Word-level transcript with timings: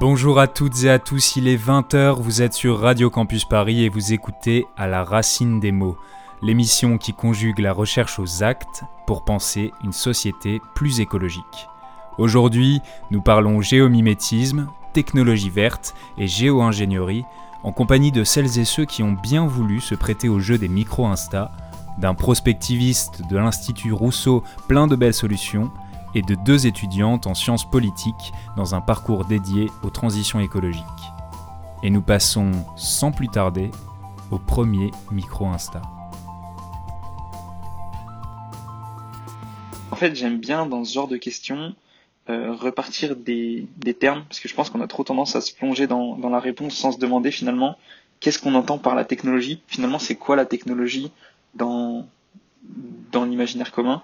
Bonjour 0.00 0.38
à 0.38 0.46
toutes 0.46 0.84
et 0.84 0.88
à 0.88 0.98
tous, 0.98 1.36
il 1.36 1.46
est 1.46 1.62
20h, 1.62 2.18
vous 2.22 2.40
êtes 2.40 2.54
sur 2.54 2.80
Radio 2.80 3.10
Campus 3.10 3.44
Paris 3.44 3.84
et 3.84 3.90
vous 3.90 4.14
écoutez 4.14 4.66
À 4.78 4.86
la 4.86 5.04
racine 5.04 5.60
des 5.60 5.72
mots, 5.72 5.98
l'émission 6.40 6.96
qui 6.96 7.12
conjugue 7.12 7.58
la 7.58 7.74
recherche 7.74 8.18
aux 8.18 8.42
actes 8.42 8.82
pour 9.06 9.26
penser 9.26 9.74
une 9.84 9.92
société 9.92 10.62
plus 10.74 11.00
écologique. 11.00 11.68
Aujourd'hui, 12.16 12.80
nous 13.10 13.20
parlons 13.20 13.60
géomimétisme, 13.60 14.68
technologie 14.94 15.50
verte 15.50 15.94
et 16.16 16.26
géo-ingénierie 16.26 17.26
en 17.62 17.70
compagnie 17.70 18.10
de 18.10 18.24
celles 18.24 18.58
et 18.58 18.64
ceux 18.64 18.86
qui 18.86 19.02
ont 19.02 19.12
bien 19.12 19.46
voulu 19.46 19.82
se 19.82 19.94
prêter 19.94 20.30
au 20.30 20.40
jeu 20.40 20.56
des 20.56 20.68
micro-insta, 20.68 21.52
d'un 21.98 22.14
prospectiviste 22.14 23.20
de 23.28 23.36
l'Institut 23.36 23.92
Rousseau 23.92 24.44
plein 24.66 24.86
de 24.86 24.96
belles 24.96 25.12
solutions 25.12 25.70
et 26.14 26.22
de 26.22 26.34
deux 26.34 26.66
étudiantes 26.66 27.26
en 27.26 27.34
sciences 27.34 27.68
politiques 27.68 28.32
dans 28.56 28.74
un 28.74 28.80
parcours 28.80 29.24
dédié 29.24 29.68
aux 29.82 29.90
transitions 29.90 30.40
écologiques. 30.40 30.84
Et 31.82 31.90
nous 31.90 32.02
passons 32.02 32.50
sans 32.76 33.12
plus 33.12 33.28
tarder 33.28 33.70
au 34.30 34.38
premier 34.38 34.90
micro-insta. 35.10 35.82
En 39.90 39.96
fait, 39.96 40.14
j'aime 40.14 40.38
bien 40.38 40.66
dans 40.66 40.84
ce 40.84 40.94
genre 40.94 41.08
de 41.08 41.16
questions 41.16 41.74
euh, 42.28 42.52
repartir 42.54 43.16
des, 43.16 43.66
termes, 43.98 44.24
parce 44.28 44.40
que 44.40 44.48
je 44.48 44.54
pense 44.54 44.70
qu'on 44.70 44.80
a 44.80 44.86
trop 44.86 45.04
tendance 45.04 45.34
à 45.36 45.40
se 45.40 45.52
plonger 45.52 45.86
dans, 45.86 46.16
la 46.16 46.38
réponse 46.38 46.74
sans 46.74 46.92
se 46.92 46.98
demander 46.98 47.30
finalement 47.30 47.76
qu'est-ce 48.20 48.38
qu'on 48.38 48.54
entend 48.54 48.78
par 48.78 48.94
la 48.94 49.04
technologie? 49.04 49.62
Finalement, 49.66 49.98
c'est 49.98 50.14
quoi 50.14 50.36
la 50.36 50.44
technologie 50.44 51.10
dans 51.54 52.06
l'imaginaire 53.14 53.72
commun? 53.72 54.02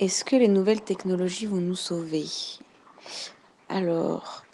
Est-ce 0.00 0.24
que 0.24 0.36
les 0.36 0.48
nouvelles 0.48 0.82
technologies 0.82 1.46
vont 1.46 1.60
nous 1.60 1.76
sauver? 1.76 2.26
Alors, 3.68 4.44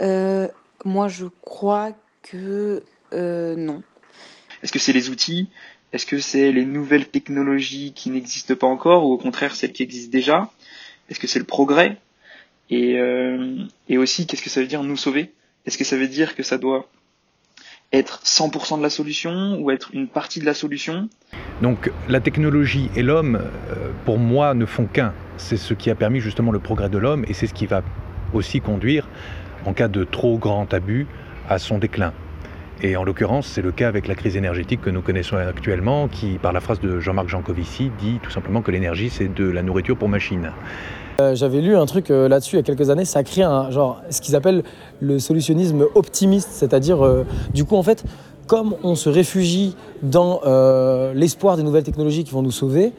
euh, 0.00 0.48
moi 0.84 1.08
je 1.08 1.26
crois 1.42 1.92
que 2.22 2.82
euh, 3.12 3.56
non. 3.56 3.82
Est-ce 4.62 4.72
que 4.72 4.78
c'est 4.78 4.92
les 4.92 5.10
outils? 5.10 5.48
Est-ce 5.92 6.06
que 6.06 6.18
c'est 6.18 6.50
les 6.52 6.64
nouvelles 6.64 7.08
technologies 7.08 7.92
qui 7.94 8.10
n'existent 8.10 8.56
pas 8.56 8.66
encore 8.66 9.04
ou 9.06 9.12
au 9.12 9.18
contraire 9.18 9.54
celles 9.54 9.72
qui 9.72 9.82
existent 9.82 10.10
déjà? 10.10 10.50
Est-ce 11.08 11.20
que 11.20 11.26
c'est 11.26 11.38
le 11.38 11.44
progrès? 11.44 11.98
Et, 12.68 12.98
euh, 12.98 13.64
et 13.88 13.96
aussi, 13.96 14.26
qu'est-ce 14.26 14.42
que 14.42 14.50
ça 14.50 14.60
veut 14.60 14.66
dire 14.66 14.82
nous 14.82 14.96
sauver? 14.96 15.32
Est-ce 15.64 15.78
que 15.78 15.84
ça 15.84 15.96
veut 15.96 16.08
dire 16.08 16.34
que 16.34 16.42
ça 16.42 16.58
doit 16.58 16.88
être 17.92 18.20
100% 18.24 18.78
de 18.78 18.82
la 18.82 18.90
solution 18.90 19.58
ou 19.60 19.70
être 19.70 19.90
une 19.92 20.08
partie 20.08 20.40
de 20.40 20.44
la 20.44 20.54
solution 20.54 21.08
Donc 21.62 21.90
la 22.08 22.20
technologie 22.20 22.90
et 22.96 23.02
l'homme, 23.02 23.36
euh, 23.36 23.90
pour 24.04 24.18
moi, 24.18 24.54
ne 24.54 24.66
font 24.66 24.86
qu'un. 24.86 25.12
C'est 25.36 25.56
ce 25.56 25.74
qui 25.74 25.90
a 25.90 25.94
permis 25.94 26.20
justement 26.20 26.52
le 26.52 26.58
progrès 26.58 26.88
de 26.88 26.98
l'homme 26.98 27.24
et 27.28 27.32
c'est 27.32 27.46
ce 27.46 27.54
qui 27.54 27.66
va 27.66 27.82
aussi 28.32 28.60
conduire, 28.60 29.08
en 29.64 29.72
cas 29.72 29.88
de 29.88 30.04
trop 30.04 30.38
grand 30.38 30.72
abus, 30.74 31.06
à 31.48 31.58
son 31.58 31.78
déclin. 31.78 32.12
Et 32.82 32.96
en 32.96 33.04
l'occurrence, 33.04 33.46
c'est 33.46 33.62
le 33.62 33.72
cas 33.72 33.88
avec 33.88 34.06
la 34.06 34.14
crise 34.14 34.36
énergétique 34.36 34.82
que 34.82 34.90
nous 34.90 35.00
connaissons 35.00 35.36
actuellement, 35.36 36.08
qui, 36.08 36.38
par 36.38 36.52
la 36.52 36.60
phrase 36.60 36.78
de 36.80 37.00
Jean-Marc 37.00 37.28
Jancovici, 37.28 37.90
dit 37.98 38.18
tout 38.22 38.30
simplement 38.30 38.60
que 38.60 38.70
l'énergie, 38.70 39.08
c'est 39.08 39.32
de 39.32 39.48
la 39.48 39.62
nourriture 39.62 39.96
pour 39.96 40.10
machine. 40.10 40.52
Euh, 41.20 41.34
j'avais 41.34 41.62
lu 41.62 41.76
un 41.76 41.86
truc 41.86 42.10
euh, 42.10 42.28
là-dessus 42.28 42.56
il 42.56 42.58
y 42.58 42.60
a 42.60 42.62
quelques 42.62 42.90
années, 42.90 43.06
ça 43.06 43.24
crée 43.24 43.42
un 43.42 43.70
genre 43.70 44.02
ce 44.10 44.20
qu'ils 44.20 44.36
appellent 44.36 44.62
le 45.00 45.18
solutionnisme 45.18 45.86
optimiste, 45.94 46.50
c'est-à-dire 46.52 47.02
euh, 47.04 47.24
du 47.54 47.64
coup 47.64 47.76
en 47.76 47.82
fait 47.82 48.04
comme 48.46 48.76
on 48.82 48.94
se 48.94 49.08
réfugie 49.08 49.74
dans 50.02 50.40
l'espoir 51.14 51.56
des 51.56 51.64
nouvelles 51.64 51.82
technologies 51.82 52.22
qui 52.22 52.30
vont 52.30 52.42
nous 52.42 52.52
sauver, 52.52 52.92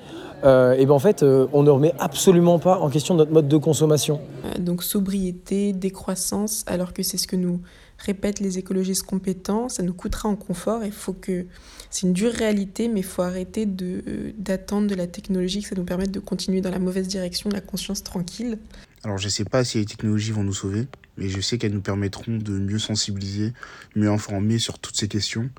et 0.43 0.85
ben 0.85 0.89
en 0.89 0.99
fait 0.99 1.23
on 1.23 1.63
ne 1.63 1.69
remet 1.69 1.93
absolument 1.99 2.59
pas 2.59 2.79
en 2.79 2.89
question 2.89 3.15
notre 3.15 3.31
mode 3.31 3.47
de 3.47 3.55
consommation. 3.55 4.19
donc 4.59 4.83
sobriété, 4.83 5.71
décroissance, 5.71 6.65
alors 6.67 6.91
que 6.91 7.01
c'est 7.01 7.15
ce 7.15 7.27
que 7.27 7.37
nous 7.37 7.61
répètent 7.97 8.39
les 8.39 8.57
écologistes 8.57 9.03
compétents, 9.03 9.69
ça 9.69 9.83
nous 9.83 9.93
coûtera 9.93 10.29
en 10.29 10.35
confort. 10.35 10.83
Il 10.83 10.91
faut 10.91 11.13
que 11.13 11.45
c'est 11.89 12.05
une 12.05 12.13
dure 12.13 12.33
réalité, 12.33 12.87
mais 12.87 12.99
il 12.99 13.05
faut 13.05 13.21
arrêter 13.21 13.65
de 13.65 14.33
d'attendre 14.37 14.87
de 14.87 14.95
la 14.95 15.07
technologie 15.07 15.61
que 15.61 15.69
ça 15.69 15.75
nous 15.75 15.83
permette 15.83 16.11
de 16.11 16.19
continuer 16.19 16.61
dans 16.61 16.71
la 16.71 16.79
mauvaise 16.79 17.07
direction, 17.07 17.49
la 17.49 17.61
conscience 17.61 18.03
tranquille. 18.03 18.59
Alors 19.03 19.17
je 19.17 19.25
ne 19.25 19.31
sais 19.31 19.45
pas 19.45 19.63
si 19.63 19.77
les 19.77 19.85
technologies 19.85 20.31
vont 20.31 20.43
nous 20.43 20.53
sauver, 20.53 20.87
mais 21.17 21.29
je 21.29 21.39
sais 21.41 21.57
qu'elles 21.57 21.73
nous 21.73 21.81
permettront 21.81 22.37
de 22.37 22.59
mieux 22.59 22.79
sensibiliser, 22.79 23.53
mieux 23.95 24.09
informer 24.09 24.59
sur 24.59 24.79
toutes 24.79 24.97
ces 24.97 25.07
questions 25.07 25.49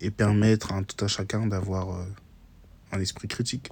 et 0.00 0.10
permettre 0.10 0.72
à 0.72 0.82
tout 0.82 1.04
à 1.04 1.08
chacun 1.08 1.46
d'avoir 1.46 2.00
euh, 2.00 2.04
un 2.92 3.00
esprit 3.00 3.28
critique. 3.28 3.70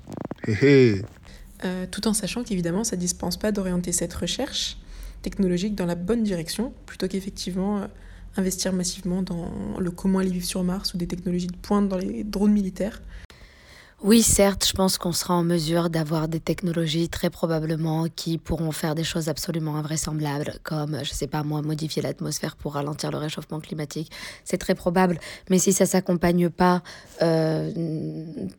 Euh, 1.65 1.87
tout 1.91 2.09
en 2.09 2.13
sachant 2.13 2.43
qu'évidemment, 2.43 2.85
ça 2.85 2.97
ne 2.97 3.01
dispense 3.01 3.37
pas 3.37 3.53
d'orienter 3.53 3.93
cette 3.93 4.13
recherche 4.13 4.79
technologique 5.23 5.77
dans 5.77 5.87
la 5.87 5.95
bonne 5.95 6.25
direction, 6.25 6.73
plutôt 6.87 7.07
qu'effectivement 7.07 7.79
euh, 7.79 7.87
investir 8.37 8.73
massivement 8.73 9.23
dans 9.23 9.51
le 9.79 9.91
comment 9.91 10.19
aller 10.19 10.31
vivre 10.31 10.47
sur 10.47 10.63
Mars 10.65 10.95
ou 10.95 10.97
des 10.97 11.07
technologies 11.07 11.47
de 11.49 11.57
pointe 11.57 11.89
dans 11.89 11.99
les 11.99 12.25
drones 12.25 12.53
militaires. 12.53 13.01
Oui, 14.05 14.21
certes, 14.23 14.67
je 14.67 14.73
pense 14.73 14.99
qu'on 14.99 15.13
sera 15.13 15.35
en 15.35 15.45
mesure 15.45 15.89
d'avoir 15.89 16.27
des 16.27 16.41
technologies 16.41 17.09
très 17.09 17.31
probablement 17.31 18.09
qui 18.09 18.37
pourront 18.37 18.73
faire 18.73 18.97
des 18.97 19.05
choses 19.05 19.29
absolument 19.29 19.77
invraisemblables, 19.77 20.55
comme, 20.65 20.99
je 21.05 21.13
sais 21.13 21.29
pas 21.29 21.45
moi, 21.45 21.63
modifier 21.63 22.03
l'atmosphère 22.03 22.57
pour 22.57 22.75
ralentir 22.75 23.13
le 23.13 23.19
réchauffement 23.19 23.61
climatique. 23.61 24.11
C'est 24.43 24.59
très 24.59 24.75
probable, 24.75 25.21
mais 25.51 25.59
si 25.61 25.73
ça 25.73 25.87
s'accompagne 25.87 26.51
pas 26.51 26.83
euh, 27.23 27.71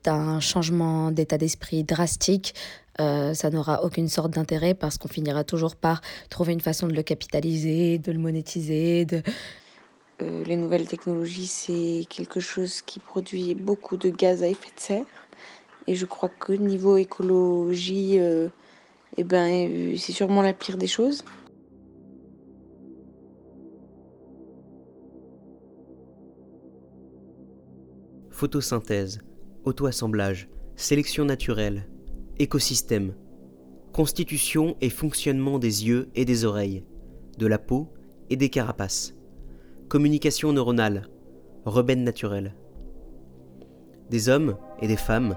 d'un 0.05 0.39
changement 0.39 1.11
d'état 1.11 1.37
d'esprit 1.37 1.83
drastique, 1.83 2.55
euh, 3.01 3.33
ça 3.33 3.49
n'aura 3.49 3.83
aucune 3.83 4.07
sorte 4.07 4.31
d'intérêt 4.31 4.73
parce 4.73 4.97
qu'on 4.97 5.09
finira 5.09 5.43
toujours 5.43 5.75
par 5.75 5.99
trouver 6.29 6.53
une 6.53 6.61
façon 6.61 6.87
de 6.87 6.93
le 6.93 7.03
capitaliser, 7.03 7.97
de 7.97 8.13
le 8.13 8.19
monétiser, 8.19 9.03
de... 9.03 9.21
Les 10.45 10.55
nouvelles 10.55 10.87
technologies, 10.87 11.47
c'est 11.47 12.05
quelque 12.09 12.39
chose 12.39 12.81
qui 12.81 12.99
produit 12.99 13.55
beaucoup 13.55 13.97
de 13.97 14.09
gaz 14.09 14.43
à 14.43 14.47
effet 14.47 14.69
de 14.75 14.79
serre. 14.79 15.05
Et 15.87 15.95
je 15.95 16.05
crois 16.05 16.29
que 16.29 16.53
niveau 16.53 16.97
écologie, 16.97 18.19
euh, 18.19 18.49
eh 19.17 19.23
ben, 19.23 19.69
euh, 19.69 19.97
c'est 19.97 20.13
sûrement 20.13 20.41
la 20.41 20.53
pire 20.53 20.77
des 20.77 20.87
choses. 20.87 21.23
Photosynthèse, 28.29 29.19
autoassemblage, 29.63 30.49
sélection 30.75 31.25
naturelle, 31.25 31.87
écosystème, 32.39 33.13
constitution 33.93 34.75
et 34.81 34.89
fonctionnement 34.89 35.59
des 35.59 35.87
yeux 35.87 36.09
et 36.15 36.25
des 36.25 36.45
oreilles, 36.45 36.83
de 37.37 37.47
la 37.47 37.59
peau 37.59 37.93
et 38.29 38.35
des 38.35 38.49
carapaces, 38.49 39.13
communication 39.93 40.53
neuronale, 40.53 41.07
rebelle 41.65 42.01
naturelle. 42.01 42.55
Des 44.09 44.27
hommes 44.27 44.57
et 44.81 44.87
des 44.87 44.97
femmes 44.97 45.35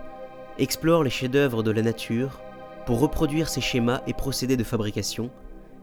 explore 0.56 1.04
les 1.04 1.10
chefs-d'œuvre 1.10 1.62
de 1.62 1.70
la 1.70 1.82
nature 1.82 2.40
pour 2.86 2.98
reproduire 3.00 3.50
ces 3.50 3.60
schémas 3.60 4.00
et 4.06 4.14
procédés 4.14 4.56
de 4.56 4.64
fabrication 4.64 5.30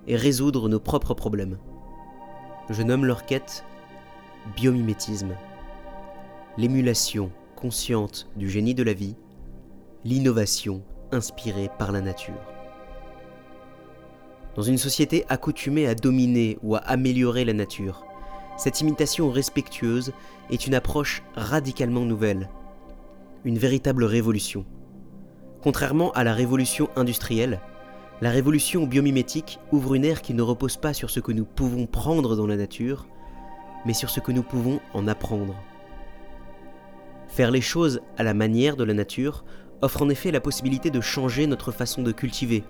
et 0.07 0.15
résoudre 0.15 0.69
nos 0.69 0.79
propres 0.79 1.13
problèmes. 1.13 1.59
Je 2.71 2.81
nomme 2.81 3.05
leur 3.05 3.27
quête 3.27 3.63
biomimétisme, 4.55 5.35
l'émulation 6.57 7.29
consciente 7.55 8.27
du 8.35 8.49
génie 8.49 8.73
de 8.73 8.81
la 8.81 8.93
vie, 8.93 9.15
l'innovation 10.03 10.81
inspirée 11.11 11.69
par 11.77 11.91
la 11.91 12.01
nature. 12.01 12.41
Dans 14.55 14.63
une 14.63 14.79
société 14.79 15.25
accoutumée 15.29 15.85
à 15.85 15.93
dominer 15.93 16.57
ou 16.63 16.75
à 16.75 16.79
améliorer 16.79 17.45
la 17.45 17.53
nature, 17.53 18.03
cette 18.57 18.81
imitation 18.81 19.29
respectueuse 19.29 20.13
est 20.51 20.67
une 20.67 20.75
approche 20.75 21.23
radicalement 21.35 22.05
nouvelle 22.05 22.49
une 23.45 23.57
véritable 23.57 24.03
révolution. 24.05 24.65
Contrairement 25.61 26.11
à 26.11 26.23
la 26.23 26.33
révolution 26.33 26.89
industrielle, 26.95 27.59
la 28.21 28.29
révolution 28.29 28.85
biomimétique 28.85 29.59
ouvre 29.71 29.95
une 29.95 30.05
ère 30.05 30.21
qui 30.21 30.33
ne 30.33 30.41
repose 30.41 30.77
pas 30.77 30.93
sur 30.93 31.09
ce 31.09 31.19
que 31.19 31.31
nous 31.31 31.45
pouvons 31.45 31.85
prendre 31.85 32.35
dans 32.35 32.47
la 32.47 32.55
nature, 32.55 33.07
mais 33.85 33.93
sur 33.93 34.09
ce 34.09 34.19
que 34.19 34.31
nous 34.31 34.43
pouvons 34.43 34.79
en 34.93 35.07
apprendre. 35.07 35.55
Faire 37.27 37.51
les 37.51 37.61
choses 37.61 38.01
à 38.17 38.23
la 38.23 38.33
manière 38.33 38.75
de 38.75 38.83
la 38.83 38.93
nature 38.93 39.43
offre 39.81 40.03
en 40.03 40.09
effet 40.09 40.31
la 40.31 40.39
possibilité 40.39 40.89
de 40.89 41.01
changer 41.01 41.47
notre 41.47 41.71
façon 41.71 42.01
de 42.01 42.11
cultiver, 42.11 42.63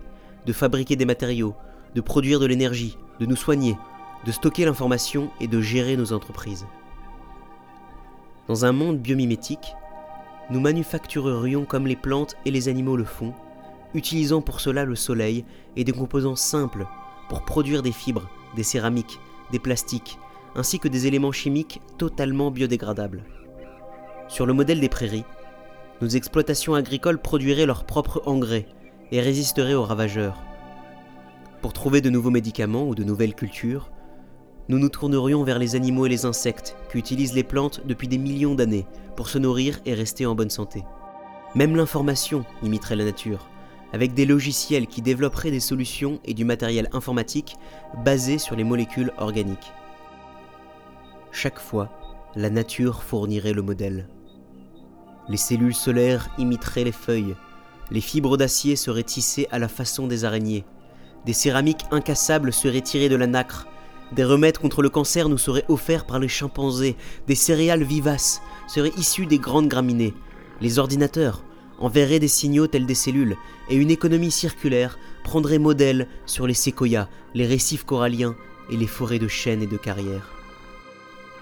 de 0.46 0.54
fabriquer 0.54 0.96
des 0.96 1.06
matériaux, 1.06 1.56
de 1.94 2.02
produire 2.02 2.40
de 2.40 2.48
l'énergie, 2.48 2.98
de 3.20 3.28
nous 3.28 3.36
soigner, 3.36 3.78
de 4.26 4.32
stocker 4.32 4.66
l'information 4.66 5.30
et 5.40 5.48
de 5.48 5.62
gérer 5.62 5.98
nos 5.98 6.14
entreprises. 6.14 6.66
Dans 8.48 8.66
un 8.66 8.72
monde 8.72 9.00
biomimétique, 9.00 9.76
nous 10.50 10.60
manufacturerions 10.60 11.66
comme 11.66 11.88
les 11.88 11.96
plantes 11.96 12.36
et 12.46 12.52
les 12.52 12.68
animaux 12.68 12.98
le 12.98 13.06
font, 13.06 13.34
utilisant 13.94 14.42
pour 14.42 14.60
cela 14.60 14.86
le 14.86 14.96
soleil 14.96 15.46
et 15.76 15.84
des 15.84 15.92
composants 15.92 16.36
simples 16.36 16.86
pour 17.30 17.46
produire 17.46 17.82
des 17.82 17.92
fibres, 17.92 18.30
des 18.56 18.64
céramiques, 18.64 19.20
des 19.52 19.60
plastiques, 19.60 20.18
ainsi 20.56 20.80
que 20.80 20.88
des 20.88 21.08
éléments 21.08 21.32
chimiques 21.32 21.82
totalement 21.98 22.52
biodégradables. 22.52 23.24
Sur 24.28 24.46
le 24.46 24.54
modèle 24.54 24.80
des 24.80 24.90
prairies, 24.90 25.26
nos 26.02 26.10
exploitations 26.10 26.76
agricoles 26.76 27.22
produiraient 27.22 27.66
leur 27.66 27.86
propre 27.86 28.22
engrais 28.26 28.68
et 29.12 29.22
résisteraient 29.22 29.74
aux 29.74 29.84
ravageurs. 29.84 30.42
Pour 31.62 31.72
trouver 31.72 32.02
de 32.02 32.10
nouveaux 32.10 32.30
médicaments 32.30 32.88
ou 32.88 32.96
de 32.96 33.04
nouvelles 33.04 33.36
cultures, 33.36 33.90
nous 34.70 34.80
nous 34.80 34.90
tournerions 34.90 35.44
vers 35.44 35.60
les 35.60 35.76
animaux 35.76 36.06
et 36.06 36.10
les 36.10 36.26
insectes 36.26 36.76
qui 36.92 36.98
utilisent 36.98 37.34
les 37.34 37.44
plantes 37.44 37.82
depuis 37.86 38.08
des 38.08 38.18
millions 38.18 38.56
d'années 38.56 38.86
pour 39.16 39.28
se 39.28 39.38
nourrir 39.38 39.80
et 39.86 39.94
rester 39.94 40.26
en 40.26 40.36
bonne 40.36 40.50
santé. 40.50 40.84
Même 41.56 41.76
l'information 41.76 42.46
imiterait 42.64 42.96
la 42.96 43.06
nature, 43.06 43.50
avec 43.92 44.14
des 44.14 44.26
logiciels 44.26 44.88
qui 44.88 45.02
développeraient 45.02 45.52
des 45.52 45.60
solutions 45.60 46.20
et 46.26 46.34
du 46.34 46.46
matériel 46.46 46.90
informatique 46.94 47.58
basé 48.04 48.38
sur 48.38 48.56
les 48.56 48.64
molécules 48.64 49.12
organiques. 49.18 49.74
Chaque 51.32 51.60
fois, 51.60 51.90
la 52.36 52.50
nature 52.50 53.04
fournirait 53.04 53.54
le 53.54 53.62
modèle. 53.62 54.08
Les 55.30 55.38
cellules 55.38 55.76
solaires 55.76 56.30
imiteraient 56.38 56.84
les 56.84 56.92
feuilles, 56.92 57.36
les 57.92 58.02
fibres 58.02 58.38
d'acier 58.38 58.76
seraient 58.76 59.04
tissées 59.04 59.48
à 59.52 59.60
la 59.60 59.68
façon 59.68 60.08
des 60.08 60.26
araignées, 60.26 60.66
des 61.26 61.34
céramiques 61.34 61.86
incassables 61.92 62.52
seraient 62.52 62.82
tirées 62.82 63.10
de 63.10 63.16
la 63.16 63.28
nacre, 63.28 63.68
des 64.14 64.24
remèdes 64.24 64.58
contre 64.58 64.82
le 64.82 64.90
cancer 64.90 65.30
nous 65.30 65.38
seraient 65.38 65.66
offerts 65.70 66.06
par 66.06 66.20
les 66.20 66.28
chimpanzés, 66.28 66.96
des 67.28 67.36
céréales 67.36 67.84
vivaces 67.84 68.42
seraient 68.68 68.94
issues 68.98 69.26
des 69.26 69.40
grandes 69.40 69.68
graminées, 69.68 70.14
les 70.62 70.80
ordinateurs 70.80 71.44
enverraient 71.80 72.20
des 72.20 72.28
signaux 72.28 72.68
tels 72.68 72.86
des 72.86 72.96
cellules, 72.96 73.36
et 73.70 73.76
une 73.76 73.92
économie 73.92 74.32
circulaire 74.32 74.98
prendrait 75.24 75.60
modèle 75.60 76.08
sur 76.26 76.48
les 76.48 76.54
séquoias, 76.54 77.10
les 77.34 77.46
récifs 77.46 77.84
coralliens 77.84 78.36
et 78.70 78.78
les 78.78 78.88
forêts 78.88 79.20
de 79.20 79.28
chênes 79.28 79.64
et 79.64 79.68
de 79.68 79.78
carrières. 79.78 80.32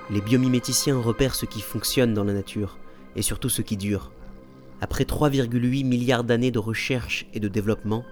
Les 0.09 0.21
biomiméticiens 0.21 0.97
repèrent 0.97 1.35
ce 1.35 1.45
qui 1.45 1.61
fonctionne 1.61 2.13
dans 2.13 2.23
la 2.23 2.33
nature, 2.33 2.77
et 3.15 3.21
surtout 3.21 3.49
ce 3.49 3.61
qui 3.61 3.77
dure. 3.77 4.11
Après 4.79 5.03
3,8 5.03 5.85
milliards 5.85 6.23
d'années 6.23 6.51
de 6.51 6.59
recherche 6.59 7.27
et 7.33 7.39
de 7.39 7.47
développement, 7.47 8.03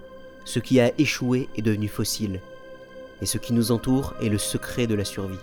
ce 0.44 0.60
qui 0.60 0.80
a 0.80 0.92
échoué 0.98 1.48
est 1.56 1.62
devenu 1.62 1.88
fossile, 1.88 2.40
et 3.20 3.26
ce 3.26 3.38
qui 3.38 3.52
nous 3.52 3.72
entoure 3.72 4.14
est 4.20 4.28
le 4.28 4.38
secret 4.38 4.86
de 4.86 4.94
la 4.94 5.04
survie. 5.04 5.38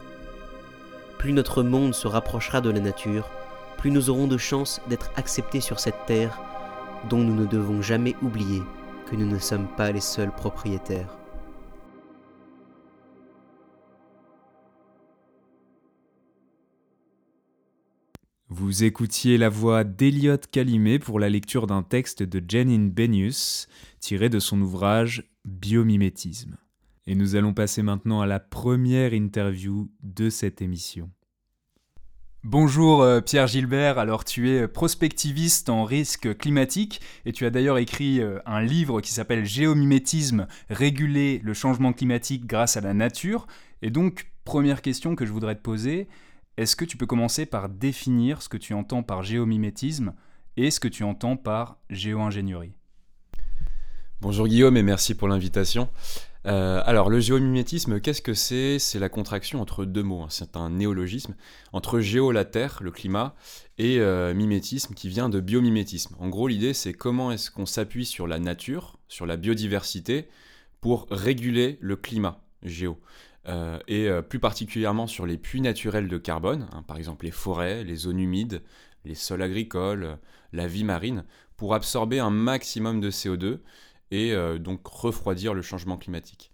Plus 1.17 1.33
notre 1.33 1.63
monde 1.63 1.93
se 1.93 2.07
rapprochera 2.07 2.61
de 2.61 2.69
la 2.69 2.79
nature, 2.79 3.29
plus 3.77 3.91
nous 3.91 4.09
aurons 4.09 4.27
de 4.27 4.37
chances 4.37 4.81
d'être 4.89 5.11
acceptés 5.15 5.61
sur 5.61 5.79
cette 5.79 6.05
terre 6.05 6.39
dont 7.09 7.19
nous 7.23 7.35
ne 7.35 7.45
devons 7.45 7.81
jamais 7.81 8.15
oublier 8.21 8.61
que 9.09 9.15
nous 9.15 9.25
ne 9.25 9.39
sommes 9.39 9.67
pas 9.77 9.91
les 9.91 10.01
seuls 10.01 10.33
propriétaires. 10.33 11.17
Vous 18.49 18.83
écoutiez 18.83 19.37
la 19.37 19.49
voix 19.49 19.83
d'Eliot 19.83 20.37
Calimé 20.51 20.99
pour 20.99 21.19
la 21.19 21.29
lecture 21.29 21.67
d'un 21.67 21.83
texte 21.83 22.23
de 22.23 22.41
Janine 22.45 22.89
Benius 22.89 23.67
tiré 23.99 24.29
de 24.29 24.39
son 24.39 24.61
ouvrage 24.61 25.23
Biomimétisme. 25.45 26.57
Et 27.07 27.15
nous 27.15 27.35
allons 27.35 27.53
passer 27.53 27.83
maintenant 27.83 28.19
à 28.19 28.27
la 28.27 28.41
première 28.41 29.13
interview 29.13 29.89
de 30.03 30.29
cette 30.29 30.61
émission. 30.61 31.09
Bonjour 32.43 33.01
euh, 33.01 33.21
Pierre 33.21 33.47
Gilbert, 33.47 33.97
alors 33.97 34.25
tu 34.25 34.49
es 34.49 34.67
prospectiviste 34.67 35.69
en 35.69 35.85
risque 35.85 36.37
climatique 36.37 36.99
et 37.25 37.31
tu 37.31 37.45
as 37.45 37.49
d'ailleurs 37.49 37.77
écrit 37.77 38.19
euh, 38.19 38.39
un 38.45 38.61
livre 38.61 38.99
qui 38.99 39.13
s'appelle 39.13 39.45
Géomimétisme, 39.45 40.47
réguler 40.69 41.39
le 41.43 41.53
changement 41.53 41.93
climatique 41.93 42.45
grâce 42.45 42.75
à 42.75 42.81
la 42.81 42.93
nature. 42.93 43.47
Et 43.81 43.89
donc, 43.89 44.29
première 44.43 44.81
question 44.81 45.15
que 45.15 45.25
je 45.25 45.31
voudrais 45.31 45.55
te 45.55 45.61
poser, 45.61 46.09
est-ce 46.57 46.75
que 46.75 46.85
tu 46.85 46.97
peux 46.97 47.05
commencer 47.05 47.45
par 47.45 47.69
définir 47.69 48.41
ce 48.41 48.49
que 48.49 48.57
tu 48.57 48.73
entends 48.73 49.03
par 49.03 49.23
géomimétisme 49.23 50.13
et 50.57 50.71
ce 50.71 50.81
que 50.81 50.89
tu 50.89 51.03
entends 51.03 51.37
par 51.37 51.77
géo-ingénierie? 51.89 52.73
Bonjour 54.19 54.47
Guillaume 54.47 54.75
et 54.75 54.83
merci 54.83 55.15
pour 55.15 55.27
l'invitation. 55.27 55.89
Euh, 56.47 56.81
alors, 56.85 57.09
le 57.09 57.19
géomimétisme, 57.19 57.99
qu'est-ce 57.99 58.21
que 58.21 58.33
c'est? 58.33 58.79
C'est 58.79 58.99
la 58.99 59.09
contraction 59.09 59.61
entre 59.61 59.83
deux 59.83 60.03
mots, 60.03 60.21
hein. 60.21 60.27
c'est 60.29 60.55
un 60.55 60.69
néologisme, 60.69 61.35
entre 61.73 61.99
géo, 61.99 62.31
la 62.31 62.45
terre, 62.45 62.79
le 62.81 62.91
climat, 62.91 63.35
et 63.77 63.99
euh, 63.99 64.33
mimétisme 64.33 64.93
qui 64.93 65.09
vient 65.09 65.27
de 65.27 65.41
biomimétisme. 65.41 66.15
En 66.19 66.29
gros, 66.29 66.47
l'idée, 66.47 66.73
c'est 66.73 66.93
comment 66.93 67.31
est-ce 67.31 67.51
qu'on 67.51 67.65
s'appuie 67.65 68.05
sur 68.05 68.27
la 68.27 68.39
nature, 68.39 68.97
sur 69.09 69.25
la 69.25 69.35
biodiversité, 69.35 70.29
pour 70.79 71.07
réguler 71.11 71.77
le 71.81 71.97
climat 71.97 72.41
géo. 72.63 72.97
Euh, 73.49 73.79
et 73.87 74.09
plus 74.29 74.39
particulièrement 74.39 75.07
sur 75.07 75.25
les 75.25 75.37
puits 75.37 75.61
naturels 75.61 76.07
de 76.07 76.17
carbone, 76.17 76.67
hein, 76.71 76.83
par 76.83 76.97
exemple 76.97 77.25
les 77.25 77.31
forêts, 77.31 77.83
les 77.83 77.95
zones 77.95 78.19
humides, 78.19 78.61
les 79.05 79.15
sols 79.15 79.41
agricoles, 79.41 80.17
la 80.53 80.67
vie 80.67 80.83
marine, 80.83 81.23
pour 81.57 81.73
absorber 81.73 82.19
un 82.19 82.29
maximum 82.29 83.01
de 83.01 83.09
CO2 83.09 83.59
et 84.11 84.31
euh, 84.33 84.57
donc 84.57 84.85
refroidir 84.87 85.53
le 85.53 85.61
changement 85.61 85.97
climatique. 85.97 86.51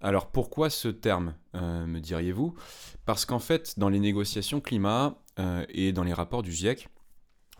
Alors 0.00 0.30
pourquoi 0.30 0.70
ce 0.70 0.88
terme, 0.88 1.34
euh, 1.54 1.86
me 1.86 2.00
diriez-vous? 2.00 2.54
Parce 3.04 3.26
qu'en 3.26 3.38
fait, 3.38 3.78
dans 3.78 3.88
les 3.88 4.00
négociations 4.00 4.60
climat 4.60 5.18
euh, 5.38 5.64
et 5.68 5.92
dans 5.92 6.04
les 6.04 6.14
rapports 6.14 6.42
du 6.42 6.52
GIEC, 6.52 6.88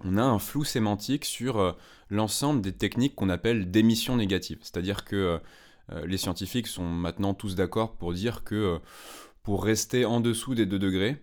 on 0.03 0.17
a 0.17 0.23
un 0.23 0.39
flou 0.39 0.65
sémantique 0.65 1.27
sur 1.27 1.77
l'ensemble 2.09 2.63
des 2.63 2.73
techniques 2.73 3.15
qu'on 3.15 3.29
appelle 3.29 3.71
d'émissions 3.71 4.17
négatives. 4.17 4.57
C'est-à-dire 4.63 5.05
que 5.05 5.39
les 6.07 6.17
scientifiques 6.17 6.69
sont 6.69 6.87
maintenant 6.87 7.35
tous 7.35 7.55
d'accord 7.55 7.97
pour 7.97 8.15
dire 8.15 8.43
que 8.43 8.81
pour 9.43 9.63
rester 9.63 10.07
en 10.07 10.21
dessous 10.23 10.55
des 10.55 10.65
2 10.65 10.79
degrés, 10.79 11.23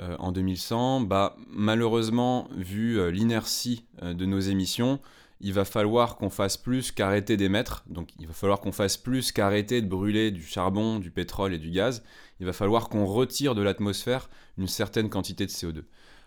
en 0.00 0.32
2100, 0.32 1.02
bah, 1.02 1.36
malheureusement, 1.46 2.48
vu 2.56 3.08
l'inertie 3.12 3.86
de 4.02 4.26
nos 4.26 4.40
émissions, 4.40 4.98
il 5.40 5.52
va 5.52 5.64
falloir 5.64 6.16
qu'on 6.16 6.30
fasse 6.30 6.56
plus 6.56 6.90
qu'arrêter 6.90 7.36
d'émettre. 7.36 7.84
Donc 7.88 8.08
il 8.18 8.26
va 8.26 8.32
falloir 8.32 8.60
qu'on 8.60 8.72
fasse 8.72 8.96
plus 8.96 9.32
qu'arrêter 9.32 9.82
de 9.82 9.86
brûler 9.86 10.30
du 10.30 10.42
charbon, 10.42 10.98
du 10.98 11.10
pétrole 11.10 11.54
et 11.54 11.58
du 11.58 11.70
gaz. 11.70 12.02
Il 12.40 12.46
va 12.46 12.52
falloir 12.52 12.88
qu'on 12.88 13.06
retire 13.06 13.54
de 13.54 13.62
l'atmosphère 13.62 14.28
une 14.56 14.68
certaine 14.68 15.08
quantité 15.08 15.46
de 15.46 15.50
CO2. 15.50 15.82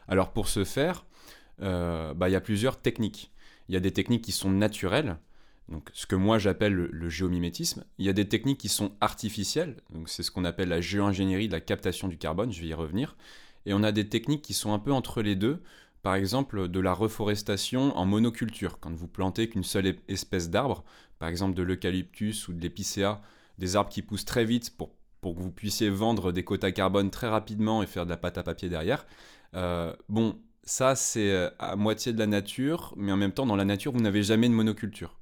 Alors 0.07 0.31
pour 0.31 0.47
ce 0.47 0.63
faire, 0.63 1.05
euh, 1.61 2.13
bah, 2.13 2.29
il 2.29 2.31
y 2.31 2.35
a 2.35 2.41
plusieurs 2.41 2.79
techniques. 2.81 3.31
Il 3.69 3.73
y 3.73 3.77
a 3.77 3.81
des 3.81 3.91
techniques 3.91 4.23
qui 4.23 4.31
sont 4.31 4.49
naturelles, 4.49 5.17
donc 5.69 5.89
ce 5.93 6.05
que 6.05 6.15
moi 6.15 6.37
j'appelle 6.37 6.73
le, 6.73 7.09
géomimétisme. 7.09 7.85
Il 7.97 8.05
y 8.05 8.09
a 8.09 8.13
des 8.13 8.27
techniques 8.27 8.59
qui 8.59 8.69
sont 8.69 8.91
artificielles, 8.99 9.77
donc 9.93 10.09
c'est 10.09 10.23
ce 10.23 10.31
qu'on 10.31 10.43
appelle 10.43 10.69
la 10.69 10.81
géo-ingénierie 10.81 11.47
de 11.47 11.53
la 11.53 11.61
captation 11.61 12.07
du 12.07 12.17
carbone, 12.17 12.51
je 12.51 12.61
vais 12.61 12.67
y 12.67 12.73
revenir. 12.73 13.15
Et 13.65 13.73
on 13.73 13.83
a 13.83 13.91
des 13.91 14.09
techniques 14.09 14.41
qui 14.41 14.53
sont 14.53 14.73
un 14.73 14.79
peu 14.79 14.91
entre 14.91 15.21
les 15.21 15.35
deux, 15.35 15.61
par 16.03 16.15
exemple 16.15 16.67
de 16.67 16.79
la 16.79 16.93
reforestation 16.93 17.95
en 17.97 18.05
monoculture, 18.05 18.79
quand 18.79 18.93
vous 18.93 19.07
plantez 19.07 19.49
qu'une 19.49 19.63
seule 19.63 19.95
espèce 20.07 20.49
d'arbre, 20.49 20.83
par 21.19 21.29
exemple 21.29 21.53
de 21.55 21.63
l'eucalyptus 21.63 22.47
ou 22.47 22.53
de 22.53 22.61
l'épicéa, 22.61 23.21
des 23.57 23.75
arbres 23.75 23.91
qui 23.91 24.01
poussent 24.01 24.25
très 24.25 24.45
vite 24.45 24.75
pour, 24.75 24.95
pour, 25.21 25.35
que 25.35 25.41
vous 25.41 25.51
puissiez 25.51 25.89
vendre 25.89 26.31
des 26.31 26.43
quotas 26.43 26.71
carbone 26.71 27.11
très 27.11 27.27
rapidement 27.27 27.83
et 27.83 27.87
faire 27.87 28.05
de 28.05 28.09
la 28.09 28.17
pâte 28.17 28.37
à 28.37 28.43
papier 28.43 28.69
derrière. 28.69 29.05
Euh, 29.53 29.93
bon, 30.09 30.39
ça 30.63 30.95
c'est 30.95 31.31
euh, 31.31 31.49
à 31.59 31.75
moitié 31.75 32.13
de 32.13 32.19
la 32.19 32.27
nature, 32.27 32.93
mais 32.97 33.11
en 33.11 33.17
même 33.17 33.31
temps 33.31 33.45
dans 33.45 33.55
la 33.55 33.65
nature 33.65 33.91
vous 33.91 34.01
n'avez 34.01 34.23
jamais 34.23 34.49
de 34.49 34.53
monoculture. 34.53 35.19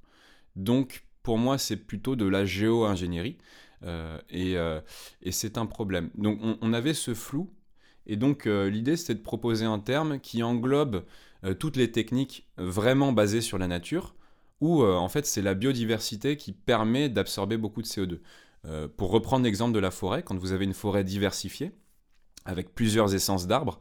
Donc 0.55 1.03
pour 1.23 1.37
moi 1.37 1.57
c'est 1.57 1.77
plutôt 1.77 2.15
de 2.15 2.25
la 2.25 2.45
géo-ingénierie. 2.45 3.37
Euh, 3.83 4.17
et, 4.29 4.55
et 5.21 5.31
c'est 5.31 5.57
un 5.57 5.65
problème. 5.65 6.09
Donc 6.15 6.39
on, 6.41 6.57
on 6.61 6.73
avait 6.73 6.93
ce 6.93 7.13
flou 7.13 7.49
et 8.09 8.15
donc 8.15 8.47
euh, 8.47 8.69
l'idée 8.69 8.97
c'était 8.97 9.13
de 9.13 9.21
proposer 9.21 9.65
un 9.65 9.79
terme 9.79 10.19
qui 10.19 10.41
englobe 10.41 11.05
euh, 11.45 11.53
toutes 11.53 11.77
les 11.77 11.91
techniques 11.91 12.47
vraiment 12.57 13.13
basées 13.13 13.39
sur 13.39 13.59
la 13.59 13.67
nature, 13.67 14.15
où 14.61 14.81
euh, 14.81 14.95
en 14.95 15.07
fait 15.09 15.27
c'est 15.27 15.43
la 15.43 15.53
biodiversité 15.53 16.35
qui 16.35 16.51
permet 16.51 17.07
d'absorber 17.07 17.57
beaucoup 17.57 17.83
de 17.83 17.87
CO2. 17.87 18.19
pour 18.97 19.11
reprendre 19.11 19.45
l'exemple 19.45 19.73
de 19.73 19.79
la 19.79 19.91
forêt, 19.91 20.23
quand 20.23 20.37
vous 20.37 20.51
avez 20.51 20.65
une 20.65 20.73
forêt 20.73 21.03
diversifiée, 21.03 21.71
avec 22.45 22.73
plusieurs 22.73 23.13
essences 23.13 23.47
d'arbres, 23.47 23.79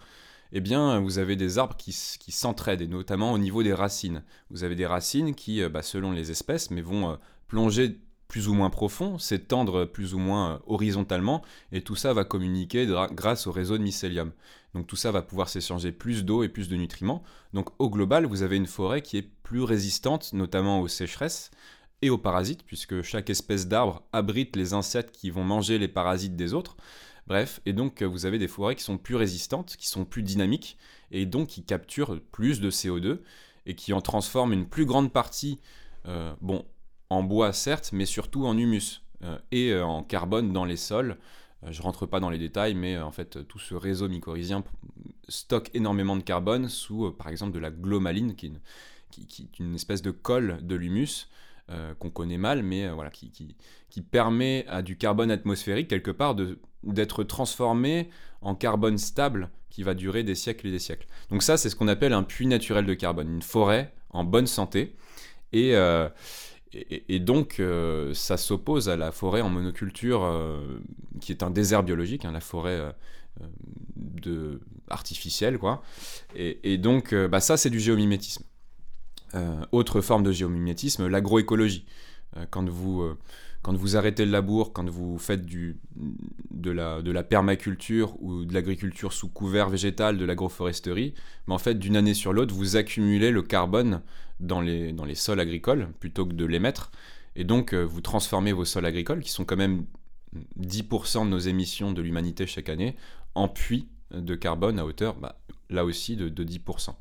eh 0.52 0.60
bien, 0.60 1.00
vous 1.00 1.18
avez 1.18 1.36
des 1.36 1.58
arbres 1.58 1.76
qui, 1.76 1.92
s'entraident, 1.92 2.82
et 2.82 2.86
notamment 2.86 3.32
au 3.32 3.38
niveau 3.38 3.62
des 3.62 3.74
racines. 3.74 4.22
Vous 4.50 4.64
avez 4.64 4.76
des 4.76 4.86
racines 4.86 5.34
qui, 5.34 5.66
bah, 5.68 5.82
selon 5.82 6.12
les 6.12 6.30
espèces, 6.30 6.70
mais 6.70 6.80
vont 6.80 7.18
plonger 7.48 8.00
plus 8.28 8.48
ou 8.48 8.54
moins 8.54 8.70
profond, 8.70 9.18
s'étendre 9.18 9.86
plus 9.86 10.14
ou 10.14 10.18
moins 10.18 10.52
euh, 10.52 10.58
horizontalement, 10.66 11.42
et 11.72 11.80
tout 11.80 11.96
ça 11.96 12.12
va 12.12 12.24
communiquer 12.24 12.86
grâce 13.12 13.46
au 13.46 13.52
réseau 13.52 13.78
de 13.78 13.82
mycélium. 13.82 14.32
Donc 14.74 14.86
tout 14.86 14.96
ça 14.96 15.10
va 15.10 15.22
pouvoir 15.22 15.48
s'échanger 15.48 15.92
plus 15.92 16.24
d'eau 16.24 16.42
et 16.42 16.48
plus 16.48 16.68
de 16.68 16.76
nutriments. 16.76 17.22
Donc 17.54 17.70
au 17.78 17.88
global, 17.88 18.26
vous 18.26 18.42
avez 18.42 18.56
une 18.56 18.66
forêt 18.66 19.00
qui 19.00 19.16
est 19.16 19.22
plus 19.42 19.62
résistante, 19.62 20.34
notamment 20.34 20.80
aux 20.80 20.88
sécheresses 20.88 21.50
et 22.02 22.10
aux 22.10 22.18
parasites, 22.18 22.62
puisque 22.64 23.02
chaque 23.02 23.30
espèce 23.30 23.66
d'arbre 23.66 24.02
abrite 24.12 24.54
les 24.56 24.74
insectes 24.74 25.16
qui 25.16 25.30
vont 25.30 25.42
manger 25.42 25.78
les 25.78 25.88
parasites 25.88 26.36
des 26.36 26.52
autres. 26.52 26.76
Bref, 27.26 27.60
et 27.66 27.72
donc 27.72 28.02
vous 28.02 28.26
avez 28.26 28.38
des 28.38 28.48
forêts 28.48 28.76
qui 28.76 28.84
sont 28.84 28.98
plus 28.98 29.16
résistantes, 29.16 29.76
qui 29.76 29.88
sont 29.88 30.04
plus 30.04 30.22
dynamiques, 30.22 30.76
et 31.10 31.26
donc 31.26 31.48
qui 31.48 31.64
capturent 31.64 32.20
plus 32.30 32.60
de 32.60 32.70
CO2, 32.70 33.20
et 33.66 33.74
qui 33.74 33.92
en 33.92 34.00
transforment 34.00 34.52
une 34.52 34.66
plus 34.66 34.86
grande 34.86 35.12
partie, 35.12 35.60
euh, 36.06 36.32
bon, 36.40 36.64
en 37.10 37.22
bois 37.22 37.52
certes, 37.52 37.90
mais 37.92 38.06
surtout 38.06 38.46
en 38.46 38.56
humus 38.56 39.02
euh, 39.24 39.38
et 39.50 39.72
euh, 39.72 39.84
en 39.84 40.02
carbone 40.02 40.52
dans 40.52 40.64
les 40.64 40.76
sols. 40.76 41.16
Euh, 41.64 41.72
je 41.72 41.82
rentre 41.82 42.06
pas 42.06 42.20
dans 42.20 42.30
les 42.30 42.38
détails, 42.38 42.74
mais 42.74 42.98
en 42.98 43.10
fait 43.10 43.46
tout 43.48 43.58
ce 43.58 43.74
réseau 43.74 44.08
mycorhizien 44.08 44.64
stocke 45.28 45.70
énormément 45.74 46.16
de 46.16 46.22
carbone 46.22 46.68
sous 46.68 47.10
par 47.12 47.28
exemple 47.28 47.52
de 47.52 47.58
la 47.58 47.70
glomaline, 47.70 48.34
qui 48.34 48.46
est 48.46 49.58
une, 49.58 49.74
espèce 49.74 50.02
de 50.02 50.10
colle 50.10 50.58
de 50.62 50.74
l'humus. 50.74 51.28
qu'on 51.98 52.10
connaît 52.10 52.38
mal, 52.38 52.62
mais 52.62 52.88
voilà, 52.88 53.10
qui, 53.10 53.56
permet 54.10 54.64
à 54.68 54.80
du 54.80 54.96
carbone 54.96 55.30
atmosphérique 55.30 55.88
quelque 55.88 56.12
part 56.12 56.34
d'être 56.84 57.24
transformé 57.24 58.08
en 58.40 58.54
carbone 58.54 58.96
stable 58.96 59.50
qui 59.68 59.82
va 59.82 59.94
durer 59.94 60.22
des 60.22 60.36
siècles 60.36 60.68
et 60.68 60.70
des 60.70 60.78
siècles. 60.78 61.08
Donc 61.30 61.42
ça, 61.42 61.56
c'est 61.56 61.68
ce 61.68 61.76
qu'on 61.76 61.88
appelle 61.88 62.12
un 62.12 62.22
puits 62.22 62.46
naturel 62.46 62.86
de 62.86 62.94
carbone, 62.94 63.28
une 63.28 63.42
forêt 63.42 63.92
en 64.10 64.24
bonne 64.24 64.46
santé. 64.46 64.94
Et, 65.52 65.74
et, 66.72 67.18
donc, 67.18 67.60
euh, 67.60 68.12
ça 68.12 68.36
s'oppose 68.36 68.88
à 68.88 68.96
la 68.96 69.10
forêt 69.10 69.40
en 69.40 69.48
monoculture, 69.48 70.22
euh, 70.22 70.78
qui 71.20 71.32
est 71.32 71.42
un 71.42 71.50
désert 71.50 71.82
biologique, 71.82 72.24
hein, 72.24 72.32
la 72.32 72.40
forêt 72.40 72.94
de, 73.96 74.60
artificielle. 74.90 75.58
Quoi. 75.58 75.82
Et, 76.34 76.76
donc, 76.78 77.14
bah, 77.14 77.40
ça, 77.40 77.56
c'est 77.56 77.70
du 77.70 77.80
géomimétisme. 77.80 78.44
autre 79.72 80.00
forme 80.00 80.22
de 80.22 80.32
géomimétisme, 80.32 81.06
l'agroécologie. 81.06 81.86
quand 82.50 82.68
vous 82.68 83.16
quand 83.62 83.76
vous 83.76 83.96
arrêtez 83.96 84.24
le 84.24 84.30
labour, 84.30 84.72
quand 84.72 84.88
vous 84.88 85.18
faites 85.18 85.44
du, 85.44 85.78
de, 86.50 86.70
la, 86.70 87.22
permaculture 87.22 88.16
ou 88.22 88.44
de 88.44 88.54
l'agriculture 88.54 89.12
sous 89.12 89.28
couvert 89.28 89.68
végétal, 89.68 90.16
de 90.16 90.24
l'agroforesterie, 90.24 91.14
mais 91.46 91.54
en 91.54 91.58
fait, 91.58 91.74
d'une 91.74 91.96
année 91.96 92.14
sur 92.14 92.32
l'autre, 92.32 92.54
vous 92.54 92.76
accumulez 92.76 93.30
le 93.30 93.42
carbone 93.42 94.02
dans 94.40 94.60
les, 94.60 94.92
dans 94.92 95.04
les 95.04 95.14
sols 95.14 95.40
agricoles 95.40 95.88
plutôt 96.00 96.26
que 96.26 96.32
de 96.32 96.44
l'émettre. 96.44 96.90
Et 97.36 97.44
donc, 97.44 97.72
euh, 97.72 97.82
vous 97.82 98.00
transformez 98.00 98.52
vos 98.52 98.64
sols 98.64 98.86
agricoles, 98.86 99.20
qui 99.20 99.30
sont 99.30 99.44
quand 99.44 99.56
même 99.56 99.86
10% 100.60 101.24
de 101.24 101.30
nos 101.30 101.38
émissions 101.38 101.92
de 101.92 102.02
l'humanité 102.02 102.46
chaque 102.46 102.68
année, 102.68 102.96
en 103.34 103.48
puits 103.48 103.88
de 104.10 104.34
carbone 104.34 104.78
à 104.78 104.84
hauteur, 104.84 105.14
bah, 105.14 105.40
là 105.70 105.84
aussi, 105.84 106.16
de, 106.16 106.28
de 106.28 106.44
10%. 106.44 106.94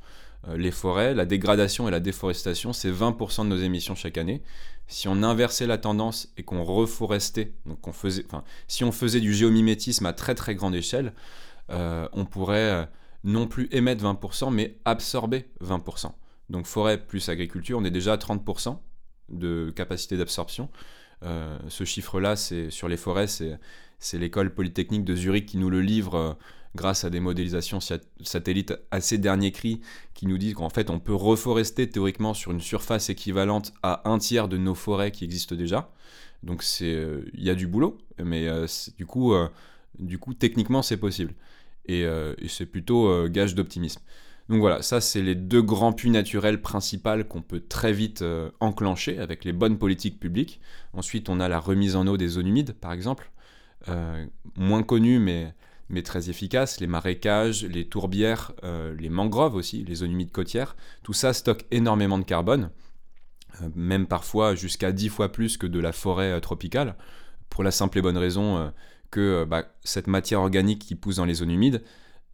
Euh, 0.48 0.58
les 0.58 0.72
forêts, 0.72 1.14
la 1.14 1.26
dégradation 1.26 1.88
et 1.88 1.92
la 1.92 2.00
déforestation, 2.00 2.74
c'est 2.74 2.92
20% 2.92 3.44
de 3.44 3.50
nos 3.50 3.58
émissions 3.58 3.96
chaque 3.96 4.18
année. 4.18 4.44
Si 4.88 5.08
on 5.08 5.24
inversait 5.24 5.68
la 5.68 5.78
tendance 5.78 6.30
et 6.38 6.44
qu'on 6.44 6.64
reforestait, 6.64 7.54
donc 7.66 7.86
on 7.88 7.92
faisait, 7.92 8.26
si 8.68 8.84
on 8.84 8.92
faisait 8.92 9.20
du 9.20 9.34
géomimétisme 9.34 10.06
à 10.06 10.14
très 10.14 10.36
très 10.36 10.56
grande 10.56 10.76
échelle, 10.76 11.14
euh, 11.72 12.08
on 12.14 12.26
pourrait 12.26 12.88
non 13.24 13.48
plus 13.48 13.68
émettre 13.72 14.04
20%, 14.04 14.54
mais 14.54 14.78
absorber 14.86 15.48
20%. 15.62 16.12
Donc 16.50 16.66
forêt 16.66 16.98
plus 16.98 17.30
agriculture, 17.30 17.78
on 17.80 17.84
est 17.84 17.92
déjà 17.92 18.14
à 18.14 18.18
30% 18.18 18.78
de 19.30 19.72
capacité 19.76 20.18
d'absorption. 20.18 20.70
ce 21.22 21.84
chiffre-là, 21.84 22.36
c'est 22.36 22.70
sur 22.70 22.88
les 22.88 22.98
forêts, 22.98 23.28
c'est 23.28 24.18
l'école 24.18 24.54
polytechnique 24.54 25.04
de 25.04 25.16
Zurich 25.16 25.46
qui 25.46 25.58
nous 25.58 25.70
le 25.70 25.82
livre 25.82 26.38
grâce 26.78 27.04
à 27.04 27.10
des 27.10 27.20
modélisations 27.20 27.80
satellites 28.22 28.74
assez 28.92 29.18
dernier 29.18 29.52
cri 29.52 29.82
qui 30.14 30.28
nous 30.28 30.38
disent 30.38 30.54
qu'en 30.54 30.70
fait 30.70 30.90
on 30.90 31.00
peut 31.00 31.14
reforester 31.14 31.90
théoriquement 31.90 32.34
sur 32.34 32.52
une 32.52 32.62
surface 32.62 33.10
équivalente 33.10 33.74
à 33.84 34.10
un 34.10 34.18
tiers 34.18 34.48
de 34.48 34.58
nos 34.58 34.76
forêts 34.76 35.12
qui 35.12 35.26
existent 35.26 35.56
déjà. 35.56 35.92
Donc 36.44 36.64
c'est 36.64 36.94
euh, 36.94 37.30
il 37.34 37.44
y 37.44 37.50
a 37.50 37.56
du 37.56 37.68
boulot, 37.68 37.98
mais 38.24 38.48
euh, 38.48 38.68
du 38.98 39.06
coup 39.06 39.34
euh, 39.34 39.50
du 40.00 40.20
coup 40.20 40.34
techniquement 40.34 40.82
c'est 40.82 40.98
possible 40.98 41.34
et, 41.88 42.02
et 42.02 42.48
c'est 42.50 42.66
plutôt 42.66 43.28
gage 43.30 43.56
d'optimisme. 43.56 44.02
Donc 44.50 44.60
voilà, 44.60 44.82
ça 44.82 45.02
c'est 45.02 45.22
les 45.22 45.36
deux 45.36 45.62
grands 45.62 45.92
puits 45.92 46.10
naturels 46.10 46.62
principaux 46.62 47.24
qu'on 47.28 47.42
peut 47.42 47.60
très 47.60 47.92
vite 47.92 48.24
enclencher 48.62 49.20
avec 49.20 49.44
les 49.44 49.52
bonnes 49.52 49.78
politiques 49.78 50.20
publiques. 50.20 50.62
Ensuite 50.94 51.28
on 51.28 51.40
a 51.42 51.50
la 51.50 51.60
remise 51.60 51.98
en 51.98 52.08
eau 52.08 52.16
des 52.16 52.30
zones 52.30 52.48
humides 52.48 52.74
par 52.74 52.94
exemple, 52.94 53.30
moins 54.56 54.84
connue 54.84 55.20
mais 55.20 55.54
très 56.04 56.30
efficace. 56.30 56.80
Les 56.80 56.88
marécages, 56.88 57.66
les 57.66 57.86
tourbières, 57.86 58.52
euh, 58.64 58.96
les 58.98 59.10
mangroves 59.10 59.56
aussi, 59.56 59.84
les 59.84 59.96
zones 59.96 60.12
humides 60.12 60.32
côtières, 60.32 60.76
tout 61.04 61.14
ça 61.14 61.34
stocke 61.34 61.66
énormément 61.72 62.18
de 62.18 62.24
carbone, 62.24 62.70
euh, 63.62 63.70
même 63.76 64.08
parfois 64.08 64.56
jusqu'à 64.56 64.92
10 64.92 65.10
fois 65.10 65.32
plus 65.32 65.58
que 65.58 65.68
de 65.68 65.80
la 65.80 65.92
forêt 65.92 66.32
euh, 66.32 66.40
tropicale, 66.40 66.96
pour 67.50 67.64
la 67.64 67.72
simple 67.72 68.00
et 68.00 68.02
bonne 68.02 68.18
raison 68.18 68.74
que 69.10 69.46
bah, 69.46 69.64
cette 69.86 70.08
matière 70.08 70.42
organique 70.42 70.80
qui 70.80 70.96
pousse 70.96 71.16
dans 71.16 71.24
les 71.24 71.36
zones 71.36 71.50
humides, 71.50 71.82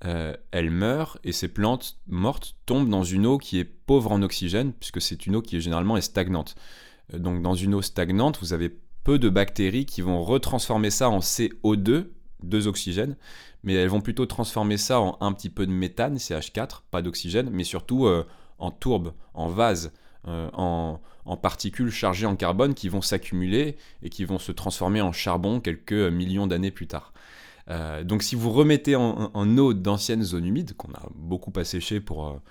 elle 0.04 0.70
meurt 0.70 1.18
et 1.24 1.32
ces 1.32 1.48
plantes 1.48 1.98
mortes 2.08 2.56
tombent 2.66 2.90
dans 2.90 3.04
une 3.04 3.26
eau 3.26 3.38
qui 3.38 3.60
est 3.60 3.64
pauvre 3.64 4.12
en 4.12 4.22
oxygène, 4.22 4.74
puisque 4.74 5.02
c'est 5.02 5.26
une 5.26 5.38
eau 5.38 5.42
qui 5.42 5.58
est 5.58 5.62
généralement 5.62 5.96
est 5.96 6.02
stagnante. 6.02 6.56
donc 7.14 7.42
dans 7.42 7.56
une 7.56 7.74
eau 7.74 7.82
stagnante, 7.82 8.38
vous 8.42 8.52
avez 8.54 8.78
peu 9.04 9.18
de 9.18 9.30
bactéries 9.30 9.86
qui 9.86 10.02
vont 10.02 10.22
retransformer 10.22 10.90
ça 10.90 11.10
en 11.10 11.20
CO2 11.20 12.08
deux 12.44 12.68
oxygènes, 12.68 13.16
mais 13.64 13.74
elles 13.74 13.90
vont 13.90 14.02
plutôt 14.02 14.26
transformer 14.26 14.78
ça 14.78 15.00
en 15.00 15.18
un 15.22 15.34
petit 15.34 15.50
peu 15.50 15.66
de 15.66 15.72
méthane, 15.72 16.18
CH4, 16.18 16.82
pas 16.92 17.02
d'oxygène, 17.02 17.50
mais 17.52 17.64
surtout 17.64 18.06
euh, 18.06 18.26
en 18.60 18.72
tourbe, 18.72 19.14
en 19.34 19.48
vase, 19.48 19.94
euh, 20.28 20.50
en, 20.54 21.00
particules 21.42 21.92
chargées 21.92 22.26
en 22.26 22.36
carbone 22.36 22.74
qui 22.74 22.90
vont 22.90 23.02
s'accumuler 23.02 23.78
et 24.02 24.10
qui 24.10 24.26
vont 24.26 24.40
se 24.40 24.52
transformer 24.52 25.02
en 25.02 25.12
charbon 25.12 25.60
quelques 25.60 25.94
millions 25.94 26.48
d'années 26.48 26.72
plus 26.72 26.88
tard. 26.88 27.13
Euh, 27.70 28.04
donc 28.04 28.24
si 28.24 28.36
vous 28.36 28.52
remettez 28.52 28.96
en, 28.96 29.58
eau 29.58 29.74
d'anciennes 29.74 30.24
zones 30.24 30.46
humides, 30.46 30.74
qu'on 30.74 30.92
a 30.94 31.08
beaucoup 31.16 31.54
asséchées 31.56 32.00
pour 32.00 32.42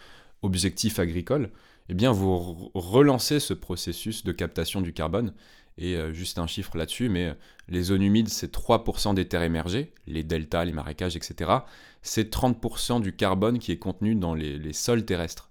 objectifs 0.42 0.98
agricoles, 0.98 1.50
eh 1.88 1.94
bien 1.94 2.12
vous 2.12 2.70
relancez 2.74 3.40
ce 3.40 3.54
processus 3.54 4.24
de 4.24 4.32
captation 4.32 4.80
du 4.80 4.92
carbone 4.92 5.32
et 5.78 5.96
euh, 5.96 6.12
juste 6.12 6.38
un 6.38 6.46
chiffre 6.46 6.76
là-dessus, 6.76 7.08
mais 7.08 7.28
euh, 7.28 7.34
les 7.68 7.82
zones 7.82 8.02
humides, 8.02 8.28
c'est 8.28 8.54
3% 8.54 9.14
des 9.14 9.26
terres 9.26 9.42
émergées, 9.42 9.92
les 10.06 10.22
deltas, 10.22 10.64
les 10.64 10.72
marécages, 10.72 11.16
etc. 11.16 11.50
C'est 12.02 12.32
30% 12.34 13.00
du 13.00 13.14
carbone 13.14 13.58
qui 13.58 13.72
est 13.72 13.78
contenu 13.78 14.14
dans 14.14 14.34
les, 14.34 14.72
sols 14.72 15.04
terrestres, 15.04 15.50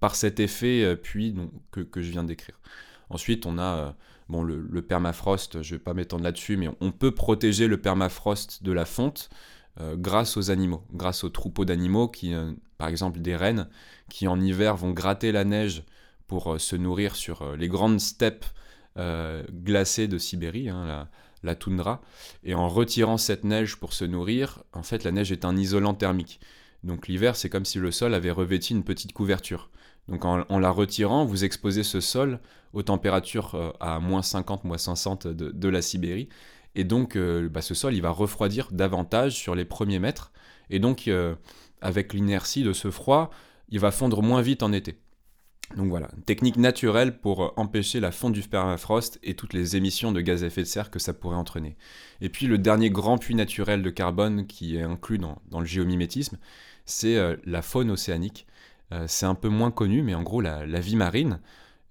par 0.00 0.16
cet 0.16 0.40
effet 0.40 0.82
euh, 0.84 0.96
puits 0.96 1.34
que, 1.70 1.80
que, 1.80 2.02
je 2.02 2.10
viens 2.10 2.24
décrire. 2.24 2.60
Ensuite, 3.10 3.46
on 3.46 3.58
a 3.58 3.96
bon, 4.28 4.42
le, 4.42 4.82
permafrost, 4.82 5.62
je 5.62 5.74
ne 5.74 5.78
vais 5.78 5.82
pas 5.82 5.94
m'étendre 5.94 6.24
là-dessus, 6.24 6.56
mais 6.56 6.68
on 6.80 6.92
peut 6.92 7.12
protéger 7.12 7.66
le 7.66 7.80
permafrost 7.80 8.62
de 8.62 8.72
la 8.72 8.84
fonte 8.84 9.30
grâce 9.94 10.36
aux 10.36 10.50
animaux, 10.50 10.82
grâce 10.92 11.22
aux 11.22 11.28
troupeaux 11.28 11.64
d'animaux, 11.64 12.08
qui, 12.08 12.34
par 12.78 12.88
exemple 12.88 13.20
des 13.20 13.36
rennes, 13.36 13.68
qui 14.10 14.26
en 14.26 14.40
hiver 14.40 14.76
vont 14.76 14.90
gratter 14.90 15.30
la 15.30 15.44
neige 15.44 15.84
pour 16.26 16.60
se 16.60 16.74
nourrir 16.74 17.14
sur 17.14 17.56
les 17.56 17.68
grandes 17.68 18.00
steppes 18.00 18.44
euh, 18.98 19.44
glacée 19.52 20.08
de 20.08 20.18
Sibérie, 20.18 20.68
hein, 20.68 21.08
la, 21.44 21.54
toundra. 21.54 22.02
Et 22.42 22.54
en 22.54 22.68
retirant 22.68 23.16
cette 23.16 23.44
neige 23.44 23.76
pour 23.76 23.92
se 23.92 24.04
nourrir, 24.04 24.64
en 24.72 24.82
fait, 24.82 25.04
la 25.04 25.12
neige 25.12 25.30
est 25.30 25.44
un 25.44 25.56
isolant 25.56 25.94
thermique. 25.94 26.40
Donc 26.82 27.06
l'hiver, 27.06 27.36
c'est 27.36 27.48
comme 27.48 27.64
si 27.64 27.78
le 27.78 27.92
sol 27.92 28.12
avait 28.12 28.32
revêti 28.32 28.72
une 28.72 28.82
petite 28.82 29.12
couverture. 29.12 29.70
Donc 30.08 30.24
en, 30.24 30.58
la 30.58 30.70
retirant, 30.70 31.24
vous 31.24 31.44
exposez 31.44 31.82
ce 31.82 32.00
sol 32.00 32.40
aux 32.72 32.82
températures 32.82 33.54
euh, 33.54 33.70
à 33.80 34.00
moins 34.00 34.22
50, 34.22 34.64
moins 34.64 34.78
60 34.78 35.26
de, 35.26 35.68
la 35.68 35.82
Sibérie. 35.82 36.28
Et 36.74 36.84
donc 36.84 37.16
euh, 37.16 37.48
bah, 37.48 37.62
ce 37.62 37.74
sol, 37.74 37.94
il 37.94 38.02
va 38.02 38.10
refroidir 38.10 38.68
davantage 38.72 39.34
sur 39.34 39.54
les 39.54 39.64
premiers 39.64 39.98
mètres. 39.98 40.32
Et 40.70 40.78
donc 40.78 41.10
avec 41.80 42.12
l'inertie 42.12 42.62
de 42.62 42.72
ce 42.72 42.90
froid, 42.90 43.30
il 43.70 43.80
va 43.80 43.90
fondre 43.90 44.22
moins 44.22 44.42
vite 44.42 44.62
en 44.62 44.72
été. 44.72 44.98
Donc 45.76 45.88
voilà, 45.88 46.08
technique 46.24 46.56
naturelle 46.56 47.18
pour 47.18 47.44
euh, 47.44 47.50
empêcher 47.56 48.00
la 48.00 48.10
fonte 48.10 48.32
du 48.32 48.40
permafrost 48.42 49.18
et 49.22 49.34
toutes 49.34 49.52
les 49.52 49.76
émissions 49.76 50.12
de 50.12 50.20
gaz 50.20 50.42
à 50.42 50.46
effet 50.46 50.62
de 50.62 50.66
serre 50.66 50.90
que 50.90 50.98
ça 50.98 51.12
pourrait 51.12 51.36
entraîner. 51.36 51.76
Et 52.22 52.30
puis 52.30 52.46
le 52.46 52.56
dernier 52.56 52.88
grand 52.88 53.18
puits 53.18 53.34
naturel 53.34 53.82
de 53.82 53.90
carbone 53.90 54.46
qui 54.46 54.76
est 54.76 54.82
inclus 54.82 55.18
dans, 55.18 55.38
le 55.52 55.66
géomimétisme, 55.66 56.38
c'est 56.86 57.16
euh, 57.16 57.36
la 57.44 57.60
faune 57.60 57.90
océanique. 57.90 58.46
Euh, 58.92 59.04
c'est 59.06 59.26
un 59.26 59.34
peu 59.34 59.48
moins 59.48 59.70
connu, 59.70 60.02
mais 60.02 60.14
en 60.14 60.22
gros 60.22 60.40
la, 60.40 60.64
vie 60.80 60.96
marine, 60.96 61.40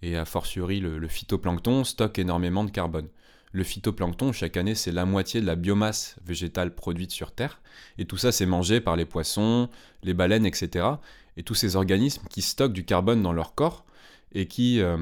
et 0.01 0.17
a 0.17 0.25
fortiori 0.25 0.79
le, 0.79 1.07
phytoplancton, 1.07 1.83
stocke 1.83 2.19
énormément 2.19 2.63
de 2.63 2.71
carbone. 2.71 3.07
Le 3.51 3.63
phytoplancton, 3.63 4.31
chaque 4.33 4.57
année, 4.57 4.75
c'est 4.75 4.91
la 4.91 5.05
moitié 5.05 5.41
de 5.41 5.45
la 5.45 5.55
biomasse 5.55 6.17
végétale 6.25 6.75
produite 6.75 7.11
sur 7.11 7.31
Terre, 7.31 7.61
et 7.97 8.05
tout 8.05 8.17
ça, 8.17 8.31
c'est 8.31 8.45
mangé 8.45 8.81
par 8.81 8.95
les 8.95 9.05
poissons, 9.05 9.69
les 10.03 10.13
baleines, 10.13 10.45
etc 10.45 10.97
et 11.37 11.43
tous 11.43 11.55
ces 11.55 11.75
organismes 11.75 12.23
qui 12.29 12.41
stockent 12.41 12.73
du 12.73 12.83
carbone 12.83 13.21
dans 13.21 13.31
leur 13.31 13.55
corps 13.55 13.85
et 14.33 14.47
qui, 14.47 14.81
euh, 14.81 14.97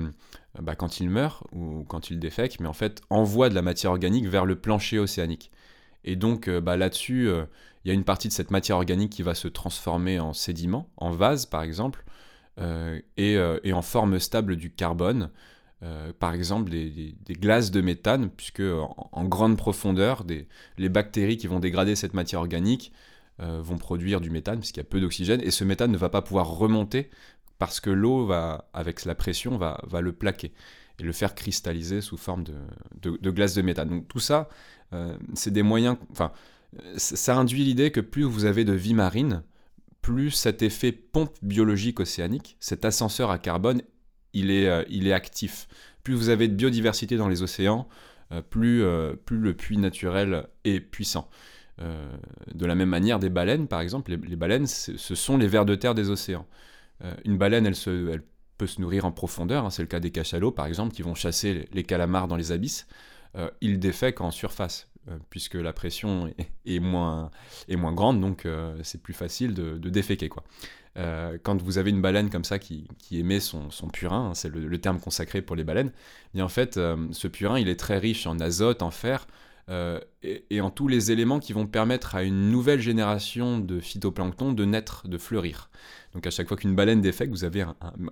bah, 0.61 0.75
quand 0.75 0.99
ils 0.99 1.09
meurent 1.09 1.47
ou 1.53 1.83
quand 1.87 2.11
ils 2.11 2.19
défèquent, 2.19 2.59
mais 2.59 2.67
en 2.67 2.73
fait 2.73 3.01
envoient 3.09 3.49
de 3.49 3.55
la 3.55 3.61
matière 3.61 3.91
organique 3.91 4.27
vers 4.27 4.45
le 4.45 4.55
plancher 4.55 4.99
océanique. 4.99 5.49
Et 6.03 6.15
donc 6.15 6.47
euh, 6.47 6.61
bah, 6.61 6.77
là-dessus, 6.77 7.29
il 7.85 7.89
y 7.89 7.91
a 7.91 7.93
une 7.93 8.03
partie 8.03 8.27
de 8.27 8.33
cette 8.33 8.51
matière 8.51 8.77
organique 8.77 9.11
qui 9.11 9.21
va 9.21 9.35
se 9.35 9.47
transformer 9.47 10.19
en 10.19 10.33
sédiment, 10.33 10.89
en 10.97 11.11
vase 11.11 11.45
par 11.45 11.61
exemple, 11.61 12.03
et, 13.17 13.37
en 13.73 13.81
forme 13.81 14.19
stable 14.19 14.55
du 14.55 14.71
carbone. 14.71 15.29
par 16.19 16.33
exemple 16.33 16.71
des, 16.71 17.15
glaces 17.29 17.69
de 17.69 17.81
méthane, 17.81 18.29
puisque 18.31 18.63
en, 19.11 19.25
grande 19.25 19.55
profondeur, 19.55 20.25
les 20.77 20.89
bactéries 20.89 21.37
qui 21.37 21.45
vont 21.45 21.59
dégrader 21.59 21.95
cette 21.95 22.15
matière 22.15 22.39
organique 22.39 22.91
euh, 23.41 23.59
vont 23.61 23.77
produire 23.77 24.21
du 24.21 24.29
méthane, 24.29 24.59
puisqu'il 24.59 24.79
y 24.79 24.81
a 24.81 24.85
peu 24.85 25.01
d'oxygène, 25.01 25.41
et 25.41 25.51
ce 25.51 25.65
méthane 25.65 25.91
ne 25.91 25.97
va 25.97 26.07
pas 26.07 26.21
pouvoir 26.21 26.47
remonter 26.47 27.09
parce 27.57 27.81
que 27.81 27.89
l'eau, 27.89 28.25
va, 28.25 28.69
avec 28.73 29.03
la 29.03 29.13
pression, 29.13 29.57
va, 29.57 29.77
le 29.99 30.13
plaquer 30.13 30.53
et 30.99 31.03
le 31.03 31.11
faire 31.11 31.35
cristalliser 31.35 31.99
sous 31.99 32.15
forme 32.15 32.45
de, 33.01 33.29
glace 33.31 33.53
de 33.53 33.61
méthane. 33.61 33.89
Donc 33.89 34.07
tout 34.07 34.19
ça, 34.19 34.47
euh, 34.93 35.17
c'est 35.33 35.51
des 35.51 35.63
moyens... 35.63 35.97
Enfin, 36.11 36.31
ça 36.97 37.35
induit 37.35 37.63
l'idée 37.63 37.91
que 37.91 38.01
plus 38.01 38.23
vous 38.23 38.45
avez 38.45 38.65
de 38.65 38.73
vie 38.73 38.93
marine, 38.93 39.43
plus 40.01 40.31
cet 40.31 40.61
effet 40.61 40.91
pompe 40.91 41.35
biologique 41.41 41.99
océanique, 41.99 42.57
cet 42.59 42.85
ascenseur 42.85 43.31
à 43.31 43.39
carbone, 43.39 43.81
il 44.33 44.51
est, 44.51 44.67
euh, 44.67 45.15
actif. 45.15 45.67
Plus 46.03 46.13
vous 46.13 46.29
avez 46.29 46.47
de 46.47 46.53
biodiversité 46.53 47.17
dans 47.17 47.27
les 47.27 47.41
océans, 47.41 47.87
plus, 48.49 48.83
plus 49.23 49.37
le 49.37 49.53
puits 49.53 49.77
naturel 49.77 50.47
est 50.63 50.79
puissant. 50.79 51.29
de 51.79 52.65
la 52.65 52.75
même 52.75 52.89
manière, 52.89 53.17
des 53.17 53.29
baleines, 53.29 53.67
par 53.67 53.81
exemple, 53.81 54.11
les, 54.11 54.35
baleines, 54.35 54.67
ce 54.67 55.15
sont 55.15 55.37
les 55.37 55.47
vers 55.47 55.65
de 55.65 55.73
terre 55.73 55.95
des 55.95 56.09
océans. 56.09 56.45
une 57.23 57.37
baleine, 57.37 57.65
elle, 57.65 58.23
peut 58.57 58.67
se 58.67 58.81
nourrir 58.81 59.05
en 59.05 59.11
profondeur, 59.11 59.65
hein, 59.65 59.69
c'est 59.69 59.81
le 59.81 59.87
cas 59.87 59.99
des 59.99 60.11
cachalots, 60.11 60.51
par 60.51 60.65
exemple, 60.67 60.93
qui 60.93 61.01
vont 61.01 61.15
chasser 61.15 61.67
les, 61.71 61.83
calamars 61.83 62.27
dans 62.27 62.35
les 62.35 62.51
abysses. 62.51 62.87
ils 63.61 63.79
défèquent 63.79 64.21
en 64.21 64.31
surface, 64.31 64.89
puisque 65.29 65.55
la 65.55 65.73
pression 65.73 66.33
est, 66.65 66.79
moins, 66.79 67.31
est 67.67 67.75
moins 67.75 67.93
grande, 67.93 68.21
donc 68.21 68.47
c'est 68.83 69.01
plus 69.01 69.13
facile 69.13 69.53
de, 69.53 69.77
de 69.77 69.89
déféquer. 69.89 70.29
Quoi. 70.29 70.43
Euh, 70.97 71.37
quand 71.43 71.61
vous 71.61 71.77
avez 71.77 71.89
une 71.89 72.01
baleine 72.01 72.29
comme 72.29 72.45
ça 72.45 72.57
qui, 72.57 72.87
émet 73.11 73.39
son, 73.39 73.69
purin, 73.91 74.29
hein, 74.29 74.33
c'est 74.33 74.49
le, 74.49 74.77
terme 74.79 74.99
consacré 74.99 75.41
pour 75.41 75.55
les 75.55 75.63
baleines, 75.63 75.91
eh 75.93 76.29
bien 76.37 76.45
en 76.45 76.49
fait, 76.49 76.77
euh, 76.77 77.07
ce 77.11 77.27
purin, 77.27 77.59
il 77.59 77.67
est 77.67 77.79
très 77.79 77.97
riche 77.97 78.27
en 78.27 78.39
azote, 78.39 78.81
en 78.81 78.91
fer, 78.91 79.27
euh, 79.69 79.99
et, 80.23 80.61
en 80.61 80.69
tous 80.69 80.87
les 80.87 81.11
éléments 81.11 81.39
qui 81.39 81.51
vont 81.51 81.65
permettre 81.65 82.15
à 82.15 82.23
une 82.23 82.49
nouvelle 82.49 82.79
génération 82.79 83.59
de 83.59 83.79
phytoplancton 83.79 84.53
de 84.53 84.65
naître, 84.65 85.07
de 85.07 85.17
fleurir. 85.17 85.69
Donc 86.13 86.27
à 86.27 86.29
chaque 86.29 86.47
fois 86.47 86.55
qu'une 86.55 86.75
baleine 86.75 87.01
défecte, 87.01 87.31
vous 87.31 87.43
avez 87.43 87.65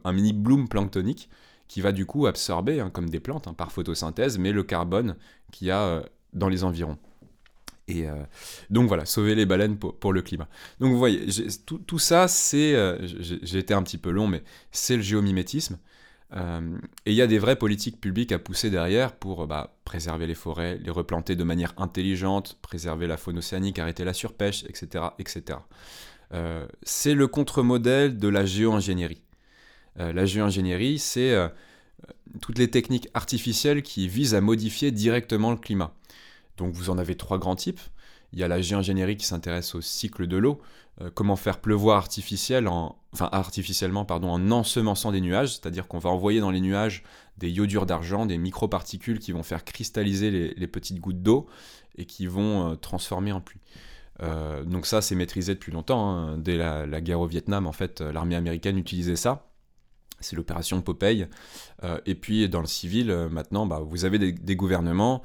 un, 0.04 0.12
mini 0.12 0.34
bloom 0.34 0.68
planctonique 0.68 1.30
qui 1.70 1.80
va 1.80 1.92
du 1.92 2.06
coup 2.06 2.26
absorber, 2.26 2.82
hein, 2.82 2.90
comme 2.90 3.10
des 3.10 3.22
plantes, 3.22 3.48
hein, 3.48 3.54
par 3.54 3.72
photosynthèse, 3.72 4.38
mais 4.38 4.52
le 4.52 4.64
carbone 4.64 5.16
qu'il 5.52 5.68
y 5.68 5.72
a 5.72 6.04
dans 6.34 6.50
les 6.50 6.64
environs. 6.64 6.98
Et 7.88 8.08
euh, 8.08 8.16
donc 8.70 8.88
voilà, 8.88 9.06
sauver 9.06 9.36
les 9.36 9.46
baleines 9.46 9.78
pour, 9.78 10.14
le 10.14 10.22
climat. 10.22 10.48
Donc 10.80 10.92
vous 10.92 10.98
voyez, 10.98 11.28
tout, 11.66 12.00
ça, 12.00 12.28
c'est, 12.28 12.76
euh, 12.76 12.98
j'ai 13.02 13.58
été 13.58 13.74
un 13.74 13.84
petit 13.84 13.98
peu 13.98 14.10
long, 14.10 14.28
mais 14.28 14.44
c'est 14.72 14.96
le 14.96 15.02
géomimétisme. 15.02 15.78
Euh, 16.36 16.78
et 17.06 17.12
il 17.12 17.16
y 17.16 17.22
a 17.22 17.28
des 17.28 17.38
vraies 17.38 17.58
politiques 17.58 18.02
publiques 18.02 18.32
à 18.32 18.40
pousser 18.40 18.70
derrière 18.70 19.14
pour 19.14 19.46
bah, 19.46 19.76
préserver 19.84 20.26
les 20.26 20.34
forêts, 20.34 20.80
les 20.82 20.90
replanter 20.90 21.36
de 21.36 21.44
manière 21.44 21.74
intelligente, 21.78 22.58
préserver 22.62 23.06
la 23.06 23.18
faune 23.18 23.38
océanique, 23.38 23.78
arrêter 23.78 24.04
la 24.04 24.14
surpêche, 24.14 24.64
etc. 24.64 25.06
etc. 25.20 25.60
c'est 26.82 27.14
le 27.14 27.28
contre-modèle 27.28 28.18
de 28.18 28.28
la 28.28 28.46
géo-ingénierie. 28.46 29.22
la 29.98 30.26
géo-ingénierie, 30.26 30.98
c'est 30.98 31.36
toutes 32.42 32.58
les 32.58 32.72
techniques 32.72 33.10
artificielles 33.14 33.84
qui 33.84 34.08
visent 34.08 34.34
à 34.34 34.42
modifier 34.42 34.90
directement 34.90 35.52
le 35.52 35.58
climat. 35.58 35.94
Donc 36.58 36.74
vous 36.74 36.90
en 36.90 36.98
avez 36.98 37.16
trois 37.16 37.38
grands 37.38 37.56
types. 37.56 37.82
Il 38.34 38.40
y 38.40 38.44
a 38.44 38.48
la 38.48 38.62
géo-ingénierie 38.62 39.16
qui 39.16 39.26
s'intéresse 39.26 39.76
au 39.76 39.82
cycle 39.82 40.26
de 40.26 40.38
l'eau, 40.38 40.60
euh, 41.02 41.12
comment 41.14 41.36
faire 41.36 41.60
pleuvoir 41.60 41.98
artificiellement 41.98 42.98
en 43.20 44.52
ensemençant 44.52 45.12
des 45.12 45.22
nuages, 45.22 45.54
c'est-à-dire 45.54 45.88
qu'on 45.88 46.00
va 46.00 46.10
envoyer 46.10 46.40
dans 46.40 46.50
les 46.50 46.62
nuages 46.62 47.04
des 47.38 47.50
iodures 47.50 47.86
d'argent, 47.86 48.26
des 48.26 48.40
microparticules 48.40 49.20
qui 49.20 49.32
vont 49.32 49.44
faire 49.44 49.64
cristalliser 49.64 50.54
les, 50.56 50.68
petites 50.68 51.00
gouttes 51.00 51.22
d'eau 51.22 51.48
et 51.96 52.06
qui 52.06 52.26
vont 52.26 52.72
euh, 52.72 52.76
transformer 52.76 53.32
en 53.32 53.42
pluie. 53.42 53.62
Euh, 54.22 54.64
donc 54.64 54.88
ça, 54.88 55.02
c'est 55.02 55.16
maîtrisé 55.16 55.54
depuis 55.54 55.72
longtemps. 55.72 56.10
Hein. 56.10 56.38
Dès 56.40 56.58
la, 56.58 57.02
guerre 57.02 57.20
au 57.20 57.28
Vietnam, 57.28 57.68
en 57.68 57.72
fait, 57.72 58.02
l'armée 58.02 58.36
américaine 58.36 58.78
utilisait 58.78 59.16
ça. 59.16 59.48
C'est 60.20 60.36
l'opération 60.36 60.82
Popeye. 60.82 61.28
et 62.06 62.16
puis 62.16 62.48
dans 62.48 62.62
le 62.62 62.68
civil, 62.68 63.14
maintenant, 63.30 63.66
bah, 63.66 63.82
vous 63.86 64.06
avez 64.06 64.20
des 64.20 64.56
gouvernements 64.56 65.22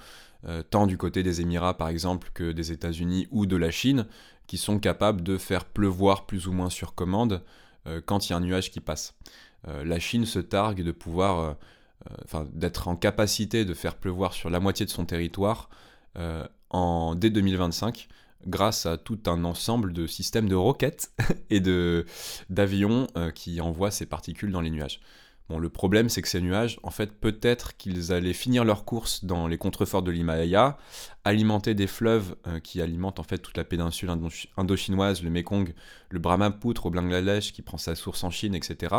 euh, 0.47 0.63
tant 0.63 0.87
du 0.87 0.97
côté 0.97 1.23
des 1.23 1.41
Émirats 1.41 1.77
par 1.77 1.89
exemple 1.89 2.31
que 2.33 2.53
des 2.53 2.71
États-Unis 2.71 3.27
ou 3.31 3.47
de 3.47 3.57
la 3.57 3.71
Chine, 3.71 4.07
qui 4.47 4.57
sont 4.57 4.79
capables 4.79 5.23
de 5.23 5.37
faire 5.37 5.65
pleuvoir 5.65 6.27
plus 6.27 6.47
ou 6.47 6.53
moins 6.53 6.71
sur 6.71 6.95
commande 6.95 7.43
euh, 7.87 8.01
quand 8.05 8.29
il 8.29 8.31
y 8.31 8.33
a 8.35 8.37
un 8.37 8.41
nuage 8.41 8.71
qui 8.71 8.81
passe. 8.81 9.15
Euh, 9.67 9.85
la 9.85 9.99
Chine 9.99 10.27
se 10.27 10.39
targue 10.39 10.83
de 10.83 10.93
pouvoir, 10.93 11.57
d'être 12.53 12.87
en 12.87 12.95
capacité 12.95 13.65
de 13.65 13.75
faire 13.75 13.97
pleuvoir 13.97 14.33
sur 14.33 14.51
la 14.51 14.61
moitié 14.61 14.87
de 14.87 14.91
son 14.91 15.05
territoire 15.05 15.69
en, 16.71 17.15
dès 17.17 17.31
2025 17.31 18.09
grâce 18.47 18.87
à 18.87 18.97
tout 18.97 19.19
un 19.27 19.45
ensemble 19.45 19.93
de 19.93 20.07
systèmes 20.07 20.49
de 20.49 20.55
roquettes 20.55 21.13
et 21.51 21.61
d'avions 22.49 23.09
qui 23.35 23.61
envoient 23.61 23.91
ces 23.91 24.07
particules 24.07 24.53
dans 24.53 24.61
les 24.61 24.71
nuages. 24.71 25.01
Le 25.57 25.71
problème, 25.71 26.11
c'est 26.11 26.21
que 26.21 26.29
ces 26.29 26.43
nuages, 26.43 26.79
en 26.83 26.91
fait, 26.91 27.11
peut-être 27.11 27.75
qu'ils 27.79 28.13
allaient 28.13 28.35
finir 28.35 28.65
leur 28.65 28.85
course 28.85 29.25
dans 29.25 29.47
les 29.47 29.57
contreforts 29.57 30.03
de 30.03 30.11
l'Himalaya, 30.11 30.77
alimenter 31.25 31.75
des 31.75 31.87
fleuves 31.87 32.37
euh, 32.47 32.61
qui 32.61 32.83
alimentent 32.83 33.19
en 33.19 33.23
fait 33.23 33.39
toute 33.39 33.57
la 33.57 33.65
péninsule 33.65 34.11
indo-chinoise, 34.59 35.23
le 35.23 35.31
Mekong, 35.31 35.73
le 36.11 36.19
Brahmaputra 36.19 36.89
au 36.89 36.91
Bangladesh 36.91 37.55
qui 37.55 37.63
prend 37.63 37.79
sa 37.79 37.95
source 37.95 38.25
en 38.25 38.31
Chine, 38.31 38.55
etc. 38.55 38.95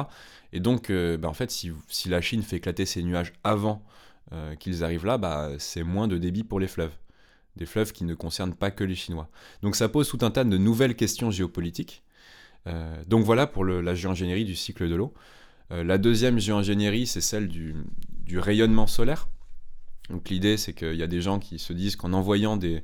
Et 0.51 0.59
donc, 0.59 0.89
euh, 0.89 1.17
bah, 1.17 1.29
en 1.29 1.33
fait, 1.33 1.51
si, 1.51 1.71
la 2.07 2.19
Chine 2.19 2.41
fait 2.41 2.55
éclater 2.55 2.88
ces 2.88 3.03
nuages 3.03 3.33
avant 3.43 3.85
euh, 4.31 4.55
qu'ils 4.55 4.83
arrivent 4.83 5.05
là, 5.05 5.19
bah, 5.19 5.51
c'est 5.59 5.83
moins 5.83 6.07
de 6.07 6.17
débit 6.17 6.43
pour 6.43 6.59
les 6.59 6.67
fleuves. 6.67 6.93
Des 7.57 7.67
fleuves 7.67 7.91
qui 7.91 8.05
ne 8.05 8.15
concernent 8.15 8.55
pas 8.55 8.71
que 8.71 8.83
les 8.83 8.95
Chinois. 8.95 9.29
Donc 9.62 9.75
ça 9.75 9.88
pose 9.88 10.09
tout 10.09 10.19
un 10.21 10.31
tas 10.31 10.45
de 10.45 10.57
nouvelles 10.57 10.95
questions 10.95 11.29
géopolitiques. 11.29 12.03
donc 13.07 13.25
voilà 13.25 13.47
pour 13.47 13.65
la 13.65 13.95
géo-ingénierie 13.95 14.45
du 14.45 14.55
cycle 14.55 14.88
de 14.88 14.95
l'eau. 14.95 15.13
Euh, 15.71 15.84
la 15.84 15.97
deuxième 15.97 16.39
géo-ingénierie, 16.39 17.08
c'est 17.08 17.21
celle 17.21 17.47
du, 17.47 17.75
rayonnement 18.34 18.88
solaire. 18.88 19.27
Donc 20.10 20.29
l'idée, 20.29 20.58
c'est 20.58 20.73
qu'il 20.73 20.95
y 20.95 21.03
a 21.03 21.08
des 21.08 21.21
gens 21.21 21.39
qui 21.39 21.60
se 21.60 21.73
disent 21.73 21.95
qu'en 21.95 22.13
envoyant 22.13 22.58
des, 22.58 22.84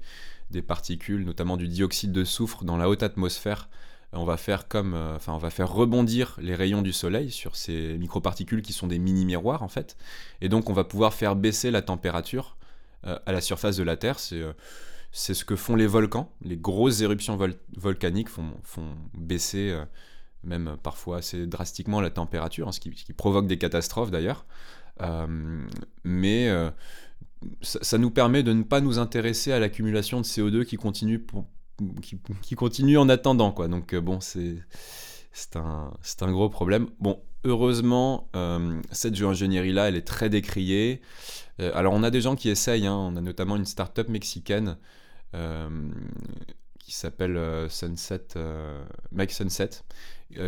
particules, 0.67 1.25
notamment 1.25 1.57
du 1.57 1.67
dioxyde 1.67 2.11
de 2.11 2.23
soufre, 2.23 2.63
dans 2.63 2.77
la 2.77 2.89
haute 2.89 3.03
atmosphère, 3.03 3.69
on 4.13 4.23
va 4.23 4.37
faire 4.37 4.69
comme, 4.69 4.93
euh, 4.93 5.15
enfin, 5.15 5.33
on 5.33 5.37
va 5.37 5.49
faire 5.49 5.69
rebondir 5.69 6.37
les 6.41 6.55
rayons 6.55 6.81
du 6.81 6.93
soleil 6.93 7.29
sur 7.29 7.57
ces 7.57 7.97
microparticules 7.97 8.61
qui 8.61 8.71
sont 8.71 8.87
des 8.87 8.97
mini 8.97 9.25
miroirs 9.25 9.63
en 9.63 9.67
fait, 9.67 9.97
et 10.39 10.47
donc 10.47 10.69
on 10.69 10.73
va 10.73 10.85
pouvoir 10.85 11.13
faire 11.13 11.35
baisser 11.35 11.71
la 11.71 11.81
température 11.81 12.55
euh, 13.05 13.19
à 13.25 13.33
la 13.33 13.41
surface 13.41 13.75
de 13.75 13.83
la 13.83 13.97
Terre. 13.97 14.17
C'est 14.19 15.33
ce 15.33 15.43
que 15.43 15.57
font 15.57 15.75
les 15.75 15.87
volcans. 15.87 16.31
Les 16.41 16.55
grosses 16.57 17.01
éruptions 17.01 17.37
volcaniques 17.75 18.29
font, 18.29 18.53
baisser 19.13 19.77
même 20.45 20.77
parfois 20.81 21.17
assez 21.17 21.47
drastiquement 21.47 22.01
la 22.01 22.09
température, 22.09 22.67
hein, 22.67 22.71
ce, 22.71 22.79
qui, 22.79 22.91
provoque 23.13 23.47
des 23.47 23.57
catastrophes 23.57 24.11
d'ailleurs. 24.11 24.45
Euh, 25.01 25.65
mais 26.03 26.47
euh, 26.47 26.69
ça, 27.61 27.97
nous 27.97 28.11
permet 28.11 28.43
de 28.43 28.53
ne 28.53 28.63
pas 28.63 28.81
nous 28.81 28.99
intéresser 28.99 29.51
à 29.51 29.59
l'accumulation 29.59 30.21
de 30.21 30.25
CO2 30.25 30.65
qui 30.65 30.77
continue, 30.77 31.25
continue 32.55 32.97
en 32.97 33.09
attendant. 33.09 33.51
Quoi. 33.51 33.67
Donc 33.67 33.93
euh, 33.93 34.01
bon, 34.01 34.19
c'est 34.21 34.63
un, 35.55 36.31
gros 36.31 36.49
problème. 36.49 36.87
Bon, 36.99 37.21
heureusement, 37.43 38.29
cette 38.91 39.15
géo-ingénierie-là, 39.15 39.89
elle 39.89 39.95
est 39.95 40.07
très 40.07 40.29
décriée. 40.29 41.01
alors 41.59 41.93
on 41.93 42.03
a 42.03 42.11
des 42.11 42.21
gens 42.21 42.35
qui 42.35 42.49
essayent, 42.49 42.87
hein. 42.87 42.95
on 42.95 43.15
a 43.15 43.21
notamment 43.21 43.55
une 43.55 43.65
start-up 43.65 44.07
mexicaine 44.09 44.77
qui 46.79 46.93
s'appelle 46.93 47.67
Sunset, 47.69 48.35
Make 49.11 49.31
Sunset, 49.31 49.69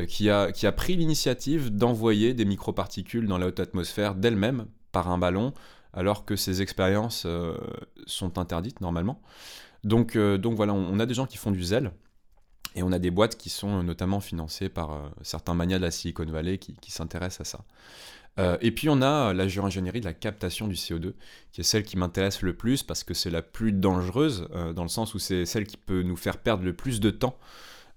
qui, 0.08 0.30
a, 0.30 0.52
qui 0.52 0.68
a 0.68 0.72
pris 0.72 0.96
l'initiative 0.96 1.70
d'envoyer 1.70 2.34
des 2.34 2.46
microparticules 2.46 3.28
dans 3.28 3.38
la 3.38 3.48
haute 3.48 3.60
atmosphère 3.60 4.16
d'elle-même 4.16 4.66
par 4.92 5.10
un 5.10 5.18
ballon, 5.18 5.54
alors 5.94 6.26
que 6.26 6.36
ces 6.36 6.62
expériences 6.62 7.24
euh, 7.26 7.58
sont 8.06 8.38
interdites 8.38 8.82
normalement. 8.82 9.22
Donc, 9.84 10.16
euh, 10.16 10.38
donc 10.38 10.56
voilà, 10.56 10.74
on, 10.74 11.00
a 11.00 11.06
des 11.06 11.13
gens 11.13 11.26
qui 11.26 11.38
font 11.38 11.52
du 11.52 11.63
zèle. 11.63 11.92
Et 12.76 12.84
on 12.84 12.92
a 12.92 13.00
des 13.00 13.10
boîtes 13.10 13.38
qui 13.38 13.50
sont 13.50 13.82
notamment 13.82 14.20
financées 14.20 14.70
par 14.70 15.12
certains 15.24 15.56
manias 15.56 15.80
de 15.80 15.84
la 15.84 15.90
Silicon 15.90 16.26
Valley 16.26 16.60
qui 16.60 16.92
s'intéressent 16.92 17.42
à 17.42 17.58
ça. 18.38 18.58
et 18.62 18.70
puis 18.72 18.88
on 18.88 19.02
a 19.02 19.34
la 19.34 19.48
géo-ingénierie 19.48 20.00
de 20.00 20.06
la 20.06 20.13
captation 20.13 20.68
du 20.68 20.76
CO2, 20.76 21.13
qui 21.52 21.62
est 21.62 21.63
celle 21.63 21.84
qui 21.84 21.98
m'intéresse 21.98 22.44
le 22.44 22.56
plus 22.56 22.84
parce 22.84 23.04
que 23.04 23.16
c'est 23.16 23.32
la 23.32 23.42
plus 23.42 23.72
dangereuse, 23.72 24.48
dans 24.76 24.84
le 24.84 24.90
sens 24.90 25.16
où 25.16 25.20
c'est 25.20 25.48
celle 25.48 25.66
qui 25.66 25.78
peut 25.78 26.04
nous 26.04 26.18
faire 26.18 26.38
perdre 26.38 26.63
le 26.66 26.74
plus 26.74 27.00
de 27.00 27.10
temps 27.10 27.40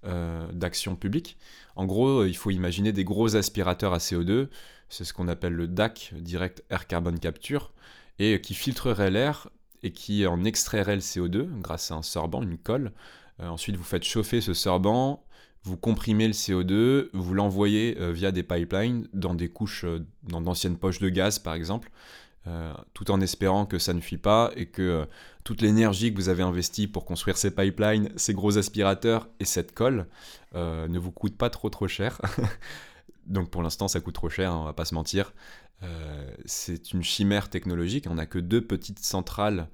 d'action 0.03 0.97
publique. 0.97 1.37
En 1.77 1.85
gros, 1.85 2.25
il 2.25 2.37
faut 2.37 2.51
imaginer 2.51 2.93
des 2.93 3.05
gros 3.05 3.37
aspirateurs 3.37 3.93
à 3.93 3.99
CO2, 3.99 4.49
c'est 4.89 5.05
ce 5.05 5.13
qu'on 5.13 5.29
appelle 5.29 5.53
le 5.53 5.69
DAC, 5.69 6.13
Direct 6.17 6.65
Air 6.71 6.87
Carbon 6.87 7.17
Capture, 7.17 7.73
et 8.19 8.41
qui 8.41 8.55
filtrerait 8.55 9.11
l'air 9.11 9.49
et 9.83 9.93
qui 9.93 10.27
en 10.27 10.45
extrairait 10.45 10.97
le 10.97 11.01
CO2 11.01 11.49
grâce 11.61 11.91
à 11.91 11.95
un 11.95 12.03
sorbant, 12.03 12.43
une 12.43 12.59
colle. 12.59 12.93
Euh, 13.41 13.49
ensuite, 13.49 13.77
vous 13.77 13.85
faites 13.85 14.05
chauffer 14.05 14.41
ce 14.41 14.53
sorbant, 14.53 15.25
vous 15.63 15.77
comprimez 15.77 16.27
le 16.27 16.35
CO2, 16.35 17.09
vous 17.13 17.35
l'envoyez 17.35 17.97
euh, 17.99 18.13
via 18.13 18.33
des 18.33 18.43
pipelines 18.43 19.09
dans 19.13 19.35
des 19.35 19.49
couches, 19.49 19.85
euh, 19.85 20.05
dans 20.25 20.41
d'anciennes 20.41 20.77
poches 20.77 20.99
de 20.99 21.09
gaz 21.09 21.39
par 21.39 21.55
exemple, 21.55 21.91
euh, 22.47 22.73
tout 22.95 23.11
en 23.11 23.21
espérant 23.21 23.67
que 23.67 23.79
ça 23.79 23.93
ne 23.93 24.01
fuit 24.01 24.17
pas 24.17 24.51
et 24.57 24.65
que 24.65 24.81
euh, 24.81 25.05
toute 25.45 25.61
l'énergie 25.61 26.11
que 26.11 26.17
vous 26.17 26.31
avez 26.31 26.43
investie 26.43 26.87
pour 26.87 27.05
construire 27.05 27.37
ces 27.37 27.55
pipelines, 27.55 28.11
ces 28.17 28.33
gros 28.33 28.57
aspirateurs 28.57 29.29
et 29.41 29.45
cette 29.45 29.75
colle 29.75 30.07
euh, 30.55 30.89
ne 30.89 30.99
vous 30.99 31.11
coûte 31.11 31.37
pas 31.37 31.51
trop 31.51 31.69
trop 31.69 31.87
cher. 31.87 32.19
Donc 33.27 33.51
pour 33.51 33.63
l'instant 33.63 33.89
ça 33.89 34.01
coûte 34.01 34.15
trop 34.15 34.31
cher, 34.31 34.55
on 34.55 34.65
va 34.65 34.73
pas 34.73 34.87
se 34.87 34.95
mentir. 34.95 35.35
c'est 36.47 36.93
une 36.93 37.03
chimère 37.03 37.51
technologique, 37.51 38.07
on 38.09 38.15
n'a 38.15 38.27
que 38.27 38.39
deux 38.39 38.63
petites 38.63 38.99
centrales 39.01 39.69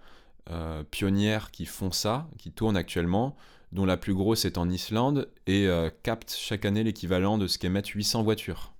pionnières 0.90 1.50
qui 1.50 1.66
font 1.66 1.90
ça, 1.90 2.28
qui 2.38 2.50
tournent 2.50 2.76
actuellement, 2.76 3.36
dont 3.72 3.86
la 3.86 3.96
plus 3.96 4.14
grosse 4.14 4.44
est 4.44 4.58
en 4.58 4.68
Islande 4.68 5.28
et 5.46 5.68
capte 6.02 6.34
chaque 6.36 6.64
année 6.64 6.84
l'équivalent 6.84 7.38
de 7.38 7.46
ce 7.46 7.58
qu'émettent 7.58 7.88
800 7.88 8.24
voitures. 8.24 8.75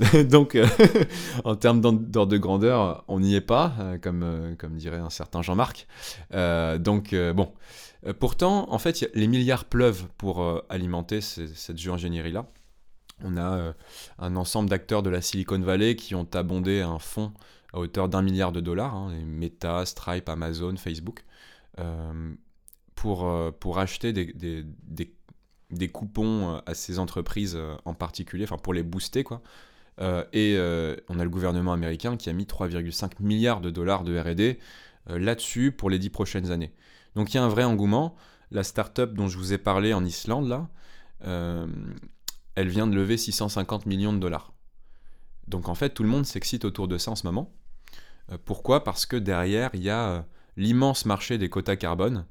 Donc, 0.30 0.54
euh, 0.54 0.66
en 1.44 1.56
termes 1.56 1.80
d'ordre 1.80 2.26
de 2.26 2.38
grandeur, 2.38 3.04
on 3.08 3.20
n'y 3.20 3.34
est 3.34 3.40
pas, 3.40 3.74
euh, 3.78 3.98
comme, 3.98 4.22
euh, 4.22 4.54
comme 4.56 4.76
dirait 4.76 4.98
un 4.98 5.10
certain 5.10 5.42
Jean-Marc. 5.42 5.86
donc, 6.32 7.14
bon, 7.14 7.52
pourtant, 8.18 8.72
en 8.72 8.78
fait, 8.78 9.10
les 9.14 9.26
milliards 9.26 9.64
pleuvent 9.64 10.06
pour 10.16 10.62
alimenter 10.68 11.20
cette 11.20 11.76
géo-ingénierie-là. 11.76 12.46
On 13.22 13.36
a 13.36 13.74
un 14.18 14.36
ensemble 14.36 14.70
d'acteurs 14.70 15.02
de 15.02 15.10
la 15.10 15.20
Silicon 15.20 15.60
Valley 15.60 15.94
qui 15.94 16.14
ont 16.14 16.28
abondé 16.32 16.80
un 16.80 16.98
fonds 16.98 17.32
à 17.74 17.78
hauteur 17.78 18.08
d'un 18.08 18.22
milliard 18.22 18.50
de 18.50 18.60
dollars, 18.60 18.94
hein, 18.94 19.12
Meta, 19.26 19.84
Stripe, 19.84 20.28
Amazon, 20.28 20.76
Facebook, 20.76 21.24
pour, 22.94 23.52
pour 23.60 23.78
acheter 23.78 24.12
des, 24.14 24.32
des, 24.32 24.64
des, 24.84 25.14
des, 25.70 25.88
coupons 25.88 26.62
à 26.64 26.74
ces 26.74 26.98
entreprises 26.98 27.58
en 27.84 27.94
particulier, 27.94 28.44
enfin 28.44 28.58
pour 28.58 28.72
les 28.72 28.82
booster, 28.82 29.24
quoi. 29.24 29.42
Euh, 30.00 30.24
et 30.32 30.54
euh, 30.56 30.96
on 31.08 31.18
a 31.18 31.24
le 31.24 31.30
gouvernement 31.30 31.72
américain 31.72 32.16
qui 32.16 32.30
a 32.30 32.32
mis 32.32 32.44
3,5 32.44 33.12
milliards 33.20 33.60
de 33.60 33.70
dollars 33.70 34.02
de 34.04 34.18
RD 34.18 34.58
euh, 35.10 35.18
là-dessus 35.18 35.72
pour 35.72 35.90
les 35.90 35.98
10 35.98 36.10
prochaines 36.10 36.50
années. 36.50 36.72
Donc 37.14 37.32
il 37.32 37.36
y 37.36 37.40
a 37.40 37.44
un 37.44 37.48
vrai 37.48 37.64
engouement. 37.64 38.16
La 38.50 38.64
start-up 38.64 39.12
dont 39.12 39.28
je 39.28 39.36
vous 39.36 39.52
ai 39.52 39.58
parlé 39.58 39.94
en 39.94 40.04
Islande, 40.04 40.66
elle 41.20 42.68
vient 42.68 42.88
de 42.88 42.96
lever 42.96 43.16
650 43.16 43.86
millions 43.86 44.12
de 44.12 44.18
dollars. 44.18 44.52
Donc 45.46 45.68
en 45.68 45.76
fait, 45.76 45.90
tout 45.90 46.02
le 46.02 46.08
monde 46.08 46.26
s'excite 46.26 46.64
autour 46.64 46.88
de 46.88 46.98
ça 46.98 47.12
en 47.12 47.16
ce 47.16 47.26
moment. 47.26 47.52
pourquoi? 48.44 48.82
Parce 48.82 49.06
que 49.06 49.14
derrière, 49.14 49.70
il 49.74 49.82
y 49.82 49.90
a 49.90 50.26
l'immense 50.56 51.04
marché 51.04 51.38
des 51.38 51.48
quotas 51.48 51.76
carbone 51.76 52.26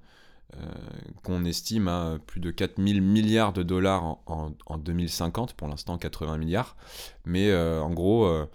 qu'on 1.24 1.46
estime 1.46 1.88
à 1.88 2.18
plus 2.26 2.40
de 2.40 2.52
4000 2.52 3.02
milliards 3.02 3.54
de 3.54 3.64
dollars 3.64 4.18
en, 4.26 4.78
2050, 4.78 5.54
pour 5.54 5.68
l'instant 5.68 5.98
80 5.98 6.38
milliards. 6.38 6.76
Mais 7.26 7.50
euh, 7.52 7.82
en 7.82 7.92
gros, 7.92 8.26
euh, 8.26 8.46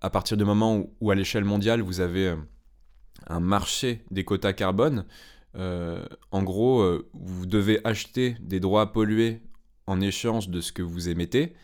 à 0.00 0.10
partir 0.10 0.36
du 0.36 0.44
moment 0.44 0.86
où, 1.00 1.10
à 1.10 1.14
l'échelle 1.14 1.44
mondiale, 1.44 1.80
vous 1.80 2.00
avez 2.00 2.34
un 3.26 3.40
marché 3.40 4.04
des 4.10 4.24
quotas 4.24 4.52
carbone, 4.52 5.04
en 5.54 6.42
gros, 6.42 6.84
vous 7.12 7.46
devez 7.46 7.80
acheter 7.84 8.36
des 8.40 8.60
droits 8.60 8.82
à 8.82 8.86
polluer 8.86 9.42
en 9.86 10.00
échange 10.00 10.48
de 10.48 10.60
ce 10.60 10.72
que 10.72 10.82
vous 10.82 11.08
émettez. 11.08 11.54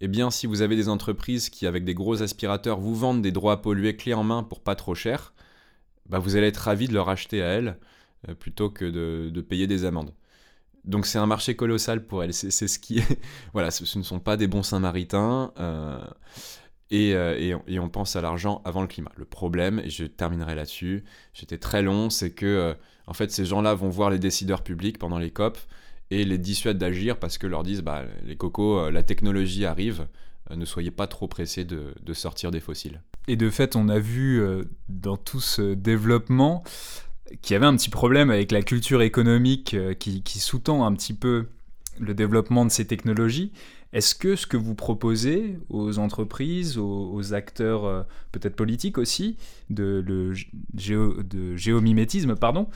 Eh 0.00 0.08
bien, 0.08 0.30
si 0.30 0.46
vous 0.46 0.62
avez 0.62 0.76
des 0.76 0.88
entreprises 0.88 1.48
qui, 1.48 1.66
avec 1.66 1.84
des 1.84 1.94
gros 1.94 2.22
aspirateurs, 2.22 2.78
vous 2.78 2.94
vendent 2.94 3.22
des 3.22 3.32
droits 3.32 3.54
à 3.54 3.56
polluer 3.56 3.96
clés 3.96 4.14
en 4.14 4.24
main 4.24 4.42
pour 4.42 4.60
pas 4.60 4.74
trop 4.74 4.94
cher, 4.94 5.32
bah 6.08 6.18
vous 6.18 6.36
allez 6.36 6.48
être 6.48 6.58
ravi 6.58 6.88
de 6.88 6.94
leur 6.94 7.08
acheter 7.08 7.42
à 7.42 7.46
elles 7.46 7.68
euh, 7.68 7.93
plutôt 8.38 8.70
que 8.70 8.84
de, 8.84 9.40
payer 9.40 9.66
des 9.66 9.84
amendes. 9.84 10.12
Donc 10.84 11.06
c'est 11.06 11.18
un 11.18 11.26
marché 11.26 11.56
colossal 11.56 12.06
pour 12.06 12.22
elles. 12.22 12.34
C'est 12.34 12.68
ce 12.68 12.78
qui 12.78 13.02
voilà, 13.52 13.70
ce, 13.70 13.98
ne 13.98 14.02
sont 14.02 14.20
pas 14.20 14.36
des 14.36 14.46
bons 14.46 14.62
Samaritains. 14.62 15.52
Euh, 15.58 15.98
euh, 16.92 17.58
et, 17.66 17.78
on, 17.78 17.88
pense 17.88 18.14
à 18.16 18.20
l'argent 18.20 18.62
avant 18.64 18.82
le 18.82 18.86
climat. 18.86 19.10
Le 19.16 19.24
problème, 19.24 19.80
et 19.80 19.90
je 19.90 20.04
terminerai 20.04 20.54
là-dessus, 20.54 21.04
j'étais 21.32 21.58
très 21.58 21.82
long, 21.82 22.10
c'est 22.10 22.30
que 22.30 22.76
en 23.06 23.14
fait 23.14 23.30
ces 23.30 23.44
gens-là 23.44 23.74
vont 23.74 23.88
voir 23.88 24.10
les 24.10 24.18
décideurs 24.18 24.62
publics 24.62 24.98
pendant 24.98 25.18
les 25.18 25.30
COP 25.30 25.58
et 26.10 26.24
les 26.24 26.38
dissuadent 26.38 26.78
d'agir 26.78 27.18
parce 27.18 27.38
que 27.38 27.46
leur 27.46 27.62
disent 27.62 27.82
bah, 27.82 28.04
les 28.24 28.36
cocos, 28.36 28.90
la 28.90 29.02
technologie 29.02 29.64
arrive, 29.64 30.06
ne 30.54 30.64
soyez 30.64 30.90
pas 30.90 31.06
trop 31.06 31.26
pressés 31.26 31.64
de, 31.64 32.12
sortir 32.12 32.50
des 32.50 32.60
fossiles. 32.60 33.02
Et 33.26 33.36
de 33.36 33.50
fait, 33.50 33.74
on 33.74 33.88
a 33.88 33.98
vu 33.98 34.40
dans 34.88 35.16
tout 35.16 35.40
ce 35.40 35.74
développement 35.74 36.62
qui 37.42 37.54
avait 37.54 37.66
un 37.66 37.76
petit 37.76 37.90
problème 37.90 38.30
avec 38.30 38.52
la 38.52 38.62
culture 38.62 39.02
économique 39.02 39.74
euh, 39.74 39.94
qui, 39.94 40.38
sous-tend 40.38 40.84
un 40.84 40.92
petit 40.94 41.14
peu 41.14 41.46
le 41.98 42.14
développement 42.14 42.64
de 42.64 42.70
ces 42.70 42.86
technologies. 42.86 43.52
Est-ce 43.92 44.14
que 44.16 44.34
ce 44.34 44.46
que 44.46 44.56
vous 44.56 44.74
proposez 44.74 45.58
aux 45.68 45.98
entreprises, 45.98 46.78
aux, 46.78 47.32
acteurs 47.32 47.84
euh, 47.84 48.02
peut-être 48.32 48.56
politiques 48.56 48.98
aussi, 48.98 49.36
de, 49.70 50.02
le 50.04 50.34
de 51.22 51.56
géomimétisme, 51.56 52.34
pardon, 52.34 52.68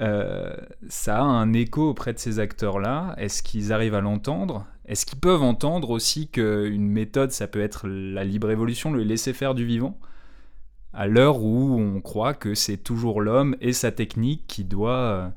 euh, 0.00 0.54
ça 0.88 1.18
a 1.18 1.22
un 1.22 1.52
écho 1.52 1.88
auprès 1.88 2.12
de 2.12 2.18
ces 2.18 2.38
acteurs-là? 2.38 3.14
Est-ce 3.18 3.42
qu'ils 3.42 3.72
arrivent 3.72 3.94
à 3.94 4.00
l'entendre? 4.00 4.66
Est-ce 4.86 5.06
qu'ils 5.06 5.20
peuvent 5.20 5.42
entendre 5.42 5.90
aussi 5.90 6.28
qu'une 6.28 6.88
méthode, 6.88 7.32
ça 7.32 7.46
peut 7.46 7.60
être 7.60 7.88
la 7.88 8.24
libre 8.24 8.50
évolution, 8.50 8.92
le 8.92 9.02
laisser-faire 9.02 9.54
du 9.54 9.64
vivant? 9.64 9.98
À 10.92 11.06
l'heure 11.06 11.42
où 11.42 11.78
on 11.78 12.00
croit 12.00 12.34
que 12.34 12.54
c'est 12.54 12.76
toujours 12.76 13.20
l'homme 13.20 13.56
et 13.60 13.72
sa 13.72 13.92
technique 13.92 14.44
qui 14.46 14.64
doit 14.64 15.32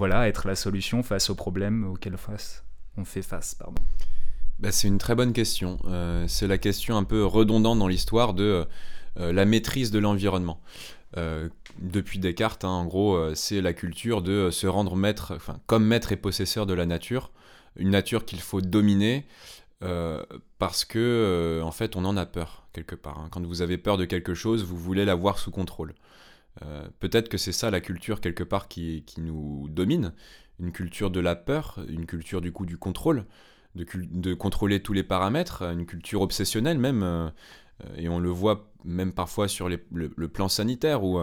euh, 0.00 0.22
être 0.22 0.46
la 0.46 0.54
solution 0.54 1.02
face 1.02 1.30
aux 1.30 1.34
problèmes 1.34 1.84
auxquels 1.84 2.16
on 2.96 3.04
fait 3.04 3.22
face. 3.22 3.54
Pardon. 3.54 3.82
Bah, 4.58 4.72
c'est 4.72 4.88
une 4.88 4.98
très 4.98 5.14
bonne 5.14 5.32
question. 5.32 5.78
Euh, 5.86 6.24
c'est 6.28 6.46
la 6.46 6.58
question 6.58 6.96
un 6.96 7.04
peu 7.04 7.24
redondante 7.24 7.78
dans 7.78 7.88
l'histoire 7.88 8.34
de 8.34 8.66
euh, 9.18 9.32
la 9.32 9.44
maîtrise 9.44 9.90
de 9.90 9.98
l'environnement. 9.98 10.60
depuis 11.78 12.18
Descartes, 12.18 12.64
hein, 12.64 12.68
en 12.68 12.86
gros, 12.86 13.34
c'est 13.34 13.60
la 13.60 13.72
culture 13.72 14.22
de 14.22 14.50
se 14.50 14.66
rendre 14.66 14.96
maître, 14.96 15.38
comme 15.66 15.84
maître 15.84 16.12
et 16.12 16.16
possesseur 16.16 16.66
de 16.66 16.74
la 16.74 16.86
nature, 16.86 17.30
une 17.76 17.90
nature 17.90 18.24
qu'il 18.24 18.40
faut 18.40 18.60
dominer 18.60 19.26
parce 20.58 20.84
que, 20.84 21.60
en 21.64 21.70
fait, 21.70 21.96
on 21.96 22.04
en 22.04 22.16
a 22.16 22.26
peur 22.26 22.67
quelque 22.78 22.94
part. 22.94 23.18
Hein. 23.18 23.28
Quand 23.30 23.44
vous 23.44 23.62
avez 23.62 23.76
peur 23.76 23.96
de 23.96 24.04
quelque 24.04 24.34
chose, 24.34 24.64
vous 24.64 24.76
voulez 24.76 25.04
l'avoir 25.04 25.38
sous 25.38 25.50
contrôle. 25.50 25.94
Euh, 26.62 26.88
peut-être 27.00 27.28
que 27.28 27.38
c'est 27.38 27.52
ça 27.52 27.70
la 27.70 27.80
culture 27.80 28.20
quelque 28.20 28.44
part 28.44 28.68
qui, 28.68 29.02
qui, 29.04 29.20
nous 29.20 29.68
domine, 29.68 30.12
une 30.60 30.72
culture 30.72 31.10
de 31.10 31.20
la 31.20 31.36
peur, 31.36 31.78
une 31.88 32.06
culture 32.06 32.40
du 32.40 32.52
coup 32.52 32.66
du 32.66 32.78
contrôle, 32.78 33.24
de, 33.74 33.84
de 33.94 34.34
contrôler 34.34 34.80
tous 34.80 34.92
les 34.92 35.02
paramètres, 35.02 35.62
une 35.62 35.86
culture 35.86 36.20
obsessionnelle 36.20 36.78
même, 36.78 37.02
euh, 37.02 37.30
et 37.96 38.08
on 38.08 38.18
le 38.18 38.30
voit 38.30 38.70
même 38.84 39.12
parfois 39.12 39.48
sur 39.48 39.68
le, 39.68 40.28
plan 40.28 40.48
sanitaire, 40.48 41.04
où, 41.04 41.20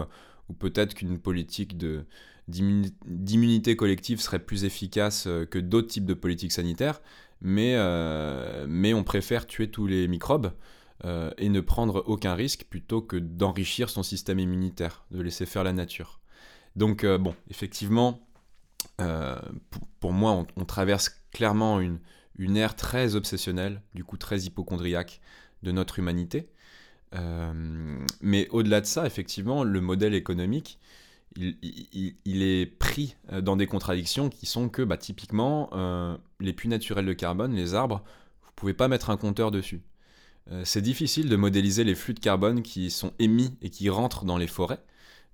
où 0.48 0.52
peut-être 0.52 0.94
qu'une 0.94 1.18
politique 1.18 1.76
d'immunité 2.48 3.76
collective 3.76 4.20
serait 4.20 4.38
plus 4.38 4.64
efficace 4.64 5.26
euh, 5.26 5.44
que 5.44 5.58
d'autres 5.58 5.88
types 5.88 6.06
de 6.06 6.14
politiques 6.14 6.52
sanitaires, 6.52 7.00
mais, 7.42 7.76
mais 8.66 8.94
on 8.94 9.04
préfère 9.04 9.44
tuer 9.46 9.70
tous 9.70 9.86
les 9.86 10.08
microbes 10.08 10.52
euh, 11.04 11.30
et 11.36 11.50
ne 11.50 11.60
prendre 11.60 12.02
aucun 12.06 12.34
risque 12.34 12.64
plutôt 12.70 13.02
que 13.02 13.16
d'enrichir 13.16 13.90
son 13.90 14.02
système 14.02 14.38
immunitaire, 14.38 15.04
de 15.10 15.20
laisser 15.20 15.44
faire 15.44 15.62
la 15.62 15.72
nature. 15.72 16.20
Donc 16.74 17.04
euh, 17.04 17.18
bon, 17.18 17.34
effectivement, 17.50 18.26
euh, 19.02 19.36
pour, 20.00 20.12
moi, 20.12 20.46
on, 20.56 20.64
traverse 20.64 21.10
clairement 21.32 21.80
une, 21.80 21.98
une 22.38 22.56
ère 22.56 22.76
très 22.76 23.14
obsessionnelle, 23.14 23.82
du 23.94 24.04
coup 24.04 24.16
très 24.16 24.40
hypochondriaque 24.40 25.20
de 25.62 25.70
notre 25.70 25.98
humanité. 25.98 26.48
mais 28.20 28.48
au-delà 28.48 28.80
de 28.80 28.86
ça, 28.86 29.06
effectivement, 29.06 29.64
le 29.64 29.80
modèle 29.80 30.14
économique, 30.14 30.78
il, 31.36 32.42
est 32.42 32.66
pris 32.66 33.16
dans 33.42 33.56
des 33.56 33.66
contradictions 33.66 34.30
qui 34.30 34.46
sont 34.46 34.68
que, 34.70 34.82
bah, 34.82 34.96
typiquement, 34.96 35.70
les 36.40 36.52
puits 36.52 36.68
naturels 36.68 37.06
de 37.06 37.12
carbone, 37.12 37.54
les 37.54 37.74
arbres, 37.74 38.02
vous 38.42 38.52
pouvez 38.54 38.74
pas 38.74 38.88
mettre 38.88 39.10
un 39.10 39.16
compteur 39.16 39.50
dessus. 39.50 39.82
Euh, 40.52 40.62
c'est 40.64 40.82
difficile 40.82 41.28
de 41.28 41.36
modéliser 41.36 41.84
les 41.84 41.94
flux 41.94 42.14
de 42.14 42.20
carbone 42.20 42.62
qui 42.62 42.90
sont 42.90 43.12
émis 43.18 43.56
et 43.62 43.70
qui 43.70 43.90
rentrent 43.90 44.24
dans 44.24 44.38
les 44.38 44.46
forêts, 44.46 44.80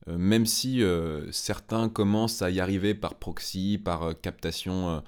euh, 0.09 0.17
même 0.17 0.47
si 0.47 0.83
euh, 0.83 1.31
certains 1.33 1.89
commencent 1.89 2.41
à 2.43 2.51
y 2.51 2.61
arriver 2.61 2.95
par 2.95 3.17
proxy, 3.17 3.81
par 3.83 4.19
captation, 4.21 5.03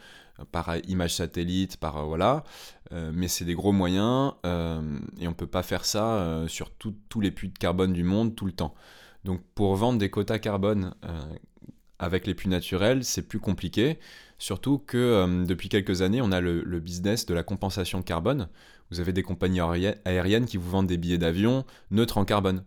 par 0.53 0.77
image 0.88 1.14
satellite, 1.14 1.77
par 1.77 2.07
voilà, 2.07 2.43
mais 2.90 3.29
c'est 3.29 3.45
des 3.45 3.55
gros 3.55 3.71
moyens 3.71 4.33
et 4.45 5.27
on 5.27 5.31
ne 5.31 5.35
peut 5.35 5.47
pas 5.47 5.62
faire 5.62 5.85
ça 5.85 6.45
sur 6.49 6.71
tous 6.71 7.21
les 7.21 7.31
puits 7.31 7.49
de 7.49 7.59
carbone 7.59 7.93
du 7.93 8.03
monde 8.03 8.35
tout 8.35 8.45
le 8.45 8.53
temps. 8.53 8.75
Donc 9.25 9.43
pour 9.55 9.77
vendre 9.77 9.99
des 9.99 10.11
quotas 10.11 10.40
carbone 10.40 10.93
avec 12.01 12.27
les 12.27 12.35
puits 12.35 12.49
naturels, 12.49 13.05
c'est 13.05 13.23
plus 13.23 13.38
compliqué. 13.38 14.01
Surtout 14.38 14.79
que 14.79 15.45
depuis 15.45 15.69
quelques 15.69 16.03
années, 16.03 16.21
on 16.21 16.33
a 16.33 16.40
le, 16.40 16.81
business 16.81 17.27
de 17.27 17.35
la 17.35 17.45
compensation 17.45 18.03
carbone, 18.03 18.49
vous 18.90 19.01
avez 19.01 19.12
des 19.12 19.23
compagnies 19.23 19.61
aériennes 19.61 20.47
qui 20.47 20.57
vous 20.57 20.70
vendent 20.70 20.87
des 20.87 20.97
billets 20.97 21.18
d'avion 21.18 21.64
neutres 21.90 22.18
en 22.18 22.25
carbone 22.25 22.64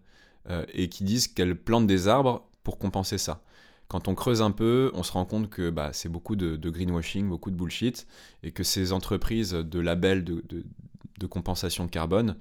euh, 0.49 0.65
et 0.73 0.89
qui 0.89 1.03
disent 1.03 1.27
qu'elles 1.27 1.56
plantent 1.56 1.88
des 1.88 2.08
arbres 2.08 2.47
pour 2.63 2.77
compenser 2.77 3.17
ça. 3.17 3.43
Quand 3.88 4.08
on 4.08 4.15
creuse 4.15 4.41
un 4.41 4.51
peu, 4.51 4.91
on 4.93 5.03
se 5.03 5.13
rend 5.13 5.25
compte 5.25 5.49
que 5.49 5.69
bah, 5.69 5.91
c'est 5.93 6.10
beaucoup 6.10 6.36
de, 6.36 6.58
greenwashing, 6.69 7.30
beaucoup 7.30 7.51
de 7.51 7.56
bullshit, 7.56 8.06
et 8.43 8.51
que 8.51 8.63
ces 8.63 8.91
entreprises 8.91 9.51
de 9.51 9.80
labels 9.80 10.25
de, 10.25 10.43
de, 10.47 11.27
compensation 11.27 11.88
carbone, 11.88 12.36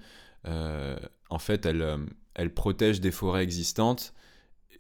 euh, 0.47 0.97
en 1.31 1.39
fait, 1.39 1.67
elles, 1.67 1.83
euh, 1.83 1.99
elles, 2.35 2.53
protègent 2.53 3.01
des 3.01 3.13
forêts 3.13 3.45
existantes 3.45 4.13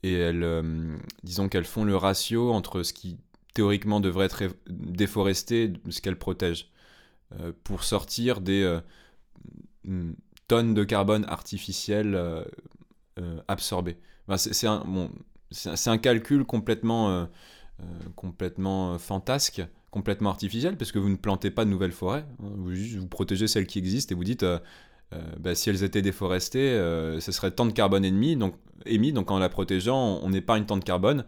et 0.02 0.14
elles, 0.14 0.98
disons 1.22 1.48
qu'elles 1.48 1.64
font 1.64 1.84
le 1.84 1.96
ratio 1.96 2.52
entre 2.52 2.82
ce 2.82 2.92
qui 2.92 3.16
théoriquement 3.54 4.00
devrait 4.00 4.26
être 4.26 4.42
déforesté 4.68 5.72
ce 5.88 6.00
qu'elles 6.00 6.18
protègent. 6.18 6.68
Euh, 7.32 7.52
pour 7.64 7.82
sortir 7.82 8.40
des 8.40 8.62
euh, 8.62 10.12
tonnes 10.46 10.74
de 10.74 10.84
carbone 10.84 11.24
artificiel 11.28 12.14
euh, 12.14 12.44
absorbées. 13.48 13.98
c'est 14.36 14.68
un, 14.68 15.98
calcul 15.98 16.44
complètement, 16.44 17.28
complètement 18.14 18.96
fantasque, 18.98 19.60
complètement 19.90 20.30
artificiel, 20.30 20.76
parce 20.76 20.92
que 20.92 21.00
vous 21.00 21.08
ne 21.08 21.16
plantez 21.16 21.50
pas 21.50 21.64
de 21.64 21.70
nouvelles 21.70 21.92
forêts, 21.92 22.24
hein. 22.42 22.52
vous, 22.56 23.08
protégez 23.08 23.48
celles 23.48 23.66
qui 23.66 23.78
existent 23.78 24.14
et 24.14 24.16
vous 24.16 24.24
dites... 24.24 24.44
Bah, 25.38 25.54
si 25.54 25.70
elles 25.70 25.84
étaient 25.84 26.02
déforestées, 26.02 26.72
ce 27.20 27.32
serait 27.32 27.52
tant 27.52 27.64
de 27.64 27.70
carbone 27.70 28.04
émis 28.04 28.36
donc, 28.36 28.56
émis, 28.86 29.12
donc 29.12 29.30
en 29.30 29.38
la 29.38 29.48
protégeant, 29.48 30.18
on 30.20 30.32
épargne 30.32 30.66
tant 30.66 30.76
de 30.76 30.84
carbone, 30.84 31.24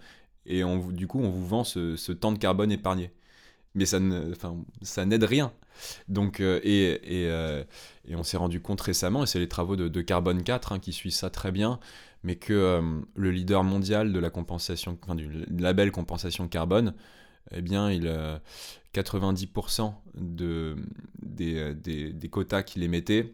et 0.46 0.62
du 0.90 1.06
coup, 1.06 1.20
on 1.20 1.30
vous 1.30 1.46
vend 1.46 1.62
ce, 1.64 2.12
temps 2.12 2.32
de 2.32 2.38
carbone 2.38 2.72
épargné. 2.72 3.12
Mais 3.74 3.86
ça 3.86 4.00
n'aide 4.00 5.24
rien. 5.24 5.52
Donc, 6.08 6.40
euh, 6.40 6.60
et, 6.62 7.24
et, 8.08 8.16
on 8.16 8.22
s'est 8.22 8.36
rendu 8.36 8.60
compte 8.60 8.80
récemment, 8.80 9.24
et 9.24 9.26
c'est 9.26 9.38
les 9.38 9.48
travaux 9.48 9.76
de, 9.76 10.00
Carbone 10.00 10.42
4 10.42 10.72
hein, 10.72 10.78
qui 10.78 10.92
suivent 10.92 11.12
ça 11.12 11.30
très 11.30 11.52
bien, 11.52 11.78
mais 12.22 12.36
que 12.36 12.82
le 13.14 13.30
leader 13.30 13.64
mondial 13.64 14.12
de 14.12 14.18
la 14.18 14.30
compensation, 14.30 14.98
enfin, 15.02 15.14
du 15.14 15.28
label 15.50 15.92
compensation 15.92 16.48
carbone, 16.48 16.94
eh 17.52 17.62
bien, 17.62 17.90
il, 17.90 18.12
90% 18.94 19.94
de, 20.14 20.76
des, 21.22 21.74
des, 21.74 22.12
des, 22.12 22.28
quotas 22.28 22.62
qu'il 22.62 22.82
émettait 22.82 23.32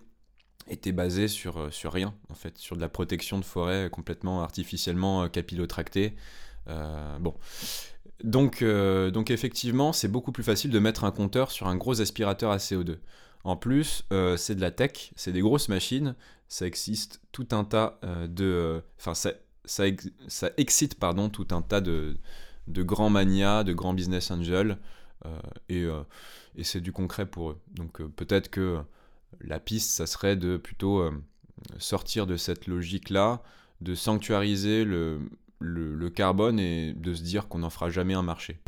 était 0.68 0.92
basé 0.92 1.28
sur, 1.28 1.58
euh, 1.58 1.70
sur 1.70 1.92
rien, 1.92 2.14
en 2.30 2.34
fait, 2.34 2.58
sur 2.58 2.76
de 2.76 2.80
la 2.80 2.88
protection 2.88 3.38
de 3.38 3.44
forêt 3.44 3.90
complètement 3.90 4.42
artificiellement 4.42 5.24
euh, 5.24 5.28
capillotractée. 5.28 6.14
Euh, 6.68 7.18
bon. 7.18 7.34
Donc, 8.22 8.62
euh, 8.62 9.10
donc 9.10 9.30
effectivement, 9.30 9.92
c'est 9.92 10.08
beaucoup 10.08 10.32
plus 10.32 10.44
facile 10.44 10.70
de 10.70 10.78
mettre 10.78 11.04
un 11.04 11.10
compteur 11.10 11.50
sur 11.50 11.66
un 11.66 11.76
gros 11.76 12.00
aspirateur 12.00 12.50
à 12.50 12.58
CO2. 12.58 12.98
En 13.42 13.56
plus, 13.56 14.04
c'est 14.38 14.54
de 14.54 14.60
la 14.62 14.70
tech, 14.70 15.12
c'est 15.16 15.32
des 15.32 15.42
grosses 15.42 15.68
machines, 15.68 16.14
ça 16.48 16.66
existe 16.66 17.20
tout 17.30 17.48
un 17.50 17.64
tas 17.64 18.00
de... 18.26 18.82
Enfin, 18.98 19.12
ça, 19.12 19.32
ça, 19.66 19.84
ça, 20.28 20.50
excite 20.56 20.94
pardon, 20.94 21.28
tout 21.28 21.48
un 21.50 21.60
tas 21.60 21.82
de, 21.82 22.16
de 22.68 22.82
grands 22.82 23.10
manias, 23.10 23.62
de 23.62 23.74
grands 23.74 23.92
business 23.92 24.30
angels, 24.30 24.78
et, 25.68 25.84
et 26.56 26.64
c'est 26.64 26.80
du 26.80 26.90
concret 26.90 27.26
pour 27.26 27.50
eux. 27.50 27.60
Donc 27.74 28.00
peut-être 28.16 28.48
que 28.48 28.80
la 29.40 29.60
piste, 29.60 29.90
ça 29.90 30.06
serait 30.06 30.36
de 30.36 30.56
plutôt 30.56 31.00
euh, 31.00 31.10
sortir 31.78 32.26
de 32.26 32.36
cette 32.36 32.66
logique-là, 32.66 33.42
de 33.80 33.94
sanctuariser 33.94 34.84
le, 34.84 35.20
le, 35.64 36.10
carbone 36.10 36.60
et 36.60 36.92
de 36.92 37.14
se 37.14 37.22
dire 37.22 37.48
qu'on 37.48 37.58
n'en 37.58 37.70
fera 37.70 37.90
jamais 37.90 38.14
un 38.14 38.22
marché. 38.22 38.58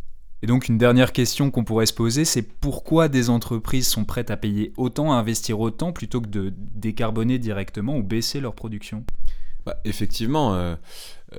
Et 0.43 0.47
donc 0.47 0.69
une 0.69 0.79
dernière 0.79 1.13
question 1.13 1.51
qu'on 1.51 1.65
pourrait 1.65 1.87
se 1.87 1.95
poser, 1.95 2.25
c'est 2.25 2.43
pourquoi 2.43 3.09
des 3.09 3.31
entreprises 3.31 3.89
sont 3.89 4.05
prêtes 4.05 4.31
à 4.31 4.37
payer 4.37 4.73
autant, 4.77 5.13
à 5.13 5.17
investir 5.17 5.61
autant, 5.61 5.93
plutôt 5.93 6.21
que 6.21 6.29
de 6.29 6.53
décarboner 6.57 7.39
directement 7.39 7.97
ou 7.97 8.03
baisser 8.03 8.41
leur 8.41 8.55
production? 8.55 9.05
Bah, 9.65 9.77
Effectivement, 9.85 10.55
euh, 10.55 10.77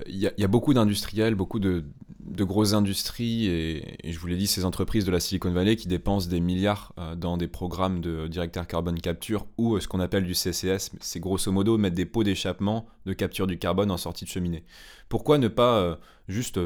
il 0.08 0.18
y, 0.18 0.44
a 0.44 0.48
beaucoup 0.48 0.74
d'industriels, 0.74 1.36
beaucoup 1.36 1.60
de, 1.60 1.84
grosses 2.20 2.74
industries, 2.74 3.48
et, 3.48 3.98
je 4.04 4.20
vous 4.20 4.28
l'ai 4.28 4.36
dit, 4.36 4.48
ces 4.48 4.66
entreprises 4.66 5.06
de 5.06 5.12
la 5.12 5.20
Silicon 5.20 5.52
Valley 5.52 5.76
qui 5.78 5.88
dépensent 5.88 6.30
des 6.30 6.42
milliards 6.42 6.94
euh, 6.98 7.16
dans 7.16 7.38
des 7.38 7.48
programmes 7.48 8.02
de 8.02 8.28
directeur 8.28 8.68
carbone 8.68 9.00
capture 9.00 9.48
ou 9.58 9.76
euh, 9.76 9.80
ce 9.80 9.88
qu'on 9.88 10.02
appelle 10.02 10.26
du 10.26 10.34
CCS, 10.34 10.92
c'est 11.00 11.20
grosso 11.20 11.52
modo 11.52 11.78
mettre 11.78 11.96
des 11.96 12.06
pots 12.06 12.24
d'échappement 12.24 12.88
de 13.06 13.14
capture 13.14 13.48
du 13.48 13.58
carbone 13.58 13.90
en 13.90 13.98
sortie 13.98 14.26
de 14.26 14.30
cheminée. 14.30 14.66
Pourquoi 15.08 15.38
ne 15.38 15.48
pas 15.48 15.78
euh, 15.78 15.96
juste 16.28 16.60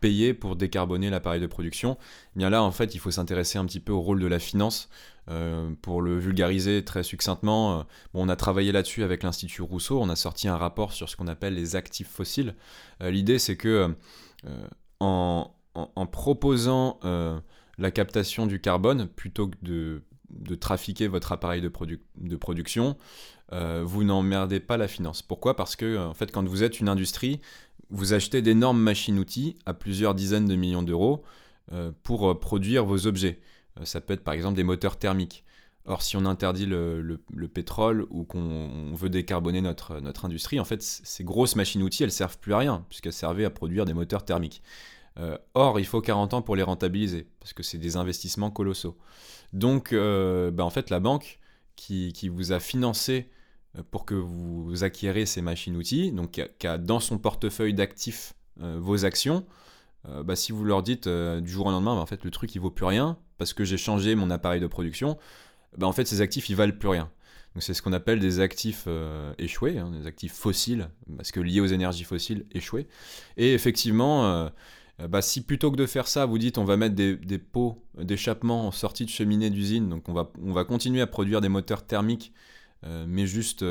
payer 0.00 0.34
pour 0.34 0.56
décarboner 0.56 1.10
l'appareil 1.10 1.40
de 1.40 1.46
production 1.46 1.96
eh 2.34 2.38
Bien 2.38 2.50
là, 2.50 2.62
en 2.62 2.70
fait, 2.70 2.94
il 2.94 2.98
faut 2.98 3.10
s'intéresser 3.10 3.58
un 3.58 3.66
petit 3.66 3.80
peu 3.80 3.92
au 3.92 4.00
rôle 4.00 4.20
de 4.20 4.26
la 4.26 4.38
finance. 4.38 4.88
Euh, 5.28 5.70
pour 5.82 6.02
le 6.02 6.18
vulgariser 6.18 6.84
très 6.84 7.02
succinctement, 7.02 7.80
euh, 7.80 7.82
on 8.14 8.28
a 8.28 8.36
travaillé 8.36 8.70
là-dessus 8.70 9.02
avec 9.02 9.24
l'Institut 9.24 9.62
Rousseau, 9.62 10.00
on 10.00 10.08
a 10.08 10.14
sorti 10.14 10.46
un 10.46 10.56
rapport 10.56 10.92
sur 10.92 11.08
ce 11.08 11.16
qu'on 11.16 11.26
appelle 11.26 11.54
les 11.54 11.74
actifs 11.74 12.08
fossiles. 12.08 12.54
Euh, 13.02 13.10
l'idée, 13.10 13.38
c'est 13.38 13.56
que 13.56 13.94
en, 15.00 15.50
proposant 16.12 17.00
la 17.78 17.90
captation 17.90 18.46
du 18.46 18.60
carbone, 18.60 19.08
plutôt 19.08 19.48
que 19.48 19.56
de, 19.62 20.54
trafiquer 20.54 21.08
votre 21.08 21.32
appareil 21.32 21.60
de, 21.60 22.36
production, 22.36 22.96
vous 23.50 24.04
n'emmerdez 24.04 24.60
pas 24.60 24.76
la 24.76 24.86
finance. 24.86 25.22
Pourquoi? 25.22 25.56
Parce 25.56 25.74
que 25.74 25.98
en 25.98 26.14
fait, 26.14 26.30
quand 26.30 26.46
vous 26.48 26.62
êtes 26.62 26.78
une 26.78 26.88
industrie, 26.88 27.40
vous 27.90 28.12
achetez 28.12 28.42
d'énormes 28.42 28.80
machines-outils 28.80 29.56
à 29.66 29.74
plusieurs 29.74 30.14
dizaines 30.14 30.46
de 30.46 30.56
millions 30.56 30.82
d'euros 30.82 31.22
pour 32.02 32.38
produire 32.38 32.84
vos 32.84 33.06
objets. 33.06 33.40
Euh, 33.80 33.84
ça 33.84 34.00
peut 34.00 34.14
être 34.14 34.24
par 34.24 34.34
exemple 34.34 34.56
des 34.56 34.64
moteurs 34.64 34.96
thermiques. 34.96 35.44
Or, 35.88 36.02
si 36.02 36.16
on 36.16 36.26
interdit 36.26 36.66
le, 36.66 37.20
pétrole 37.52 38.06
ou 38.10 38.24
qu'on 38.24 38.92
veut 38.94 39.08
décarboner 39.08 39.60
notre, 39.60 40.24
industrie, 40.24 40.58
en 40.58 40.64
fait, 40.64 40.82
ces 40.82 41.22
grosses 41.22 41.54
machines-outils, 41.54 42.02
elles 42.02 42.10
servent 42.10 42.38
plus 42.38 42.54
à 42.54 42.58
rien, 42.58 42.84
puisqu'elles 42.88 43.12
servaient 43.12 43.44
à 43.44 43.50
produire 43.50 43.84
des 43.84 43.94
moteurs 43.94 44.24
thermiques. 44.24 44.62
Euh, 45.18 45.38
or, 45.54 45.78
il 45.78 45.86
faut 45.86 46.00
40 46.00 46.34
ans 46.34 46.42
pour 46.42 46.56
les 46.56 46.64
rentabiliser, 46.64 47.28
parce 47.38 47.52
que 47.52 47.62
c'est 47.62 47.78
des 47.78 47.96
investissements 47.96 48.50
colossaux. 48.50 48.96
Donc, 49.52 49.92
euh, 49.92 50.50
bah, 50.50 50.64
en 50.64 50.70
fait, 50.70 50.90
la 50.90 50.98
banque 50.98 51.38
qui, 51.76 52.28
vous 52.28 52.50
a 52.50 52.58
financé 52.58 53.30
pour 53.90 54.04
que 54.04 54.14
vous 54.14 54.84
acquérez 54.84 55.26
ces 55.26 55.42
machines-outils, 55.42 56.12
donc 56.12 56.40
qui 56.58 56.66
a, 56.66 56.78
dans 56.78 57.00
son 57.00 57.18
portefeuille 57.18 57.74
d'actifs 57.74 58.34
vos 58.58 59.04
actions, 59.04 59.44
bah, 60.24 60.36
si 60.36 60.52
vous 60.52 60.64
leur 60.64 60.82
dites 60.82 61.08
du 61.08 61.48
jour 61.48 61.66
au 61.66 61.70
lendemain, 61.70 61.94
bah, 61.94 62.00
en 62.00 62.06
fait, 62.06 62.24
le 62.24 62.30
truc, 62.30 62.54
il 62.54 62.60
vaut 62.60 62.70
plus 62.70 62.86
rien, 62.86 63.18
parce 63.38 63.52
que 63.52 63.64
j'ai 63.64 63.76
changé 63.76 64.14
mon 64.14 64.30
appareil 64.30 64.60
de 64.60 64.66
production, 64.66 65.18
bah 65.76 65.86
en 65.86 65.92
fait 65.92 66.06
ces 66.06 66.20
actifs 66.20 66.48
ils 66.48 66.56
valent 66.56 66.76
plus 66.76 66.88
rien. 66.88 67.10
Donc 67.54 67.62
c'est 67.62 67.74
ce 67.74 67.80
qu'on 67.80 67.92
appelle 67.92 68.20
des 68.20 68.40
actifs 68.40 68.84
euh, 68.86 69.32
échoués, 69.38 69.78
hein, 69.78 69.90
des 69.90 70.06
actifs 70.06 70.34
fossiles, 70.34 70.90
parce 71.16 71.32
que 71.32 71.40
liés 71.40 71.60
aux 71.60 71.66
énergies 71.66 72.04
fossiles 72.04 72.44
échoués. 72.52 72.86
Et 73.38 73.54
effectivement, 73.54 74.26
euh, 74.26 74.48
bah, 75.08 75.22
si 75.22 75.42
plutôt 75.42 75.70
que 75.70 75.76
de 75.76 75.86
faire 75.86 76.06
ça, 76.06 76.26
vous 76.26 76.38
dites 76.38 76.58
on 76.58 76.64
va 76.64 76.76
mettre 76.76 76.94
des, 76.94 77.38
pots 77.38 77.82
d'échappement 77.98 78.66
en 78.66 78.72
sortie 78.72 79.04
de 79.04 79.10
cheminée 79.10 79.50
d'usine, 79.50 79.88
donc 79.88 80.08
on 80.08 80.12
va, 80.12 80.30
on 80.42 80.52
va 80.52 80.64
continuer 80.64 81.00
à 81.00 81.06
produire 81.06 81.40
des 81.40 81.48
moteurs 81.48 81.86
thermiques, 81.86 82.32
euh, 82.34 82.55
mais 83.06 83.26
juste 83.26 83.64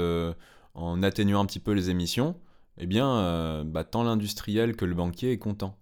en 0.74 1.04
atténuant 1.04 1.42
un 1.42 1.46
petit 1.46 1.60
peu 1.60 1.72
les 1.72 1.90
émissions, 1.90 2.36
eh 2.78 2.86
bien, 2.86 3.64
bah, 3.66 3.84
tant 3.84 4.04
l'industriel 4.04 4.76
que 4.76 4.86
le 4.86 4.96
banquier 4.96 5.32
est 5.32 5.38
content. 5.38 5.78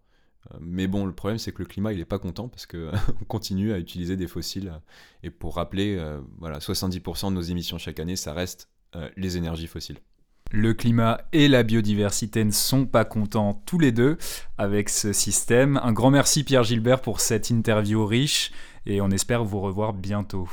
Mais 0.59 0.87
bon, 0.87 1.05
le 1.05 1.13
problème, 1.13 1.37
c'est 1.37 1.51
que 1.51 1.59
le 1.59 1.67
climat, 1.67 1.93
il 1.93 1.99
n'est 1.99 2.05
pas 2.05 2.19
content 2.19 2.47
parce 2.47 2.65
qu'on 2.65 2.91
continue 3.27 3.73
à 3.73 3.79
utiliser 3.79 4.17
des 4.17 4.27
fossiles. 4.27 4.73
Et 5.23 5.29
pour 5.29 5.55
rappeler, 5.55 5.95
euh, 5.97 6.19
voilà, 6.39 6.59
70% 6.59 7.29
de 7.29 7.35
nos 7.35 7.41
émissions 7.41 7.77
chaque 7.77 7.99
année, 7.99 8.15
ça 8.15 8.33
reste 8.33 8.69
euh, 8.95 9.09
les 9.15 9.37
énergies 9.37 9.67
fossiles. 9.67 9.99
Le 10.51 10.73
climat 10.73 11.21
et 11.31 11.47
la 11.47 11.63
biodiversité 11.63 12.43
ne 12.43 12.51
sont 12.51 12.85
pas 12.85 13.05
contents 13.05 13.63
tous 13.65 13.79
les 13.79 13.91
deux 13.91 14.17
avec 14.57 14.89
ce 14.89 15.13
système. 15.13 15.79
Un 15.81 15.93
grand 15.93 16.11
merci 16.11 16.43
Pierre 16.43 16.63
Gilbert 16.63 17.01
pour 17.01 17.21
cette 17.21 17.49
interview 17.49 18.05
riche 18.05 18.51
et 18.85 19.01
on 19.01 19.09
espère 19.09 19.43
vous 19.43 19.61
revoir 19.61 19.93
bientôt. 19.93 20.47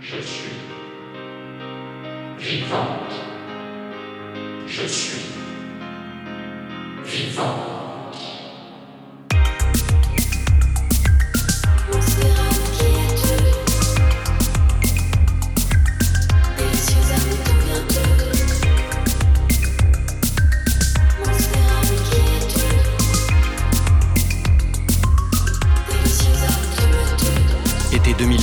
Je 0.00 0.20
suis 0.20 0.56
vivante. 2.38 3.12
Je 4.66 4.86
suis 4.86 5.32
vivante. 7.04 7.87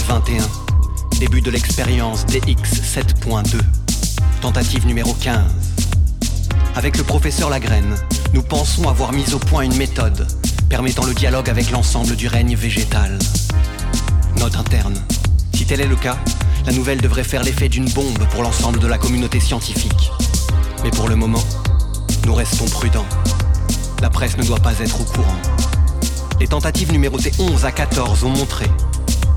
2021 0.07 0.43
Début 1.19 1.41
de 1.41 1.49
l'expérience 1.49 2.25
DX 2.25 2.81
7.2. 2.81 3.59
Tentative 4.41 4.85
numéro 4.85 5.13
15. 5.13 5.41
Avec 6.75 6.97
le 6.97 7.03
professeur 7.03 7.49
Lagraine, 7.49 7.95
nous 8.33 8.43
pensons 8.43 8.87
avoir 8.87 9.13
mis 9.13 9.33
au 9.33 9.39
point 9.39 9.63
une 9.63 9.75
méthode 9.75 10.27
permettant 10.69 11.05
le 11.05 11.13
dialogue 11.13 11.49
avec 11.49 11.71
l'ensemble 11.71 12.15
du 12.15 12.27
règne 12.27 12.55
végétal. 12.55 13.17
Note 14.37 14.55
interne. 14.57 14.95
Si 15.53 15.65
tel 15.65 15.81
est 15.81 15.87
le 15.87 15.95
cas, 15.95 16.17
la 16.65 16.73
nouvelle 16.73 17.01
devrait 17.01 17.23
faire 17.23 17.43
l'effet 17.43 17.69
d'une 17.69 17.89
bombe 17.89 18.27
pour 18.31 18.43
l'ensemble 18.43 18.79
de 18.79 18.87
la 18.87 18.97
communauté 18.97 19.39
scientifique. 19.39 20.11
Mais 20.83 20.91
pour 20.91 21.07
le 21.07 21.15
moment, 21.15 21.43
nous 22.25 22.33
restons 22.35 22.65
prudents. 22.65 23.07
La 24.01 24.09
presse 24.09 24.37
ne 24.37 24.43
doit 24.43 24.59
pas 24.59 24.79
être 24.79 25.01
au 25.01 25.05
courant. 25.05 25.41
Les 26.39 26.47
tentatives 26.47 26.91
numérotées 26.91 27.31
11 27.39 27.65
à 27.65 27.71
14 27.71 28.23
ont 28.23 28.29
montré 28.29 28.65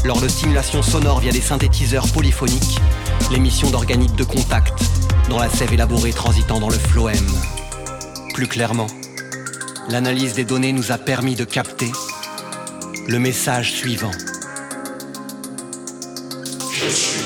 lors 0.05 0.21
de 0.21 0.29
stimulation 0.29 0.83
sonore 0.83 1.21
via 1.21 1.33
des 1.33 1.41
synthétiseurs 1.41 2.07
polyphoniques, 2.13 2.79
l'émission 3.31 3.71
d'organique 3.71 4.15
de 4.15 4.25
contact 4.25 4.75
dans 5.29 5.39
la 5.39 5.49
sève 5.49 5.73
élaborée 5.73 6.13
transitant 6.13 6.61
dans 6.61 6.69
le 6.69 6.79
phloème. 6.79 7.27
Plus 8.35 8.47
clairement, 8.47 8.87
l'analyse 9.89 10.35
des 10.35 10.45
données 10.45 10.73
nous 10.73 10.93
a 10.93 10.99
permis 10.99 11.35
de 11.35 11.45
capter 11.45 11.91
le 13.09 13.19
message 13.19 13.73
suivant. 13.73 14.13
Je 16.73 16.89
suis. 16.89 17.19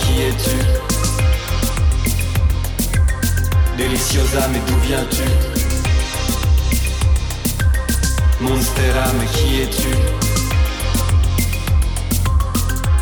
Qui 0.00 0.22
es-tu? 0.22 0.58
Deliciosa, 3.76 4.48
mais 4.48 4.60
d'où 4.66 4.76
viens-tu? 4.86 5.28
Monstera, 8.40 9.06
mais 9.18 9.26
qui 9.26 9.62
es-tu? 9.62 9.94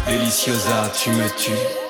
Deliciosa, 0.07 0.91
tu 0.95 1.11
me 1.11 1.29
tues. 1.37 1.82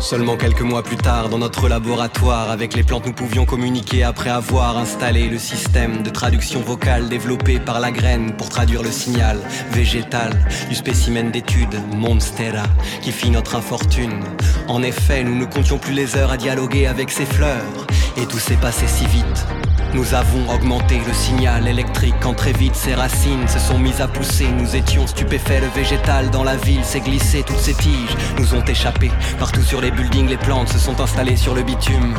Seulement 0.00 0.36
quelques 0.36 0.62
mois 0.62 0.82
plus 0.82 0.96
tard, 0.96 1.28
dans 1.28 1.38
notre 1.38 1.68
laboratoire, 1.68 2.50
avec 2.50 2.74
les 2.74 2.82
plantes, 2.82 3.06
nous 3.06 3.12
pouvions 3.12 3.44
communiquer 3.44 4.02
après 4.02 4.30
avoir 4.30 4.78
installé 4.78 5.28
le 5.28 5.38
système 5.38 6.02
de 6.02 6.08
traduction 6.08 6.60
vocale 6.60 7.08
développé 7.08 7.60
par 7.60 7.80
la 7.80 7.92
graine 7.92 8.34
pour 8.34 8.48
traduire 8.48 8.82
le 8.82 8.90
signal 8.90 9.38
végétal 9.70 10.32
du 10.68 10.74
spécimen 10.74 11.30
d'étude 11.30 11.74
Monstera 11.94 12.64
qui 13.02 13.12
fit 13.12 13.30
notre 13.30 13.56
infortune. 13.56 14.24
En 14.68 14.82
effet, 14.82 15.22
nous 15.22 15.36
ne 15.36 15.44
comptions 15.44 15.78
plus 15.78 15.92
les 15.92 16.16
heures 16.16 16.32
à 16.32 16.38
dialoguer 16.38 16.86
avec 16.86 17.10
ces 17.10 17.26
fleurs, 17.26 17.86
et 18.16 18.26
tout 18.26 18.38
s'est 18.38 18.56
passé 18.56 18.86
si 18.88 19.04
vite. 19.06 19.46
Nous 19.92 20.14
avons 20.14 20.48
augmenté 20.52 21.00
le 21.06 21.12
signal 21.12 21.66
électrique 21.66 22.14
quand 22.20 22.34
très 22.34 22.52
vite 22.52 22.76
ses 22.76 22.94
racines 22.94 23.48
se 23.48 23.58
sont 23.58 23.78
mises 23.78 24.00
à 24.00 24.06
pousser. 24.06 24.46
Nous 24.46 24.76
étions 24.76 25.06
stupéfaits, 25.06 25.60
le 25.60 25.68
végétal 25.68 26.30
dans 26.30 26.44
la 26.44 26.56
ville 26.56 26.84
s'est 26.84 27.00
glissé, 27.00 27.42
toutes 27.42 27.58
ces 27.58 27.74
tiges 27.74 28.16
nous 28.38 28.54
ont 28.54 28.64
échappé. 28.64 29.10
Partout 29.38 29.62
sur 29.62 29.80
les 29.80 29.90
buildings, 29.90 30.28
les 30.28 30.36
plantes 30.36 30.68
se 30.68 30.78
sont 30.78 31.00
installées 31.00 31.36
sur 31.36 31.54
le 31.54 31.62
bitume. 31.62 32.14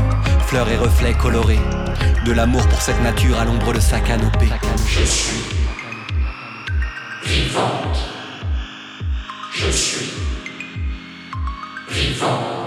Fleurs 0.48 0.70
et 0.70 0.78
reflets 0.78 1.14
colorés, 1.14 1.60
de 2.26 2.32
l'amour 2.34 2.68
pour 2.68 2.82
cette 2.82 3.02
nature 3.04 3.40
à 3.40 3.46
l'ombre 3.46 3.74
de 3.74 3.80
sa 3.80 4.00
canopée. 4.02 4.52
Je 4.88 5.04
suis 5.04 5.42
vivante. 7.26 8.00
Je 9.54 9.72
suis 9.72 10.12
vivante. 11.90 12.61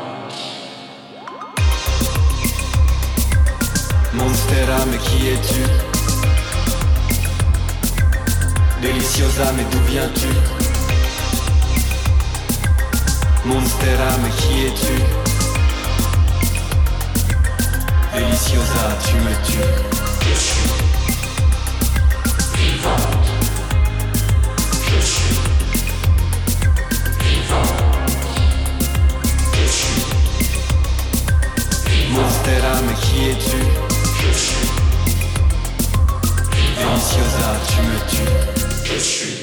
Monstera, 4.15 4.79
mais 4.91 4.99
qui 4.99 5.29
es-tu? 5.29 5.63
Deliciosa, 8.81 9.53
mais 9.57 9.65
d'où 9.71 9.81
viens-tu? 9.89 10.29
Monstera, 13.45 14.11
mais 14.23 14.31
qui 14.31 14.67
es-tu? 14.67 15.03
Deliciosa, 18.15 18.85
tu 19.05 19.17
me 19.17 19.35
tues. 19.45 19.73
Je 20.21 20.35
suis 20.39 20.71
vivante. 22.55 23.27
Je 24.91 25.01
suis 25.05 25.39
vivante. 27.21 27.83
Je 29.55 29.67
suis 29.69 30.03
Monstera, 32.13 32.75
mais 32.87 32.95
qui 32.95 33.31
es-tu? 33.31 33.94
Deliciosa, 36.85 37.61
tu 37.67 37.81
me 37.81 37.99
tues. 38.11 38.85
Je 38.85 38.99
suis 38.99 39.43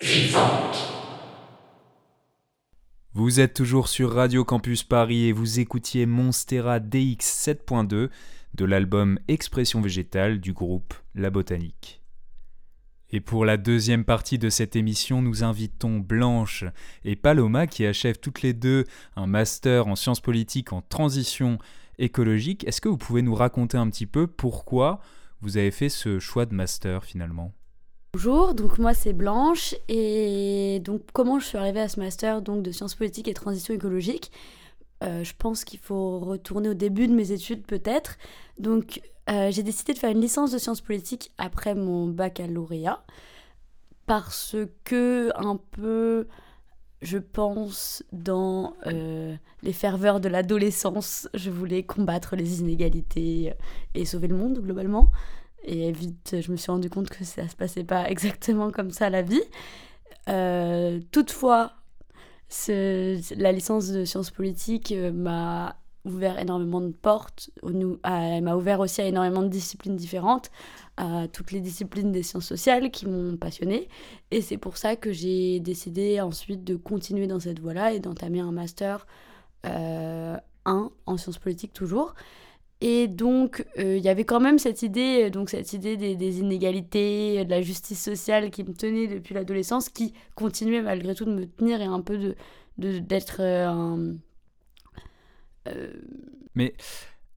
vivante. 0.00 0.92
Vous 3.14 3.38
êtes 3.38 3.54
toujours 3.54 3.86
sur 3.86 4.12
Radio 4.12 4.44
Campus 4.44 4.82
Paris 4.82 5.26
et 5.26 5.32
vous 5.32 5.60
écoutiez 5.60 6.06
Monstera 6.06 6.80
DX 6.80 7.18
7.2 7.20 8.08
de 8.54 8.64
l'album 8.64 9.20
Expression 9.28 9.80
végétale 9.80 10.40
du 10.40 10.52
groupe 10.52 10.92
La 11.14 11.30
Botanique. 11.30 12.02
Et 13.10 13.20
pour 13.20 13.44
la 13.44 13.56
deuxième 13.56 14.04
partie 14.04 14.38
de 14.38 14.50
cette 14.50 14.74
émission, 14.74 15.22
nous 15.22 15.44
invitons 15.44 16.00
Blanche 16.00 16.64
et 17.04 17.14
Paloma 17.14 17.68
qui 17.68 17.86
achèvent 17.86 18.18
toutes 18.18 18.42
les 18.42 18.54
deux 18.54 18.86
un 19.14 19.28
master 19.28 19.86
en 19.86 19.94
sciences 19.94 20.20
politiques 20.20 20.72
en 20.72 20.82
transition 20.82 21.58
écologique. 21.98 22.66
Est-ce 22.66 22.80
que 22.80 22.88
vous 22.88 22.98
pouvez 22.98 23.22
nous 23.22 23.36
raconter 23.36 23.78
un 23.78 23.88
petit 23.88 24.06
peu 24.06 24.26
pourquoi 24.26 25.00
vous 25.42 25.56
avez 25.56 25.70
fait 25.70 25.88
ce 25.88 26.18
choix 26.18 26.46
de 26.46 26.54
master 26.54 27.04
finalement 27.04 27.52
Bonjour, 28.12 28.54
donc 28.54 28.78
moi 28.78 28.92
c'est 28.92 29.12
Blanche 29.12 29.74
et 29.88 30.80
donc 30.84 31.02
comment 31.12 31.38
je 31.38 31.46
suis 31.46 31.58
arrivée 31.58 31.80
à 31.80 31.88
ce 31.88 32.00
master 32.00 32.42
donc 32.42 32.62
de 32.62 32.72
sciences 32.72 32.96
politiques 32.96 33.28
et 33.28 33.34
transition 33.34 33.72
écologique? 33.72 34.32
Euh, 35.04 35.22
Je 35.22 35.32
pense 35.38 35.64
qu'il 35.64 35.78
faut 35.78 36.18
retourner 36.18 36.68
au 36.68 36.74
début 36.74 37.06
de 37.06 37.14
mes 37.14 37.30
études 37.30 37.64
peut-être. 37.64 38.16
Donc 38.58 39.00
euh, 39.30 39.50
j'ai 39.52 39.62
décidé 39.62 39.92
de 39.92 39.98
faire 39.98 40.10
une 40.10 40.20
licence 40.20 40.50
de 40.50 40.58
sciences 40.58 40.80
politiques 40.80 41.30
après 41.38 41.74
mon 41.76 42.08
baccalauréat 42.08 43.04
parce 44.06 44.56
que 44.82 45.30
un 45.36 45.56
peu 45.70 46.26
je 47.02 47.18
pense, 47.18 48.02
dans 48.12 48.74
euh, 48.86 49.34
les 49.62 49.72
ferveurs 49.72 50.20
de 50.20 50.28
l'adolescence, 50.28 51.28
je 51.34 51.50
voulais 51.50 51.82
combattre 51.82 52.36
les 52.36 52.60
inégalités 52.60 53.54
et 53.94 54.04
sauver 54.04 54.28
le 54.28 54.36
monde 54.36 54.58
globalement. 54.58 55.10
Et 55.64 55.92
vite, 55.92 56.36
je 56.40 56.50
me 56.52 56.56
suis 56.56 56.70
rendu 56.70 56.90
compte 56.90 57.08
que 57.10 57.24
ça 57.24 57.48
se 57.48 57.56
passait 57.56 57.84
pas 57.84 58.08
exactement 58.10 58.70
comme 58.70 58.90
ça 58.90 59.08
la 59.10 59.22
vie. 59.22 59.42
Euh, 60.28 61.00
toutefois, 61.10 61.72
la 62.68 63.52
licence 63.52 63.88
de 63.88 64.04
sciences 64.04 64.30
politiques 64.30 64.92
euh, 64.92 65.12
m'a 65.12 65.79
ouvert 66.04 66.38
énormément 66.38 66.80
de 66.80 66.92
portes, 66.92 67.50
elle 67.62 68.42
m'a 68.42 68.56
ouvert 68.56 68.80
aussi 68.80 69.00
à 69.00 69.06
énormément 69.06 69.42
de 69.42 69.48
disciplines 69.48 69.96
différentes, 69.96 70.50
à 70.96 71.28
toutes 71.28 71.52
les 71.52 71.60
disciplines 71.60 72.12
des 72.12 72.22
sciences 72.22 72.46
sociales 72.46 72.90
qui 72.90 73.06
m'ont 73.06 73.36
passionnée. 73.36 73.88
Et 74.30 74.40
c'est 74.40 74.56
pour 74.56 74.76
ça 74.76 74.96
que 74.96 75.12
j'ai 75.12 75.60
décidé 75.60 76.20
ensuite 76.20 76.64
de 76.64 76.76
continuer 76.76 77.26
dans 77.26 77.40
cette 77.40 77.60
voie-là 77.60 77.92
et 77.92 78.00
d'entamer 78.00 78.40
un 78.40 78.52
master 78.52 79.06
1 79.64 79.70
euh, 79.70 80.36
en 81.06 81.16
sciences 81.16 81.38
politiques 81.38 81.72
toujours. 81.72 82.14
Et 82.82 83.08
donc, 83.08 83.66
euh, 83.78 83.98
il 83.98 84.02
y 84.02 84.08
avait 84.08 84.24
quand 84.24 84.40
même 84.40 84.58
cette 84.58 84.82
idée, 84.82 85.28
donc 85.30 85.50
cette 85.50 85.74
idée 85.74 85.98
des, 85.98 86.40
inégalités, 86.40 87.44
de 87.44 87.50
la 87.50 87.60
justice 87.60 88.02
sociale 88.02 88.50
qui 88.50 88.64
me 88.64 88.72
tenait 88.72 89.06
depuis 89.06 89.34
l'adolescence, 89.34 89.90
qui 89.90 90.14
continuait 90.34 90.80
malgré 90.80 91.14
tout 91.14 91.26
de 91.26 91.32
me 91.32 91.46
tenir 91.46 91.82
et 91.82 91.84
un 91.84 92.00
peu 92.00 92.34
d'être 92.78 93.36
euh, 93.40 93.66
un 93.66 94.14
Mais 96.54 96.74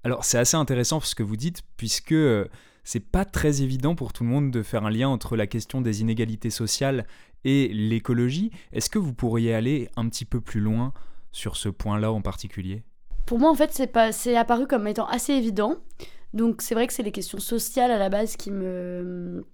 alors 0.03 0.25
c'est 0.25 0.37
assez 0.37 0.57
intéressant 0.57 0.99
ce 0.99 1.15
que 1.15 1.23
vous 1.23 1.37
dites, 1.37 1.61
puisque 1.77 2.11
euh, 2.11 2.47
c'est 2.83 2.99
pas 2.99 3.25
très 3.25 3.61
évident 3.61 3.95
pour 3.95 4.13
tout 4.13 4.23
le 4.23 4.29
monde 4.29 4.51
de 4.51 4.63
faire 4.63 4.85
un 4.85 4.89
lien 4.89 5.09
entre 5.09 5.35
la 5.35 5.47
question 5.47 5.81
des 5.81 6.01
inégalités 6.01 6.49
sociales 6.49 7.05
et 7.45 7.69
l'écologie. 7.69 8.51
Est-ce 8.71 8.89
que 8.89 8.99
vous 8.99 9.13
pourriez 9.13 9.53
aller 9.53 9.89
un 9.95 10.07
petit 10.09 10.25
peu 10.25 10.41
plus 10.41 10.59
loin 10.59 10.93
sur 11.31 11.57
ce 11.57 11.69
point-là 11.69 12.11
en 12.11 12.21
particulier? 12.21 12.83
Pour 13.25 13.39
moi, 13.39 13.49
en 13.49 13.55
fait, 13.55 13.71
c'est 13.71 13.87
pas, 13.87 14.11
c'est 14.11 14.35
apparu 14.35 14.67
comme 14.67 14.87
étant 14.87 15.07
assez 15.07 15.33
évident. 15.33 15.77
Donc, 16.33 16.61
c'est 16.61 16.75
vrai 16.75 16.87
que 16.87 16.93
c'est 16.93 17.03
les 17.03 17.11
questions 17.11 17.39
sociales 17.39 17.91
à 17.91 17.97
la 17.97 18.09
base 18.09 18.35
qui 18.35 18.51
me, 18.51 19.45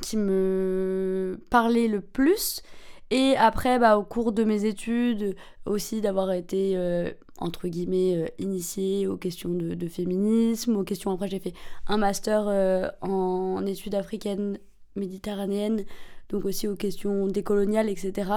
qui 0.00 0.16
me 0.16 1.40
parlaient 1.50 1.88
le 1.88 2.00
plus. 2.00 2.62
Et 3.12 3.36
après, 3.36 3.78
bah, 3.78 3.98
au 3.98 4.04
cours 4.04 4.32
de 4.32 4.42
mes 4.42 4.64
études, 4.64 5.36
aussi 5.66 6.00
d'avoir 6.00 6.32
été, 6.32 6.78
euh, 6.78 7.10
entre 7.36 7.68
guillemets, 7.68 8.16
euh, 8.16 8.26
initiée 8.38 9.06
aux 9.06 9.18
questions 9.18 9.50
de, 9.50 9.86
féminisme, 9.86 10.76
aux 10.76 10.82
questions. 10.82 11.10
Après, 11.10 11.28
j'ai 11.28 11.38
fait 11.38 11.52
un 11.88 11.98
master 11.98 12.46
euh, 12.48 12.88
en 13.02 13.66
études 13.66 13.94
africaines 13.94 14.58
méditerranéennes, 14.96 15.84
donc 16.30 16.46
aussi 16.46 16.66
aux 16.66 16.74
questions 16.74 17.26
décoloniales, 17.26 17.90
etc. 17.90 18.30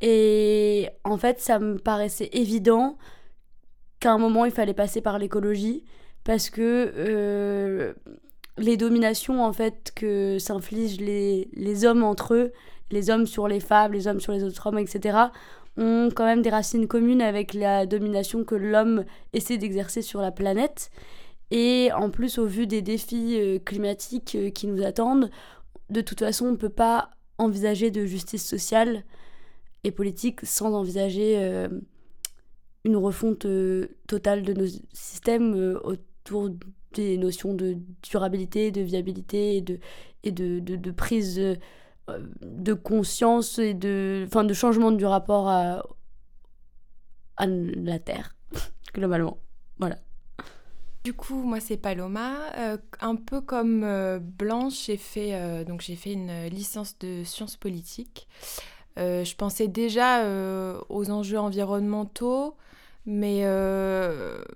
Et 0.00 0.88
en 1.04 1.16
fait, 1.16 1.38
ça 1.38 1.60
me 1.60 1.78
paraissait 1.78 2.30
évident 2.32 2.98
qu'à 4.00 4.10
un 4.10 4.18
moment, 4.18 4.44
il 4.44 4.50
fallait 4.50 4.74
passer 4.74 5.00
par 5.00 5.20
l'écologie, 5.20 5.84
parce 6.24 6.50
que 6.50 7.94
les 8.58 8.76
dominations, 8.76 9.44
en 9.44 9.52
fait, 9.52 9.92
que 9.94 10.40
s'infligent 10.40 11.00
les, 11.00 11.48
les 11.52 11.84
hommes 11.84 12.02
entre 12.02 12.34
eux, 12.34 12.52
les 12.90 13.10
hommes 13.10 13.26
sur 13.26 13.48
les 13.48 13.60
femmes, 13.60 13.92
les 13.92 14.06
hommes 14.06 14.20
sur 14.20 14.32
les 14.32 14.44
autres 14.44 14.66
hommes, 14.66 14.78
etc., 14.78 15.18
ont 15.76 16.10
quand 16.14 16.24
même 16.24 16.42
des 16.42 16.50
racines 16.50 16.88
communes 16.88 17.22
avec 17.22 17.54
la 17.54 17.86
domination 17.86 18.44
que 18.44 18.54
l'homme 18.54 19.04
essaie 19.32 19.58
d'exercer 19.58 20.02
sur 20.02 20.20
la 20.20 20.32
planète. 20.32 20.90
Et 21.50 21.90
en 21.92 22.10
plus, 22.10 22.38
au 22.38 22.46
vu 22.46 22.66
des 22.66 22.82
défis 22.82 23.36
euh, 23.40 23.58
climatiques 23.58 24.36
euh, 24.36 24.50
qui 24.50 24.66
nous 24.66 24.82
attendent, 24.84 25.30
de 25.88 26.00
toute 26.00 26.20
façon, 26.20 26.46
on 26.46 26.50
ne 26.52 26.56
peut 26.56 26.68
pas 26.68 27.10
envisager 27.38 27.90
de 27.90 28.04
justice 28.04 28.46
sociale 28.46 29.04
et 29.82 29.90
politique 29.90 30.40
sans 30.44 30.74
envisager 30.74 31.38
euh, 31.38 31.68
une 32.84 32.96
refonte 32.96 33.46
totale 34.06 34.42
de 34.42 34.52
nos 34.52 34.66
systèmes 34.92 35.78
autour 35.82 36.50
des 36.92 37.18
notions 37.18 37.54
de 37.54 37.76
durabilité, 38.02 38.70
de 38.70 38.82
viabilité 38.82 39.56
et 40.22 40.30
de, 40.30 40.60
de 40.60 40.90
prise 40.90 41.40
de 42.08 42.72
conscience 42.72 43.58
et 43.58 43.74
de, 43.74 44.24
enfin, 44.26 44.44
de 44.44 44.54
changement 44.54 44.90
du 44.90 45.06
rapport 45.06 45.48
à, 45.48 45.82
à 47.36 47.46
la 47.46 47.98
Terre, 47.98 48.36
globalement. 48.94 49.38
Voilà. 49.78 49.96
Du 51.02 51.14
coup, 51.14 51.42
moi 51.42 51.60
c'est 51.60 51.78
Paloma. 51.78 52.34
Euh, 52.58 52.76
un 53.00 53.16
peu 53.16 53.40
comme 53.40 53.84
euh, 53.84 54.18
Blanche, 54.20 54.84
j'ai 54.86 54.98
fait, 54.98 55.34
euh, 55.34 55.64
donc 55.64 55.80
j'ai 55.80 55.96
fait 55.96 56.12
une 56.12 56.46
licence 56.48 56.98
de 56.98 57.24
sciences 57.24 57.56
politiques. 57.56 58.28
je 58.96 59.34
pensais 59.34 59.66
déjà 59.66 60.22
aux 60.90 61.10
enjeux 61.10 61.38
environnementaux, 61.38 62.56
mais, 63.06 63.44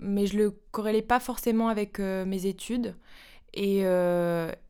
mais 0.01 0.26
je 0.26 0.36
le 0.36 0.51
corrélais 0.70 1.03
pas 1.03 1.18
forcément 1.20 1.68
avec 1.68 1.99
mes 1.99 2.45
études. 2.45 2.95
Et, 3.57 3.85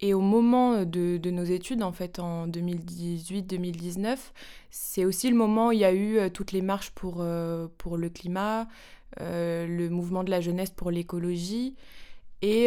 et, 0.01 0.15
au 0.15 0.21
moment 0.21 0.85
de, 0.85 1.17
de, 1.17 1.31
nos 1.31 1.45
études, 1.45 1.83
en 1.83 1.93
fait, 1.93 2.19
en 2.19 2.47
2018-2019, 2.49 4.19
c'est 4.71 5.07
aussi 5.07 5.31
le 5.31 5.37
moment 5.37 5.69
où 5.69 5.73
il 5.73 5.79
y 5.79 5.85
a 5.85 5.95
eu 5.95 6.31
toutes 6.31 6.53
les 6.53 6.61
marches 6.61 6.91
pour, 6.91 7.25
pour 7.79 7.97
le 7.97 8.09
climat, 8.11 8.69
le 9.19 9.89
mouvement 9.89 10.23
de 10.23 10.31
la 10.31 10.43
jeunesse 10.43 10.71
pour 10.71 10.91
l'écologie. 10.91 11.77
Et, 12.43 12.67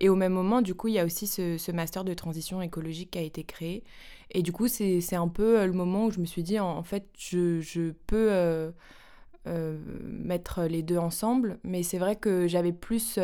et, 0.00 0.08
au 0.08 0.16
même 0.16 0.32
moment, 0.32 0.62
du 0.62 0.74
coup, 0.74 0.88
il 0.88 0.94
y 0.94 0.98
a 0.98 1.04
aussi 1.04 1.28
ce, 1.28 1.58
ce, 1.58 1.70
master 1.70 2.02
de 2.02 2.12
transition 2.12 2.60
écologique 2.60 3.12
qui 3.12 3.18
a 3.18 3.22
été 3.22 3.44
créé. 3.44 3.84
Et 4.32 4.42
du 4.42 4.50
coup, 4.50 4.66
c'est 4.66 5.14
un 5.14 5.28
peu 5.28 5.64
le 5.64 5.72
moment 5.72 6.06
où 6.06 6.10
je 6.10 6.18
me 6.18 6.26
suis 6.26 6.42
dit, 6.42 6.58
en, 6.58 6.82
fait, 6.82 7.06
je, 7.16 7.60
je 7.60 7.92
peux 8.08 8.72
mettre 9.44 10.64
les 10.64 10.82
deux 10.82 10.98
ensemble. 10.98 11.60
Mais 11.62 11.84
c'est 11.84 11.98
vrai 11.98 12.16
que 12.16 12.48
j'avais 12.48 12.72
plus 12.72 13.20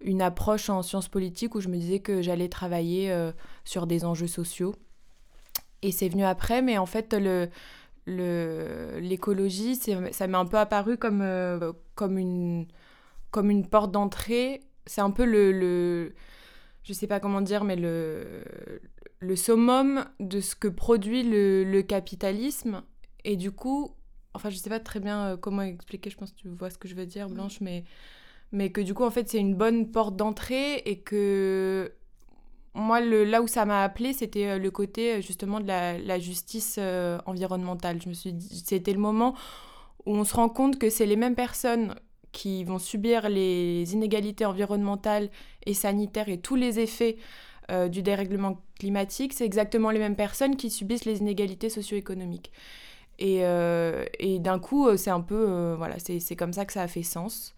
une 0.00 0.22
approche 0.22 0.68
en 0.68 0.82
sciences 0.82 1.08
politiques 1.08 1.54
où 1.54 1.60
je 1.60 1.68
me 1.68 1.76
disais 1.76 2.00
que 2.00 2.22
j'allais 2.22 2.48
travailler 2.48 3.10
euh, 3.10 3.32
sur 3.64 3.86
des 3.86 4.04
enjeux 4.04 4.26
sociaux. 4.26 4.74
Et 5.82 5.92
c'est 5.92 6.08
venu 6.08 6.24
après, 6.24 6.62
mais 6.62 6.78
en 6.78 6.86
fait, 6.86 7.14
le, 7.14 7.48
l'écologie, 8.06 9.76
ça 9.76 10.26
m'est 10.26 10.36
un 10.36 10.46
peu 10.46 10.58
apparu 10.58 10.96
comme, 10.96 11.22
euh, 11.22 11.72
comme, 11.94 12.18
une, 12.18 12.66
comme 13.30 13.50
une 13.50 13.66
porte 13.66 13.90
d'entrée. 13.90 14.60
C'est 14.86 15.00
un 15.00 15.10
peu 15.10 15.24
le, 15.24 15.52
le, 15.52 16.14
je 16.82 16.92
sais 16.92 17.06
pas 17.06 17.20
comment 17.20 17.40
dire, 17.40 17.64
mais 17.64 17.76
le, 17.76 18.44
le 19.18 19.36
summum 19.36 20.04
de 20.20 20.40
ce 20.40 20.54
que 20.54 20.68
produit 20.68 21.22
le, 21.22 21.64
le 21.64 21.82
capitalisme. 21.82 22.82
Et 23.24 23.36
du 23.36 23.50
coup, 23.50 23.94
enfin, 24.34 24.50
je 24.50 24.56
sais 24.56 24.70
pas 24.70 24.80
très 24.80 25.00
bien 25.00 25.26
euh, 25.26 25.36
comment 25.36 25.62
expliquer, 25.62 26.10
je 26.10 26.16
pense 26.16 26.32
que 26.32 26.36
tu 26.36 26.48
vois 26.48 26.70
ce 26.70 26.78
que 26.78 26.88
je 26.88 26.94
veux 26.94 27.06
dire, 27.06 27.28
Blanche, 27.28 27.60
mais 27.60 27.84
mais 28.56 28.70
que 28.70 28.80
du 28.80 28.94
coup, 28.94 29.04
en 29.04 29.10
fait, 29.10 29.28
c'est 29.28 29.38
une 29.38 29.54
bonne 29.54 29.90
porte 29.90 30.16
d'entrée 30.16 30.76
et 30.86 31.00
que 31.00 31.92
moi, 32.72 33.00
là 33.00 33.42
où 33.42 33.46
ça 33.46 33.66
m'a 33.66 33.82
appelé, 33.82 34.14
c'était 34.14 34.46
euh, 34.46 34.58
le 34.58 34.70
côté 34.70 35.14
euh, 35.14 35.20
justement 35.20 35.60
de 35.60 35.66
la, 35.66 36.18
justice 36.18 36.76
euh, 36.78 37.18
environnementale. 37.26 38.00
Je 38.02 38.08
me 38.08 38.14
suis 38.14 38.34
c'était 38.64 38.94
le 38.94 38.98
moment 38.98 39.34
où 40.06 40.14
on 40.16 40.24
se 40.24 40.34
rend 40.34 40.48
compte 40.48 40.78
que 40.78 40.88
c'est 40.88 41.04
les 41.04 41.16
mêmes 41.16 41.34
personnes 41.34 41.96
qui 42.32 42.64
vont 42.64 42.78
subir 42.78 43.28
les 43.28 43.92
inégalités 43.92 44.46
environnementales 44.46 45.28
et 45.66 45.74
sanitaires 45.74 46.30
et 46.30 46.38
tous 46.38 46.56
les 46.56 46.80
effets 46.80 47.16
du 47.90 48.02
dérèglement 48.02 48.62
climatique, 48.78 49.32
c'est 49.32 49.44
exactement 49.44 49.90
les 49.90 49.98
mêmes 49.98 50.14
personnes 50.14 50.54
qui 50.54 50.70
subissent 50.70 51.04
les 51.04 51.18
inégalités 51.18 51.68
socio-économiques. 51.68 52.52
Et, 53.18 53.42
et 54.18 54.38
d'un 54.38 54.58
coup, 54.58 54.94
c'est 54.96 55.10
un 55.10 55.20
peu, 55.20 55.74
voilà, 55.76 55.96
c'est 55.98 56.36
comme 56.36 56.52
ça 56.52 56.64
que 56.64 56.72
ça 56.72 56.82
a 56.82 56.88
fait 56.88 57.02
sens. 57.02 57.56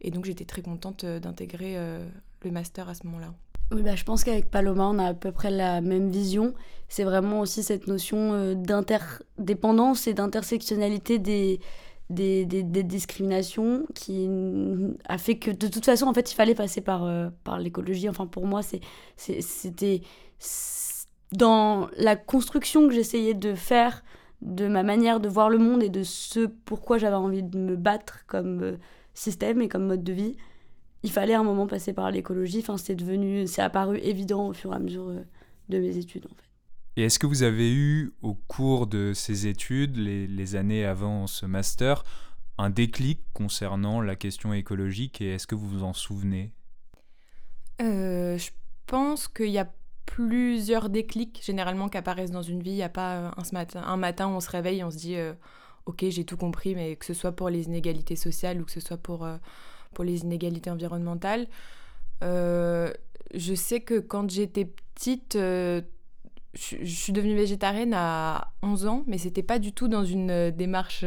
Et 0.00 0.10
donc 0.10 0.24
j'étais 0.24 0.44
très 0.44 0.62
contente 0.62 1.04
euh, 1.04 1.20
d'intégrer 1.20 1.76
euh, 1.76 2.04
le 2.42 2.50
master 2.50 2.88
à 2.88 2.94
ce 2.94 3.06
moment-là. 3.06 3.34
Oui, 3.72 3.82
bah, 3.82 3.94
je 3.94 4.04
pense 4.04 4.24
qu'avec 4.24 4.50
Paloma, 4.50 4.86
on 4.86 4.98
a 4.98 5.08
à 5.08 5.14
peu 5.14 5.30
près 5.30 5.50
la 5.50 5.80
même 5.80 6.10
vision. 6.10 6.54
C'est 6.88 7.04
vraiment 7.04 7.40
aussi 7.40 7.62
cette 7.62 7.86
notion 7.86 8.32
euh, 8.32 8.54
d'interdépendance 8.54 10.06
et 10.06 10.14
d'intersectionnalité 10.14 11.18
des, 11.18 11.60
des, 12.08 12.44
des, 12.44 12.82
discriminations 12.82 13.86
qui 13.94 14.28
a 15.04 15.18
fait 15.18 15.38
que 15.38 15.52
de 15.52 15.68
toute 15.68 15.84
façon, 15.84 16.06
en 16.06 16.14
fait, 16.14 16.32
il 16.32 16.34
fallait 16.34 16.56
passer 16.56 16.80
par, 16.80 17.08
par 17.44 17.60
l'écologie. 17.60 18.08
Enfin, 18.08 18.26
pour 18.26 18.46
moi, 18.46 18.62
c'était 19.16 20.02
dans 21.30 21.88
la 21.96 22.16
construction 22.16 22.88
que 22.88 22.94
j'essayais 22.94 23.34
de 23.34 23.54
faire 23.54 24.02
de 24.42 24.68
ma 24.68 24.82
manière 24.82 25.20
de 25.20 25.28
voir 25.28 25.50
le 25.50 25.58
monde 25.58 25.82
et 25.82 25.88
de 25.88 26.02
ce 26.02 26.46
pourquoi 26.46 26.98
j'avais 26.98 27.16
envie 27.16 27.42
de 27.42 27.58
me 27.58 27.76
battre 27.76 28.24
comme 28.26 28.78
système 29.14 29.60
et 29.62 29.68
comme 29.68 29.86
mode 29.86 30.02
de 30.02 30.12
vie, 30.12 30.36
il 31.02 31.10
fallait 31.10 31.34
un 31.34 31.42
moment 31.42 31.66
passer 31.66 31.92
par 31.92 32.10
l'écologie. 32.10 32.60
Enfin, 32.60 32.76
c'est 32.76 32.94
devenu, 32.94 33.46
c'est 33.46 33.62
apparu 33.62 33.98
évident 33.98 34.48
au 34.48 34.52
fur 34.52 34.72
et 34.72 34.76
à 34.76 34.78
mesure 34.78 35.08
euh, 35.08 35.20
de 35.68 35.78
mes 35.78 35.96
études, 35.96 36.26
en 36.26 36.34
fait. 36.34 36.50
Et 36.96 37.04
est-ce 37.04 37.18
que 37.18 37.26
vous 37.26 37.42
avez 37.42 37.72
eu, 37.72 38.12
au 38.20 38.34
cours 38.34 38.86
de 38.86 39.12
ces 39.14 39.46
études, 39.46 39.96
les, 39.96 40.56
années 40.56 40.84
avant 40.84 41.26
ce 41.26 41.46
master, 41.46 42.04
un 42.58 42.68
déclic 42.68 43.20
concernant 43.32 44.00
la 44.00 44.16
question 44.16 44.52
écologique 44.52 45.20
et 45.20 45.34
est-ce 45.34 45.46
que 45.46 45.54
vous 45.54 45.68
vous 45.68 45.82
en 45.84 45.92
souvenez? 45.92 46.52
Euh, 47.80 48.36
Je 48.36 48.50
pense 48.86 49.28
qu'il 49.28 49.50
y 49.50 49.58
a 49.58 49.72
plusieurs 50.06 50.88
déclics 50.88 51.40
généralement 51.44 51.88
qui 51.88 51.96
apparaissent 51.98 52.30
dans 52.30 52.42
une 52.42 52.62
vie. 52.62 52.72
Il 52.72 52.76
n'y 52.76 52.82
a 52.82 52.88
pas 52.88 53.16
euh, 53.16 53.30
un, 53.36 53.42
matin, 53.52 53.82
un 53.86 53.96
matin 53.96 54.28
où 54.28 54.30
on 54.30 54.40
se 54.40 54.50
réveille 54.50 54.80
et 54.80 54.84
on 54.84 54.90
se 54.90 54.96
dit 54.96 55.16
ok, 55.90 56.04
j'ai 56.08 56.24
tout 56.24 56.36
compris, 56.36 56.74
mais 56.74 56.96
que 56.96 57.04
ce 57.04 57.14
soit 57.14 57.32
pour 57.32 57.50
les 57.50 57.64
inégalités 57.66 58.16
sociales 58.16 58.60
ou 58.60 58.64
que 58.64 58.72
ce 58.72 58.80
soit 58.80 58.96
pour, 58.96 59.24
euh, 59.24 59.36
pour 59.94 60.04
les 60.04 60.20
inégalités 60.20 60.70
environnementales. 60.70 61.46
Euh, 62.22 62.92
je 63.34 63.54
sais 63.54 63.80
que 63.80 63.98
quand 63.98 64.30
j'étais 64.30 64.66
petite, 64.66 65.36
euh, 65.36 65.82
je, 66.54 66.84
suis 66.84 67.12
devenue 67.12 67.34
végétarienne 67.34 67.94
à 67.94 68.52
11 68.62 68.86
ans, 68.86 69.04
mais 69.06 69.18
c'était 69.18 69.42
pas 69.42 69.58
du 69.58 69.72
tout 69.72 69.88
dans 69.88 70.04
une 70.04 70.50
démarche 70.50 71.04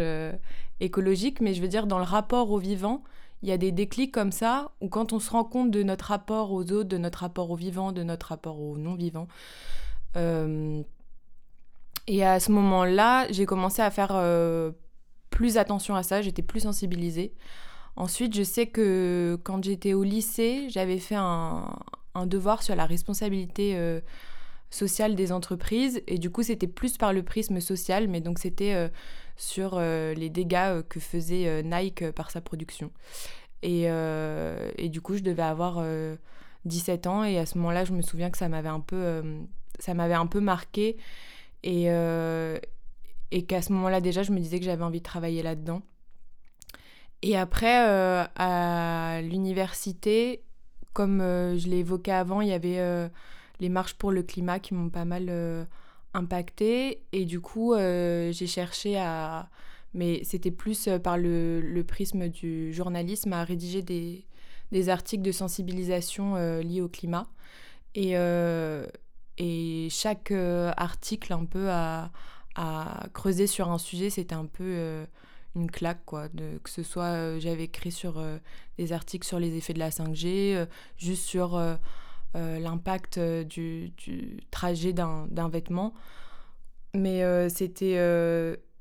écologique, 0.80 1.41
mais 1.41 1.54
je 1.54 1.62
veux 1.62 1.68
dire 1.68 1.86
dans 1.86 2.00
le 2.00 2.06
rapport 2.06 2.52
au 2.52 2.58
vivant. 2.58 3.04
Il 3.44 3.50
y 3.50 3.52
a 3.52 3.58
des 3.58 3.72
déclics 3.72 4.12
comme 4.12 4.32
ça, 4.32 4.72
où 4.82 4.89
quand 4.89 5.14
on 5.14 5.20
se 5.20 5.30
rend 5.30 5.44
compte 5.44 5.70
de 5.70 5.84
notre 5.84 6.06
rapport 6.06 6.52
aux 6.52 6.64
autres, 6.72 6.89
de 6.89 6.98
notre 6.98 7.20
rapport 7.20 7.52
au 7.52 7.56
vivant, 7.56 7.91
de 7.91 8.02
notre 8.02 8.28
rapport 8.28 8.60
au 8.60 8.78
non-vivant, 8.78 9.28
et 12.08 12.24
à 12.24 12.39
ce 12.39 12.52
moment-là, 12.52 13.28
j'ai 13.32 13.46
commencé 13.46 13.82
à 13.82 13.89
faire 13.89 14.12
euh, 14.12 14.72
plus 15.30 15.58
attention 15.58 15.96
à 15.96 16.04
ça, 16.04 16.22
j'étais 16.22 16.41
plus 16.41 16.62
sensibilisée. 16.62 17.34
Ensuite, 17.96 18.36
je 18.36 18.44
sais 18.44 18.68
que 18.68 19.39
quand 19.44 19.64
j'étais 19.64 19.94
au 19.94 20.04
lycée, 20.04 20.68
j'avais 20.70 21.00
fait 21.00 21.16
un, 21.16 21.66
devoir 22.26 22.62
sur 22.64 22.76
la 22.76 22.86
responsabilité 22.86 23.76
euh, 23.76 24.02
sociale 24.70 25.16
des 25.16 25.32
entreprises. 25.32 26.02
Et 26.08 26.18
du 26.18 26.30
coup, 26.30 26.44
c'était 26.44 26.68
plus 26.68 26.98
par 26.98 27.14
le 27.14 27.24
prisme 27.24 27.60
social, 27.60 28.08
mais 28.08 28.20
donc 28.20 28.39
c'était 28.39 28.74
euh, 28.74 28.89
sur 29.36 29.80
les 29.80 30.30
dégâts 30.30 30.82
que 30.88 31.00
faisait 31.00 31.64
Nike 31.64 32.12
par 32.12 32.32
sa 32.32 32.42
production. 32.42 32.92
Et, 33.62 33.84
et, 33.84 34.90
du 34.90 35.02
coup, 35.02 35.16
je 35.16 35.24
devais 35.24 35.44
avoir 35.44 35.84
17 36.66 37.08
ans. 37.08 37.24
Et 37.24 37.38
à 37.38 37.46
ce 37.46 37.58
moment-là, 37.58 37.86
je 37.86 37.94
me 37.94 38.02
souviens 38.02 38.30
que 38.30 38.38
ça 38.38 38.50
m'avait 38.50 38.70
un 38.70 38.80
peu, 38.80 39.24
ça 39.80 39.94
m'avait 39.94 40.14
un 40.14 40.28
peu 40.28 40.40
marqué. 40.40 40.98
Et, 41.64 41.86
euh, 41.88 42.58
et 43.32 43.46
qu'à 43.46 43.62
ce 43.62 43.72
moment-là, 43.74 44.02
déjà, 44.02 44.22
je 44.24 44.32
me 44.32 44.40
disais 44.40 44.60
que 44.60 44.66
j'avais 44.66 44.84
envie 44.84 45.00
de 45.00 45.04
travailler 45.04 45.42
là-dedans. 45.42 45.82
Et 47.22 47.38
après, 47.38 47.88
euh, 47.88 48.26
à 48.36 49.22
l'université, 49.22 50.44
comme 50.92 51.22
euh, 51.22 51.58
je 51.58 51.68
l'ai 51.70 51.78
évoqué 51.78 52.12
avant, 52.12 52.42
il 52.42 52.50
y 52.50 52.54
avait 52.54 53.10
les 53.60 53.70
marches 53.70 53.96
pour 53.96 54.12
le 54.12 54.24
climat 54.24 54.60
qui 54.60 54.74
m'ont 54.74 54.90
pas 54.90 55.06
mal 55.06 55.68
impacté. 56.14 57.03
Et 57.11 57.26
du 57.26 57.39
coup, 57.41 57.76
j'ai 57.76 58.47
cherché 58.47 58.97
à. 58.97 59.49
Mais 59.93 60.24
c'était 60.24 60.51
plus 60.51 60.89
par 61.03 61.18
le, 61.18 61.84
prisme 61.88 62.30
du 62.30 62.74
journalisme 62.74 63.34
à 63.34 63.43
rédiger 63.43 63.82
des, 63.82 64.89
articles 64.89 65.24
de 65.24 65.32
sensibilisation 65.32 66.36
liés 66.61 66.82
au 66.82 66.89
climat. 66.89 67.28
Et, 67.95 69.88
chaque 69.89 70.32
euh, 70.32 70.72
article 70.78 71.34
un 71.34 71.45
peu 71.45 71.70
à, 71.70 72.11
creuser 73.14 73.47
sur 73.47 73.70
un 73.70 73.80
sujet, 73.80 74.09
c'était 74.09 74.36
un 74.36 74.45
peu 74.45 74.64
euh, 74.64 75.05
une 75.55 75.72
claque, 75.72 76.05
quoi. 76.05 76.30
Que 76.30 76.70
ce 76.70 76.84
soit, 76.84 77.05
euh, 77.05 77.39
j'avais 77.39 77.64
écrit 77.64 77.91
sur 77.91 78.24
des 78.78 78.93
articles 78.93 79.26
sur 79.26 79.39
les 79.39 79.55
effets 79.55 79.74
de 79.74 79.80
la 79.80 79.89
5G, 79.89 80.68
juste 80.97 81.26
sur 81.26 81.59
l'impact 82.34 83.20
du, 83.20 83.92
du, 83.92 84.40
trajet 84.52 84.94
d'un 84.94 85.50
vêtement. 85.50 85.94
Mais 86.94 87.50
c'était... 87.50 87.96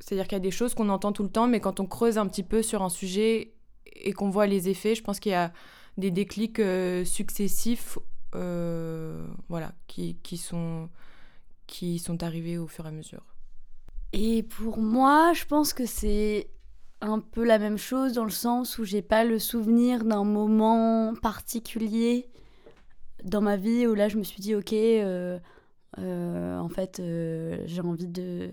C'est-à-dire 0.01 0.27
qu'il 0.27 0.37
y 0.37 0.41
a 0.41 0.41
des 0.41 0.51
choses 0.51 0.75
qu'on 0.75 0.89
entend 0.89 1.13
tout 1.13 1.23
le 1.23 1.29
temps, 1.29 1.47
mais 1.47 1.61
quand 1.61 1.79
on 1.79 1.87
creuse 1.87 2.19
un 2.19 2.27
petit 2.27 2.43
peu 2.43 2.63
sur 2.63 2.83
un 2.83 2.89
sujet 2.89 3.53
et 3.95 4.13
qu'on 4.13 4.31
voit 4.31 4.47
les 4.47 4.69
effets, 4.69 4.97
je 4.97 5.03
pense 5.03 5.21
qu'il 5.21 5.31
y 5.33 5.37
a 5.37 5.53
des 5.97 6.11
déclics 6.11 6.61
successifs 7.05 7.99
euh, 8.35 9.27
voilà, 9.49 9.73
qui, 9.89 10.17
qui, 10.23 10.39
sont, 10.39 10.89
qui 11.67 11.99
sont 11.99 12.23
arrivés 12.23 12.57
au 12.57 12.67
fur 12.67 12.87
et 12.87 12.89
à 12.89 12.93
mesure. 12.93 13.25
Et 14.15 14.43
pour 14.43 14.79
moi, 14.79 15.33
je 15.35 15.45
pense 15.45 15.73
que 15.73 15.85
c'est 15.85 16.49
un 17.01 17.19
peu 17.19 17.45
la 17.45 17.59
même 17.59 17.79
chose 17.79 18.15
dans 18.15 18.25
le 18.25 18.31
sens 18.31 18.79
où 18.79 18.85
j'ai 18.85 19.03
pas 19.03 19.25
le 19.25 19.39
souvenir 19.39 20.05
d'un 20.05 20.25
moment 20.25 21.15
particulier 21.21 22.31
dans 23.25 23.41
ma 23.41 23.57
vie 23.57 23.87
où 23.87 23.95
là 23.95 24.09
je 24.09 24.17
me 24.17 24.23
suis 24.23 24.41
dit 24.41 24.55
ok 24.55 24.73
euh, 24.73 25.39
euh, 25.99 26.59
en 26.59 26.69
fait 26.69 27.03
j'ai 27.67 27.81
envie 27.81 28.09
de 28.09 28.51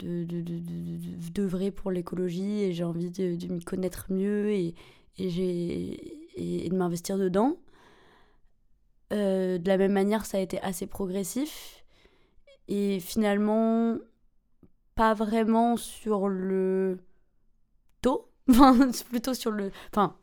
d'œuvrer 0.00 1.66
de, 1.66 1.70
de, 1.70 1.70
pour 1.70 1.90
l'écologie 1.90 2.62
et 2.62 2.72
j'ai 2.72 2.84
envie 2.84 3.10
de, 3.10 3.52
m'y 3.52 3.62
connaître 3.62 4.06
mieux 4.10 4.50
et, 4.50 4.74
et, 5.18 6.68
de 6.70 6.74
m'investir 6.74 7.18
dedans 7.18 7.58
euh, 9.12 9.58
de 9.58 9.68
la 9.68 9.76
même 9.76 9.92
manière, 9.92 10.24
ça 10.24 10.38
a 10.38 10.40
été 10.40 10.60
assez 10.60 10.86
progressif. 10.86 11.84
Et 12.68 13.00
finalement, 13.00 13.96
pas 14.94 15.14
vraiment 15.14 15.76
sur 15.76 16.28
le 16.28 16.98
taux. 18.02 18.30
Plutôt 19.10 19.34
sur 19.34 19.50
le. 19.50 19.72
Enfin, 19.92 20.16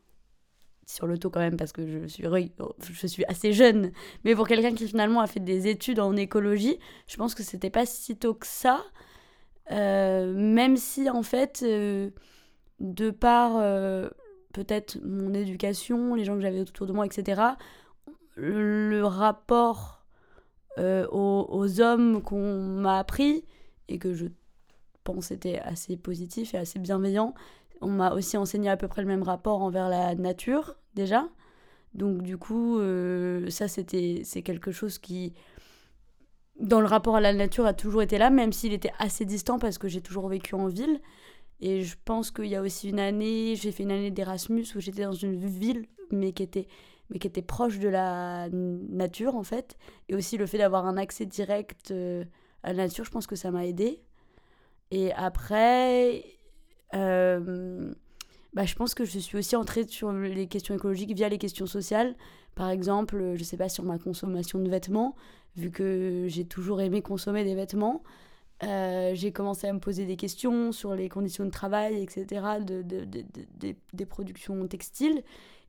sur 0.88 1.06
le 1.06 1.18
taux 1.18 1.28
quand 1.28 1.40
même, 1.40 1.58
parce 1.58 1.72
que 1.72 1.86
je 1.86 2.06
suis, 2.06 2.24
je 2.24 3.06
suis 3.06 3.24
assez 3.26 3.52
jeune. 3.52 3.92
Mais 4.24 4.34
pour 4.34 4.48
quelqu'un 4.48 4.74
qui 4.74 4.88
finalement 4.88 5.20
a 5.20 5.26
fait 5.26 5.38
des 5.38 5.68
études 5.68 6.00
en 6.00 6.16
écologie, 6.16 6.78
je 7.06 7.16
pense 7.16 7.34
que 7.34 7.42
c'était 7.42 7.70
pas 7.70 7.84
si 7.84 8.16
tôt 8.16 8.32
que 8.32 8.46
ça. 8.46 8.82
Euh, 9.70 10.32
même 10.32 10.78
si, 10.78 11.10
en 11.10 11.22
fait, 11.22 11.60
euh, 11.62 12.08
de 12.80 13.10
par 13.10 13.58
euh, 13.58 14.08
peut-être 14.54 14.98
mon 15.04 15.34
éducation, 15.34 16.14
les 16.14 16.24
gens 16.24 16.36
que 16.36 16.40
j'avais 16.40 16.60
autour 16.60 16.86
de 16.86 16.94
moi, 16.94 17.04
etc., 17.04 17.42
le, 18.34 19.02
rapport 19.02 20.06
aux, 20.78 21.46
aux, 21.50 21.80
hommes 21.80 22.22
qu'on 22.22 22.62
m'a 22.62 23.00
appris 23.00 23.44
et 23.88 23.98
que 23.98 24.14
je 24.14 24.26
pense 25.04 25.32
était 25.32 25.58
assez 25.58 25.96
positif 25.96 26.54
et 26.54 26.58
assez 26.58 26.78
bienveillant, 26.78 27.34
on 27.80 27.88
m'a 27.88 28.12
aussi 28.12 28.36
enseigné 28.36 28.68
à 28.68 28.76
peu 28.76 28.88
près 28.88 29.02
le 29.02 29.08
même 29.08 29.22
rapport 29.22 29.62
envers 29.62 29.88
la 29.88 30.14
nature, 30.14 30.76
déjà. 30.94 31.28
Donc, 31.94 32.22
du 32.22 32.36
coup, 32.36 32.78
euh, 32.78 33.48
ça, 33.50 33.68
c'était, 33.68 34.22
c'est 34.24 34.42
quelque 34.42 34.72
chose 34.72 34.98
qui, 34.98 35.34
dans 36.60 36.80
le 36.80 36.86
rapport 36.86 37.16
à 37.16 37.20
la 37.20 37.32
nature, 37.32 37.66
a 37.66 37.74
toujours 37.74 38.02
été 38.02 38.18
là, 38.18 38.30
même 38.30 38.52
s'il 38.52 38.72
était 38.72 38.92
assez 38.98 39.24
distant 39.24 39.58
parce 39.58 39.78
que 39.78 39.88
j'ai 39.88 40.00
toujours 40.00 40.28
vécu 40.28 40.54
en 40.54 40.66
ville. 40.66 41.00
Et 41.60 41.82
je 41.82 41.96
pense 42.04 42.30
qu'il 42.30 42.46
y 42.46 42.56
a 42.56 42.62
aussi 42.62 42.90
une 42.90 43.00
année, 43.00 43.56
j'ai 43.56 43.72
fait 43.72 43.82
une 43.82 43.90
année 43.90 44.10
d'Erasmus 44.10 44.66
où 44.76 44.80
j'étais 44.80 45.02
dans 45.02 45.12
une 45.12 45.36
ville, 45.36 45.86
mais 46.10 46.32
qui 46.32 46.42
était, 46.42 46.68
mais 47.10 47.18
qui 47.18 47.26
était 47.26 47.42
proche 47.42 47.78
de 47.78 47.88
la 47.88 48.48
nature, 48.50 49.34
en 49.34 49.42
fait. 49.42 49.76
Et 50.08 50.14
aussi 50.14 50.36
le 50.36 50.46
fait 50.46 50.58
d'avoir 50.58 50.86
un 50.86 50.96
accès 50.96 51.26
direct 51.26 51.90
euh, 51.90 52.24
à 52.62 52.72
la 52.72 52.84
nature, 52.84 53.04
je 53.04 53.10
pense 53.10 53.26
que 53.26 53.36
ça 53.36 53.50
m'a 53.50 53.66
aidé. 53.66 54.02
Et 54.90 55.12
après, 55.12 56.24
euh, 56.94 57.92
bah, 58.54 58.64
je 58.64 58.74
pense 58.74 58.94
que 58.94 59.04
je 59.04 59.18
suis 59.18 59.36
aussi 59.38 59.56
entrée 59.56 59.86
sur 59.86 60.12
les 60.12 60.46
questions 60.46 60.74
écologiques 60.74 61.14
via 61.14 61.28
les 61.28 61.38
questions 61.38 61.66
sociales. 61.66 62.16
Par 62.54 62.70
exemple, 62.70 63.34
je 63.36 63.44
sais 63.44 63.56
pas, 63.56 63.68
sur 63.68 63.84
ma 63.84 63.98
consommation 63.98 64.58
de 64.58 64.68
vêtements, 64.68 65.14
vu 65.56 65.70
que 65.70 66.24
j'ai 66.28 66.44
toujours 66.44 66.80
aimé 66.80 67.02
consommer 67.02 67.44
des 67.44 67.54
vêtements. 67.54 68.02
Euh, 68.64 69.12
j'ai 69.14 69.30
commencé 69.30 69.68
à 69.68 69.72
me 69.72 69.78
poser 69.78 70.04
des 70.04 70.16
questions 70.16 70.72
sur 70.72 70.94
les 70.94 71.08
conditions 71.08 71.44
de 71.44 71.50
travail, 71.50 72.02
etc., 72.02 72.42
de, 72.60 72.82
de, 72.82 73.06
des 73.92 74.06
productions 74.06 74.66
textiles. 74.66 75.22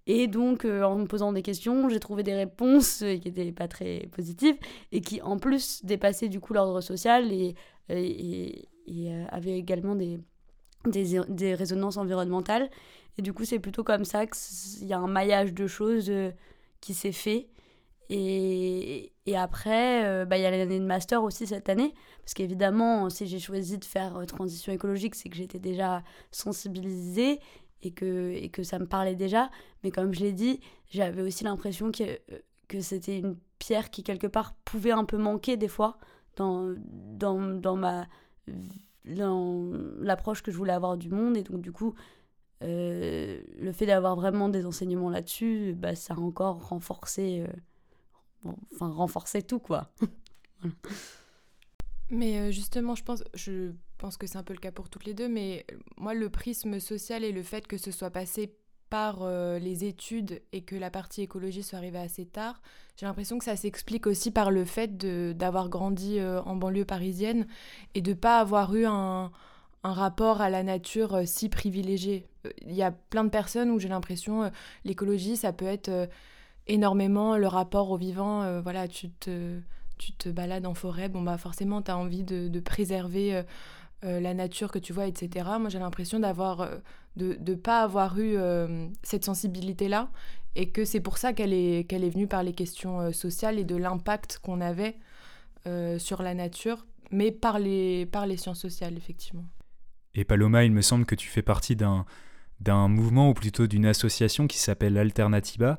Et 0.08 0.26
donc, 0.26 0.66
euh, 0.66 0.82
en 0.82 0.96
me 0.96 1.06
posant 1.06 1.32
des 1.34 1.44
questions, 1.44 1.88
j'ai 1.90 2.00
trouvé 2.00 2.24
des 2.24 2.34
réponses 2.34 3.00
qui 3.00 3.22
n'étaient 3.30 3.52
pas 3.52 3.68
très 3.68 4.08
positives 4.12 4.56
et 4.92 5.02
qui, 5.02 5.22
en 5.22 5.38
plus, 5.38 5.86
dépassaient 5.86 6.30
du 6.30 6.40
coup 6.40 6.54
l'ordre 6.54 6.82
social 6.82 7.32
et, 7.32 7.54
et, 7.90 8.68
et 8.88 9.14
avaient 9.30 9.60
également 9.60 9.94
des, 9.94 10.20
des, 10.86 11.20
des 11.28 11.56
résonances 11.56 11.98
environnementales. 11.98 12.70
Et 13.18 13.22
du 13.22 13.34
coup, 13.34 13.46
c'est 13.46 13.60
plutôt 13.60 13.84
comme 13.84 14.06
ça 14.06 14.26
qu'il 14.26 14.88
y 14.88 14.94
a 14.94 15.00
un 15.00 15.08
maillage 15.08 15.54
de 15.54 15.68
choses 15.68 16.10
euh, 16.10 16.32
qui 16.80 16.94
s'est 16.94 17.12
fait. 17.12 17.50
Et, 18.10 19.12
et 19.26 19.38
après, 19.38 20.06
euh, 20.06 20.26
bah, 20.26 20.38
il 20.38 20.42
y 20.42 20.46
a 20.46 20.52
l'année 20.52 20.80
de 20.80 20.86
master 20.86 21.22
aussi 21.24 21.46
cette 21.46 21.70
année. 21.70 21.94
Parce 22.24 22.34
qu'évidemment, 22.34 23.10
si 23.10 23.28
j'ai 23.28 23.40
choisi 23.40 23.78
de 23.78 23.86
faire 23.86 24.18
euh, 24.18 24.26
transition 24.26 24.72
écologique, 24.72 25.16
c'est 25.16 25.30
que 25.30 25.36
j'étais 25.36 25.60
déjà 25.60 26.04
sensibilisée 26.32 27.40
et 27.82 27.92
que, 27.92 28.32
et 28.32 28.50
que 28.50 28.64
ça 28.64 28.80
me 28.80 28.86
parlait 28.86 29.16
déjà. 29.16 29.50
Mais 29.84 29.92
comme 29.92 30.14
je 30.14 30.22
l'ai 30.22 30.34
dit, 30.34 30.60
j'avais 30.90 31.22
aussi 31.22 31.44
l'impression 31.44 31.92
que, 31.92 32.20
que 32.68 32.80
c'était 32.80 33.20
une 33.20 33.38
pierre 33.60 33.90
qui, 33.92 34.04
quelque 34.04 34.28
part, 34.28 34.56
pouvait 34.66 34.92
un 34.92 35.06
peu 35.06 35.18
manquer 35.18 35.58
des 35.58 35.68
fois 35.68 35.98
dans, 36.38 36.74
dans, 36.78 37.40
dans 37.40 37.76
ma 37.76 38.08
l'approche 39.06 40.42
que 40.42 40.52
je 40.52 40.58
voulais 40.58 40.74
avoir 40.74 40.98
du 40.98 41.10
monde. 41.10 41.38
Et 41.38 41.44
donc, 41.44 41.62
du 41.62 41.72
coup, 41.72 41.96
euh, 42.64 43.42
le 43.58 43.72
fait 43.72 43.86
d'avoir 43.86 44.16
vraiment 44.16 44.50
des 44.50 44.66
enseignements 44.66 45.10
là-dessus, 45.10 45.74
bah, 45.78 45.96
ça 45.96 46.14
a 46.14 46.18
encore 46.18 46.68
renforcé, 46.68 47.46
euh, 48.46 48.52
enfin, 48.74 48.90
renforcé 48.90 49.42
tout, 49.42 49.60
quoi. 49.60 49.92
Mais 52.10 52.40
euh, 52.40 52.52
justement, 52.52 52.96
je 52.96 53.04
pense, 53.04 53.24
je 53.34 53.72
pense 53.98 54.18
que 54.18 54.28
c'est 54.28 54.38
un 54.38 54.44
peu 54.44 54.54
le 54.54 54.60
cas 54.60 54.72
pour 54.72 54.90
toutes 54.90 55.06
les 55.06 55.14
deux, 55.14 55.30
mais 55.30 55.66
moi, 55.98 56.16
le 56.16 56.30
prisme 56.30 56.80
social 56.80 57.24
et 57.24 57.32
le 57.32 57.44
fait 57.44 57.68
que 57.68 57.78
ce 57.78 57.92
soit 57.92 58.10
passé 58.10 58.56
par 58.90 59.20
euh, 59.22 59.60
les 59.60 59.86
études 59.86 60.42
et 60.52 60.62
que 60.62 60.76
la 60.76 60.90
partie 60.90 61.22
écologie 61.22 61.64
soit 61.64 61.78
arrivée 61.78 62.00
assez 62.00 62.26
tard, 62.26 62.62
j'ai 62.98 63.06
l'impression 63.06 63.38
que 63.38 63.46
ça 63.46 63.56
s'explique 63.56 64.08
aussi 64.08 64.32
par 64.32 64.52
le 64.52 64.66
fait 64.66 64.98
d'avoir 65.38 65.70
grandi 65.70 66.20
euh, 66.20 66.42
en 66.44 66.56
banlieue 66.56 66.86
parisienne 66.86 67.48
et 67.96 68.02
de 68.02 68.12
ne 68.12 68.16
pas 68.16 68.40
avoir 68.40 68.74
eu 68.76 68.86
un, 68.86 69.32
rapport 69.84 70.42
à 70.42 70.50
la 70.50 70.64
nature 70.64 71.16
euh, 71.16 71.24
si 71.26 71.48
privilégié. 71.50 72.28
Il 72.66 72.74
y 72.74 72.84
a 72.84 72.92
plein 72.92 73.24
de 73.24 73.30
personnes 73.30 73.72
où 73.72 73.80
j'ai 73.80 73.90
l'impression 73.90 74.52
l'écologie, 74.84 75.38
ça 75.38 75.54
peut 75.54 75.66
être 75.66 76.10
énormément 76.68 77.38
le 77.38 77.48
rapport 77.48 77.92
au 77.92 77.98
vivant. 77.98 78.62
voilà, 78.62 78.88
tu 78.88 79.10
te, 79.10 79.60
balades 80.30 80.66
en 80.66 80.74
forêt, 80.74 81.10
bon 81.10 81.22
bah 81.22 81.38
forcément 81.38 81.82
tu 81.82 81.92
as 81.92 81.98
envie 81.98 82.24
de 82.24 82.60
préserver 82.62 83.44
euh, 84.06 84.20
la 84.20 84.34
nature 84.34 84.72
que 84.72 84.80
tu 84.80 84.94
vois, 84.94 85.08
etc. 85.08 85.46
Moi, 85.60 85.70
j'ai 85.70 85.80
l'impression 85.80 86.20
d'avoir, 86.20 86.62
euh, 86.62 86.78
de 87.18 87.38
ne 87.46 87.56
pas 87.56 87.82
avoir 87.82 88.18
eu 88.18 88.38
euh, 88.38 88.88
cette 89.04 89.26
sensibilité-là 89.26 90.10
et 90.56 90.70
que 90.70 90.86
c'est 90.86 91.02
pour 91.02 91.18
ça 91.18 91.34
qu'elle 91.34 91.54
est, 91.54 91.88
qu'elle 91.88 92.04
est 92.04 92.10
venue 92.10 92.28
par 92.28 92.44
les 92.44 92.54
questions 92.54 93.12
sociales 93.12 93.60
et 93.60 93.66
de 93.66 93.76
l'impact 93.76 94.40
qu'on 94.40 94.62
avait 94.62 94.98
sur 96.00 96.24
la 96.24 96.34
nature, 96.34 96.88
mais 97.12 97.32
par 97.32 97.60
les, 97.60 98.08
par 98.08 98.26
les 98.26 98.38
sciences 98.38 98.60
sociales, 98.60 98.98
effectivement. 98.98 99.46
Et 100.16 100.26
Paloma, 100.26 100.64
il 100.64 100.72
me 100.72 100.82
semble 100.82 101.06
que 101.06 101.14
tu 101.14 101.28
fais 101.28 101.44
partie 101.44 101.76
d'un, 101.76 102.08
d'un 102.60 102.88
mouvement 102.88 103.30
ou 103.30 103.34
plutôt 103.36 103.68
d'une 103.68 103.86
association 103.86 104.48
qui 104.48 104.58
s'appelle 104.58 104.98
Alternativa. 104.98 105.78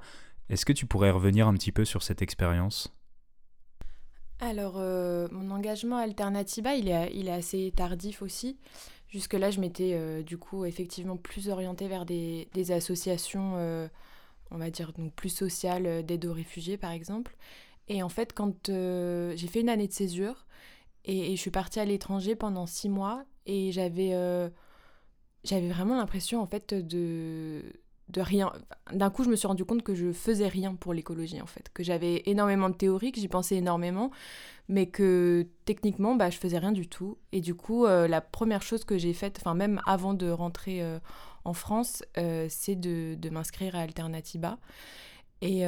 Est-ce 0.48 0.64
que 0.64 0.72
tu 0.72 0.86
pourrais 0.86 1.10
revenir 1.10 1.48
un 1.48 1.54
petit 1.54 1.72
peu 1.72 1.84
sur 1.84 2.04
cette 2.04 2.22
expérience? 2.22 2.94
Alors, 4.40 4.74
euh, 4.76 5.28
mon 5.32 5.50
engagement 5.50 5.96
à 5.98 6.00
Alternativa, 6.02 6.74
il 6.74 6.88
est, 6.88 7.12
il 7.14 7.28
assez 7.28 7.72
tardif 7.76 8.22
aussi. 8.22 8.58
Jusque-là, 9.08 9.50
je 9.50 9.60
m'étais 9.60 9.92
euh, 9.94 10.22
du 10.22 10.38
coup 10.38 10.64
effectivement 10.64 11.16
plus 11.16 11.48
orientée 11.50 11.88
vers 11.88 12.06
des, 12.06 12.48
associations, 12.70 13.54
euh, 13.56 13.88
on 14.50 14.56
va 14.56 14.70
dire, 14.70 14.92
donc 14.94 15.12
plus 15.14 15.28
sociales, 15.28 16.04
d'aide 16.06 16.24
aux 16.24 16.32
réfugiés 16.32 16.78
par 16.78 16.92
exemple. 16.92 17.36
Et 17.88 18.02
en 18.02 18.08
fait, 18.08 18.32
quand 18.32 18.68
j'ai 18.68 19.46
fait 19.48 19.60
une 19.60 19.68
année 19.68 19.88
de 19.88 19.92
césure 19.92 20.46
et, 21.04 21.36
je 21.36 21.40
suis 21.40 21.50
partie 21.50 21.80
à 21.80 21.84
l'étranger 21.84 22.36
pendant 22.36 22.66
six 22.66 22.88
mois 22.88 23.24
et 23.46 23.72
j'avais 23.72 24.10
vraiment 25.44 25.96
l'impression 25.96 26.40
en 26.40 26.46
fait 26.46 26.72
de 26.72 27.62
de 28.10 28.20
rien. 28.20 28.52
D'un 28.92 29.10
coup, 29.10 29.24
je 29.24 29.30
me 29.30 29.36
suis 29.36 29.46
rendu 29.46 29.64
compte 29.64 29.82
que 29.82 29.94
je 29.94 30.12
faisais 30.12 30.48
rien 30.48 30.74
pour 30.74 30.92
l'écologie, 30.92 31.40
en 31.40 31.46
fait. 31.46 31.70
Que 31.72 31.82
j'avais 31.82 32.22
énormément 32.26 32.68
de 32.68 32.74
théories, 32.74 33.12
que 33.12 33.20
j'y 33.20 33.28
pensais 33.28 33.56
énormément, 33.56 34.10
mais 34.68 34.86
que 34.86 35.46
techniquement, 35.64 36.14
bah, 36.14 36.30
je 36.30 36.38
faisais 36.38 36.58
rien 36.58 36.72
du 36.72 36.88
tout. 36.88 37.18
Et 37.32 37.40
du 37.40 37.54
coup, 37.54 37.86
euh, 37.86 38.08
la 38.08 38.20
première 38.20 38.62
chose 38.62 38.84
que 38.84 38.98
j'ai 38.98 39.12
faite, 39.12 39.38
enfin, 39.40 39.54
même 39.54 39.80
avant 39.86 40.14
de 40.14 40.30
rentrer 40.30 40.82
euh, 40.82 40.98
en 41.44 41.54
France, 41.54 42.02
euh, 42.18 42.46
c'est 42.48 42.76
de, 42.76 43.14
de 43.16 43.30
m'inscrire 43.30 43.76
à 43.76 43.80
Alternativa. 43.80 44.58
Et, 45.42 45.64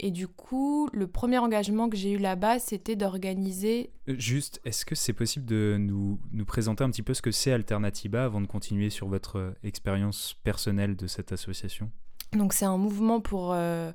et 0.00 0.10
du 0.12 0.28
coup, 0.28 0.88
le 0.92 1.08
premier 1.08 1.38
engagement 1.38 1.88
que 1.88 1.96
j'ai 1.96 2.12
eu 2.12 2.18
là-bas, 2.18 2.60
c'était 2.60 2.94
d'organiser... 2.94 3.90
Euh, 4.08 4.14
juste, 4.16 4.60
est-ce 4.64 4.84
que 4.84 4.94
c'est 4.94 5.12
possible 5.12 5.44
de 5.44 5.76
nous, 5.78 6.20
nous, 6.32 6.44
présenter 6.44 6.84
un 6.84 6.90
petit 6.90 7.02
peu 7.02 7.14
ce 7.14 7.22
que 7.22 7.32
c'est 7.32 7.50
Alternativa 7.50 8.24
avant 8.24 8.40
de 8.40 8.46
continuer 8.46 8.90
sur 8.90 9.08
votre 9.08 9.38
euh, 9.38 9.50
expérience 9.64 10.36
personnelle 10.44 10.94
de 10.94 11.08
cette 11.08 11.32
association? 11.32 11.90
Donc 12.32 12.52
c'est 12.52 12.64
un 12.64 12.76
mouvement 12.76 13.20
pour, 13.20 13.52
euh, 13.52 13.90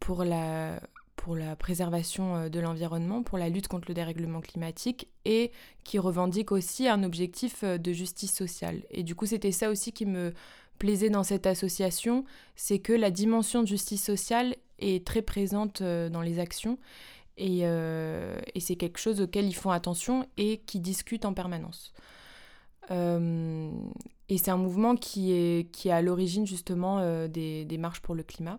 pour, 0.00 0.24
la, 0.24 0.80
pour 1.16 1.36
la 1.36 1.56
préservation 1.56 2.48
de 2.48 2.60
l'environnement, 2.60 3.22
pour 3.22 3.36
la 3.36 3.50
lutte 3.50 3.68
contre 3.68 3.88
le 3.88 3.94
dérèglement 3.94 4.40
climatique 4.40 5.08
et 5.26 5.52
qui 5.84 5.98
revendique 5.98 6.52
aussi 6.52 6.88
un 6.88 7.02
objectif 7.02 7.64
de 7.64 7.92
justice 7.92 8.32
sociale. 8.32 8.84
Et 8.90 9.02
du 9.02 9.14
coup, 9.14 9.26
c'était 9.26 9.52
ça 9.52 9.68
aussi 9.68 9.92
qui 9.92 10.06
me 10.06 10.32
plaisait 10.78 11.10
dans 11.10 11.24
cette 11.24 11.46
association, 11.46 12.24
c'est 12.54 12.78
que 12.78 12.92
la 12.92 13.10
dimension 13.10 13.62
de 13.62 13.66
justice 13.66 14.04
sociale 14.04 14.54
est 14.78 15.06
très 15.06 15.22
présente 15.22 15.82
euh, 15.82 16.08
dans 16.08 16.22
les 16.22 16.38
actions 16.38 16.78
et, 17.36 17.60
euh, 17.62 18.38
et 18.54 18.60
c'est 18.60 18.76
quelque 18.76 18.98
chose 18.98 19.20
auquel 19.20 19.46
ils 19.46 19.54
font 19.54 19.70
attention 19.70 20.26
et 20.36 20.58
qui 20.66 20.80
discutent 20.80 21.24
en 21.24 21.34
permanence. 21.34 21.92
Euh, 22.90 23.70
et 24.28 24.38
c'est 24.38 24.50
un 24.50 24.56
mouvement 24.56 24.96
qui 24.96 25.32
est, 25.32 25.70
qui 25.70 25.88
est 25.88 25.92
à 25.92 26.02
l'origine 26.02 26.46
justement 26.46 27.00
des, 27.28 27.64
des, 27.64 27.78
marches 27.78 28.00
pour 28.00 28.14
le 28.14 28.22
climat. 28.22 28.58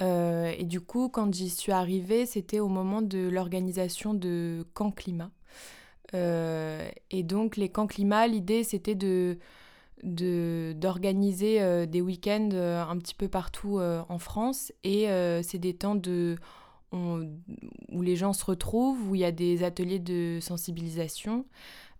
et 0.00 0.64
du 0.64 0.80
coup, 0.80 1.08
quand 1.08 1.32
j'y 1.32 1.50
suis 1.50 1.72
arrivée, 1.72 2.26
c'était 2.26 2.58
au 2.58 2.68
moment 2.68 3.00
de 3.00 3.28
l'organisation 3.28 4.12
de 4.12 4.66
camps 4.74 4.90
climat. 4.90 5.30
et 6.12 7.22
donc, 7.22 7.56
les 7.56 7.68
camps 7.68 7.86
climat, 7.86 8.26
l'idée, 8.26 8.64
c'était 8.64 8.94
de, 8.96 9.38
d'organiser 10.04 11.62
euh, 11.62 11.86
des 11.86 12.02
week-ends 12.02 12.50
euh, 12.52 12.84
un 12.84 12.98
petit 12.98 13.14
peu 13.14 13.28
partout 13.28 13.78
euh, 13.78 14.02
en 14.08 14.18
France 14.18 14.72
et 14.84 15.06
c'est 15.42 15.58
des 15.58 15.74
temps 15.74 15.94
de 15.94 16.36
où 16.92 18.02
les 18.02 18.14
gens 18.14 18.32
se 18.32 18.44
retrouvent 18.44 19.10
où 19.10 19.16
il 19.16 19.22
y 19.22 19.24
a 19.24 19.32
des 19.32 19.64
ateliers 19.64 19.98
de 19.98 20.38
sensibilisation 20.40 21.44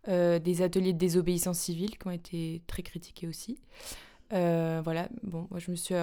des 0.06 0.62
ateliers 0.62 0.92
de 0.92 0.98
désobéissance 0.98 1.58
civile 1.58 1.98
qui 1.98 2.06
ont 2.06 2.12
été 2.12 2.62
très 2.68 2.82
critiqués 2.82 3.26
aussi. 3.26 3.58
voilà, 4.30 5.08
bon, 5.24 5.48
moi 5.50 5.58
je 5.58 5.72
me 5.72 5.76
suis 5.76 5.96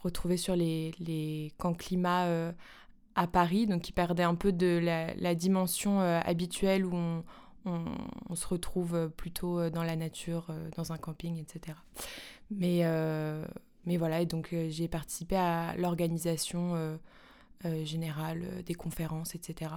retrouvée 0.00 0.36
sur 0.36 0.56
les, 0.56 0.92
les 0.98 1.52
camps 1.58 1.74
climat 1.74 2.26
à 3.14 3.26
Paris, 3.28 3.66
donc 3.66 3.82
qui 3.82 3.92
perdaient 3.92 4.24
un 4.24 4.34
peu 4.34 4.50
de 4.50 4.80
la, 4.82 5.34
dimension 5.36 6.00
habituelle 6.00 6.84
où 6.84 7.22
on, 7.66 7.84
se 8.34 8.46
retrouve 8.46 9.10
plutôt 9.16 9.70
dans 9.70 9.82
la 9.82 9.96
nature, 9.96 10.52
dans 10.76 10.92
un 10.92 10.98
camping, 10.98 11.38
etc. 11.38 11.76
Mais, 12.50 12.82
mais 13.84 13.96
voilà, 13.96 14.24
donc 14.24 14.54
j'ai 14.68 14.88
participé 14.88 15.36
à 15.36 15.74
l'organisation 15.76 16.98
générale 17.84 18.62
des 18.64 18.74
conférences, 18.74 19.34
etc. 19.34 19.72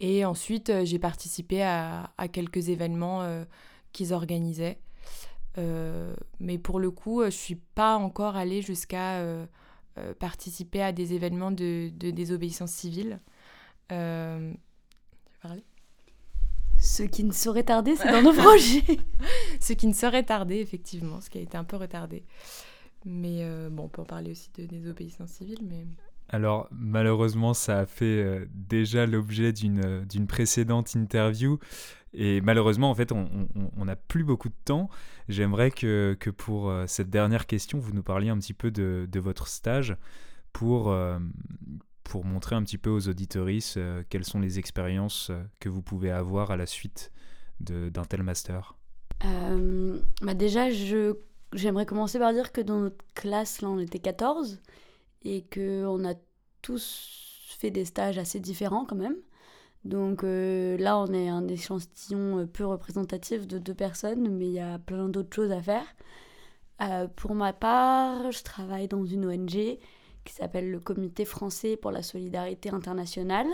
Et 0.00 0.24
ensuite, 0.24 0.72
j'ai 0.84 0.98
participé 0.98 1.62
à, 1.62 2.10
quelques 2.32 2.68
événements 2.68 3.44
qu'ils 3.92 4.12
organisaient. 4.12 4.78
mais 5.56 6.58
pour 6.58 6.80
le 6.80 6.90
coup, 6.90 7.20
je 7.20 7.26
ne 7.26 7.30
suis 7.30 7.56
pas 7.56 7.96
encore 7.96 8.36
allée 8.36 8.62
jusqu'à 8.62 9.22
participer 10.18 10.82
à 10.82 10.92
des 10.92 11.14
événements 11.14 11.50
de, 11.50 11.90
désobéissance 11.90 12.72
civile. 12.72 13.20
Euh, 13.92 14.52
parler 15.40 15.64
ce 16.88 17.02
qui 17.02 17.22
ne 17.22 17.32
saurait 17.32 17.64
tarder, 17.64 17.96
c'est 17.96 18.10
dans 18.10 18.22
nos 18.32 18.32
projets. 18.32 18.98
ce 19.60 19.74
qui 19.74 19.86
ne 19.86 19.92
saurait 19.92 20.22
tarder, 20.22 20.56
effectivement, 20.56 21.20
ce 21.20 21.28
qui 21.28 21.38
a 21.38 21.40
été 21.42 21.56
un 21.56 21.64
peu 21.64 21.76
retardé. 21.76 22.24
Mais 23.04 23.42
euh, 23.42 23.68
bon, 23.70 23.84
on 23.84 23.88
peut 23.88 24.02
en 24.02 24.06
parler 24.06 24.30
aussi 24.30 24.50
de 24.56 24.64
désobéissance 24.64 25.30
civile, 25.30 25.60
mais... 25.62 25.86
Alors, 26.30 26.68
malheureusement, 26.70 27.54
ça 27.54 27.80
a 27.80 27.86
fait 27.86 28.04
euh, 28.04 28.46
déjà 28.52 29.06
l'objet 29.06 29.52
d'une, 29.52 30.04
d'une 30.04 30.26
précédente 30.26 30.94
interview. 30.94 31.58
Et 32.12 32.40
malheureusement, 32.40 32.90
en 32.90 32.94
fait, 32.94 33.12
on 33.12 33.84
n'a 33.84 33.96
plus 33.96 34.24
beaucoup 34.24 34.48
de 34.48 34.54
temps. 34.64 34.88
J'aimerais 35.28 35.70
que, 35.70 36.16
que 36.18 36.30
pour 36.30 36.70
euh, 36.70 36.86
cette 36.86 37.10
dernière 37.10 37.46
question, 37.46 37.78
vous 37.78 37.92
nous 37.92 38.02
parliez 38.02 38.30
un 38.30 38.38
petit 38.38 38.54
peu 38.54 38.70
de, 38.70 39.06
de 39.10 39.20
votre 39.20 39.46
stage 39.46 39.96
pour, 40.52 40.94
pour 42.08 42.24
montrer 42.24 42.56
un 42.56 42.62
petit 42.62 42.78
peu 42.78 42.90
aux 42.90 43.08
auditoristes 43.08 43.76
euh, 43.76 44.02
quelles 44.08 44.24
sont 44.24 44.40
les 44.40 44.58
expériences 44.58 45.28
euh, 45.30 45.42
que 45.60 45.68
vous 45.68 45.82
pouvez 45.82 46.10
avoir 46.10 46.50
à 46.50 46.56
la 46.56 46.66
suite 46.66 47.12
d'un 47.60 48.04
tel 48.04 48.22
master? 48.22 48.76
Euh, 49.24 49.98
bah 50.22 50.34
Déjà, 50.34 50.70
j'aimerais 51.52 51.86
commencer 51.86 52.18
par 52.18 52.32
dire 52.32 52.52
que 52.52 52.60
dans 52.60 52.78
notre 52.78 53.04
classe, 53.14 53.60
là, 53.60 53.68
on 53.68 53.78
était 53.78 53.98
14 53.98 54.60
et 55.24 55.44
qu'on 55.52 56.08
a 56.08 56.14
tous 56.62 57.54
fait 57.58 57.70
des 57.70 57.84
stages 57.84 58.16
assez 58.16 58.40
différents 58.40 58.84
quand 58.84 58.96
même. 58.96 59.16
Donc 59.84 60.22
là, 60.22 60.98
on 60.98 61.12
est 61.12 61.28
un 61.28 61.48
échantillon 61.48 62.46
peu 62.46 62.64
représentatif 62.64 63.48
de 63.48 63.58
deux 63.58 63.74
personnes, 63.74 64.28
mais 64.36 64.46
il 64.46 64.52
y 64.52 64.60
a 64.60 64.78
plein 64.78 65.08
d'autres 65.08 65.34
choses 65.34 65.50
à 65.50 65.60
faire. 65.60 65.86
pour 67.16 67.34
ma 67.34 67.52
part, 67.52 68.30
je 68.30 68.42
travaille 68.44 68.86
dans 68.86 69.04
une 69.04 69.26
ONG 69.26 69.78
qui 70.28 70.34
s'appelle 70.34 70.70
le 70.70 70.78
Comité 70.78 71.24
français 71.24 71.78
pour 71.78 71.90
la 71.90 72.02
solidarité 72.02 72.68
internationale. 72.68 73.46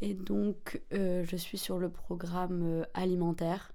Et 0.00 0.14
donc, 0.14 0.80
euh, 0.94 1.22
je 1.24 1.36
suis 1.36 1.58
sur 1.58 1.78
le 1.78 1.90
programme 1.90 2.62
euh, 2.64 2.84
alimentaire, 2.94 3.72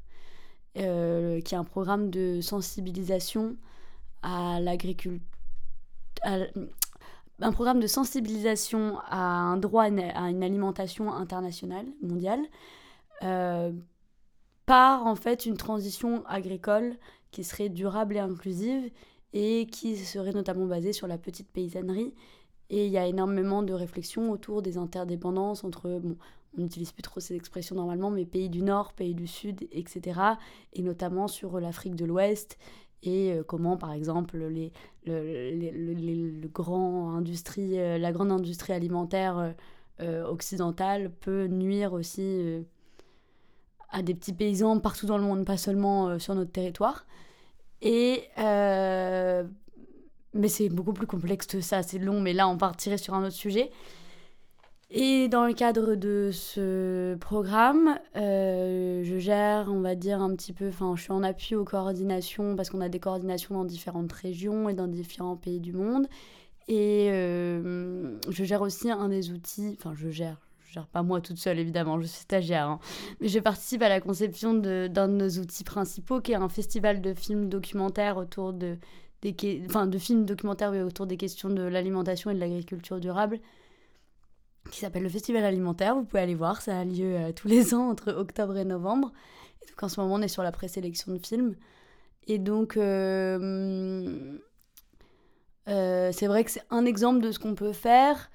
euh, 0.79 1.39
qui 1.41 1.53
est 1.53 1.57
un 1.57 1.63
programme 1.63 2.09
de 2.09 2.41
sensibilisation 2.41 3.55
à 4.23 4.59
l'agriculture. 4.59 5.21
Un 6.25 7.51
programme 7.51 7.79
de 7.79 7.87
sensibilisation 7.87 8.97
à 9.09 9.19
un 9.19 9.57
droit 9.57 9.83
à 9.83 10.29
une 10.29 10.43
alimentation 10.43 11.11
internationale, 11.11 11.85
mondiale, 12.01 12.39
par 14.65 15.05
en 15.05 15.15
fait 15.15 15.45
une 15.45 15.57
transition 15.57 16.25
agricole 16.25 16.95
qui 17.31 17.43
serait 17.43 17.67
durable 17.67 18.15
et 18.15 18.19
inclusive 18.19 18.89
et 19.33 19.67
qui 19.67 19.97
serait 19.97 20.31
notamment 20.31 20.65
basé 20.65 20.93
sur 20.93 21.07
la 21.07 21.17
petite 21.17 21.49
paysannerie. 21.49 22.13
Et 22.69 22.85
il 22.85 22.91
y 22.91 22.97
a 22.97 23.05
énormément 23.05 23.61
de 23.61 23.73
réflexions 23.73 24.31
autour 24.31 24.61
des 24.61 24.77
interdépendances 24.77 25.63
entre, 25.63 25.99
bon, 26.01 26.17
on 26.57 26.61
n'utilise 26.61 26.91
plus 26.91 27.01
trop 27.01 27.19
ces 27.19 27.35
expressions 27.35 27.75
normalement, 27.75 28.09
mais 28.09 28.25
pays 28.25 28.49
du 28.49 28.61
Nord, 28.61 28.93
pays 28.93 29.15
du 29.15 29.27
Sud, 29.27 29.67
etc. 29.71 30.19
Et 30.73 30.81
notamment 30.81 31.27
sur 31.27 31.59
l'Afrique 31.59 31.95
de 31.95 32.05
l'Ouest 32.05 32.57
et 33.03 33.33
euh, 33.33 33.43
comment, 33.43 33.77
par 33.77 33.91
exemple, 33.91 34.37
les, 34.37 34.71
le, 35.05 36.47
grand 36.47 37.15
industrie, 37.15 37.79
euh, 37.79 37.97
la 37.97 38.11
grande 38.11 38.31
industrie 38.31 38.73
alimentaire 38.73 39.53
euh, 39.99 40.25
occidentale 40.25 41.11
peut 41.11 41.47
nuire 41.47 41.93
aussi 41.93 42.65
à 43.89 44.01
des 44.01 44.15
petits 44.15 44.33
paysans 44.33 44.79
partout 44.79 45.05
dans 45.05 45.17
le 45.17 45.23
monde, 45.23 45.45
pas 45.45 45.57
seulement 45.57 46.17
sur 46.17 46.33
notre 46.33 46.51
territoire. 46.51 47.05
Et 47.83 48.23
euh, 48.39 49.43
mais 50.33 50.47
c'est 50.47 50.69
beaucoup 50.69 50.93
plus 50.93 51.05
complexe 51.05 51.45
que 51.45 51.61
ça, 51.61 51.83
c'est 51.83 51.99
long, 51.99 52.19
mais 52.21 52.33
là 52.33 52.47
on 52.47 52.57
partirait 52.57 52.97
sur 52.97 53.13
un 53.13 53.25
autre 53.25 53.35
sujet. 53.35 53.69
Et 54.95 55.27
dans 55.27 55.45
le 55.45 55.53
cadre 55.53 55.95
de 55.95 56.29
ce 56.31 57.15
programme, 57.15 57.97
euh, 58.15 59.01
je 59.03 59.17
gère, 59.17 59.69
on 59.71 59.81
va 59.81 59.95
dire, 59.95 60.21
un 60.21 60.35
petit 60.35 60.53
peu, 60.53 60.67
enfin, 60.67 60.93
je 60.95 61.01
suis 61.01 61.11
en 61.11 61.23
appui 61.23 61.55
aux 61.55 61.63
coordinations, 61.63 62.55
parce 62.55 62.69
qu'on 62.69 62.79
a 62.79 62.89
des 62.89 62.99
coordinations 62.99 63.55
dans 63.55 63.65
différentes 63.65 64.13
régions 64.13 64.69
et 64.69 64.75
dans 64.75 64.87
différents 64.87 65.35
pays 65.35 65.59
du 65.59 65.73
monde. 65.73 66.07
Et 66.67 67.09
euh, 67.11 68.19
je 68.29 68.43
gère 68.43 68.61
aussi 68.61 68.91
un 68.91 69.09
des 69.09 69.31
outils, 69.31 69.75
enfin, 69.79 69.93
je 69.95 70.09
gère, 70.09 70.37
pas 70.91 71.03
moi 71.03 71.21
toute 71.21 71.37
seule, 71.37 71.59
évidemment, 71.59 71.99
je 71.99 72.07
suis 72.07 72.21
stagiaire. 72.21 72.67
Hein. 72.67 72.79
Mais 73.21 73.27
je 73.27 73.39
participe 73.39 73.81
à 73.81 73.89
la 73.89 74.01
conception 74.01 74.53
d'un 74.53 74.89
de, 74.89 75.13
nos 75.13 75.29
outils 75.39 75.63
principaux, 75.63 76.21
qui 76.21 76.31
est 76.31 76.35
un 76.35 76.49
festival 76.49 77.01
de 77.01 77.13
films 77.13 77.49
documentaires 77.49 78.17
autour 78.17 78.53
de, 78.53 78.77
des, 79.21 79.63
enfin, 79.67 79.87
de 79.87 79.97
films 79.97 80.25
documentaires 80.25 80.71
autour 80.85 81.07
des 81.07 81.17
questions 81.17 81.49
de 81.49 81.63
l'alimentation 81.63 82.31
et 82.31 82.33
de 82.33 82.39
l'agriculture 82.39 82.99
durable, 82.99 83.39
qui 84.71 84.79
s'appelle 84.79 85.03
le 85.03 85.09
Festival 85.09 85.43
alimentaire. 85.43 85.95
Vous 85.95 86.03
pouvez 86.03 86.21
aller 86.21 86.35
voir, 86.35 86.61
ça 86.61 86.79
a 86.79 86.85
lieu 86.85 87.15
euh, 87.15 87.31
tous 87.31 87.47
les 87.47 87.73
ans 87.73 87.89
entre 87.89 88.13
octobre 88.13 88.57
et 88.57 88.65
novembre. 88.65 89.11
Donc 89.67 89.83
en 89.83 89.89
ce 89.89 89.99
moment, 89.99 90.15
on 90.15 90.21
est 90.21 90.27
sur 90.27 90.43
la 90.43 90.51
présélection 90.51 91.13
de 91.13 91.17
films. 91.17 91.55
Et 92.27 92.39
donc, 92.39 92.77
euh, 92.77 94.37
euh, 95.67 96.11
c'est 96.13 96.27
vrai 96.27 96.43
que 96.43 96.51
c'est 96.51 96.63
un 96.69 96.85
exemple 96.85 97.21
de 97.21 97.31
ce 97.31 97.39
qu'on 97.39 97.55
peut 97.55 97.73
faire. 97.73 98.29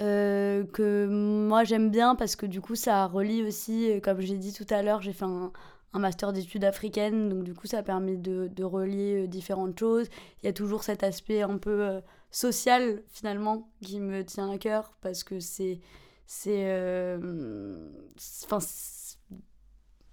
Euh, 0.00 0.64
que 0.64 1.08
moi 1.08 1.64
j'aime 1.64 1.90
bien 1.90 2.14
parce 2.14 2.36
que 2.36 2.46
du 2.46 2.60
coup 2.60 2.76
ça 2.76 3.06
relie 3.06 3.42
aussi, 3.42 3.90
euh, 3.90 4.00
comme 4.00 4.20
j'ai 4.20 4.38
dit 4.38 4.52
tout 4.52 4.66
à 4.70 4.82
l'heure, 4.82 5.02
j'ai 5.02 5.12
fait 5.12 5.24
un, 5.24 5.50
master 5.94 6.32
d'études 6.32 6.64
africaines, 6.64 7.28
donc 7.28 7.42
du 7.42 7.52
coup 7.52 7.66
ça 7.66 7.78
a 7.78 7.82
permis 7.82 8.16
de, 8.16 8.46
de, 8.46 8.62
relier 8.62 9.24
euh, 9.24 9.26
différentes 9.26 9.76
choses. 9.76 10.06
Il 10.42 10.46
y 10.46 10.48
a 10.48 10.52
toujours 10.52 10.84
cet 10.84 11.02
aspect 11.02 11.42
un 11.42 11.58
peu 11.58 12.00
social 12.30 13.02
finalement 13.08 13.68
qui 13.82 13.98
me 13.98 14.22
tient 14.22 14.50
à 14.50 14.58
cœur 14.58 14.92
parce 15.00 15.24
que 15.24 15.40
c'est. 15.40 15.80
c'est 16.26 16.72
enfin. 18.44 18.58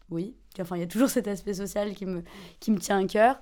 oui, 0.10 0.36
enfin 0.60 0.78
il 0.78 0.80
y 0.80 0.84
a 0.84 0.88
toujours 0.88 1.10
cet 1.10 1.28
aspect 1.28 1.54
social 1.54 1.94
qui 1.94 2.08
me, 2.08 2.24
qui 2.60 2.72
me 2.72 2.80
tient 2.80 3.04
à 3.04 3.06
cœur. 3.06 3.40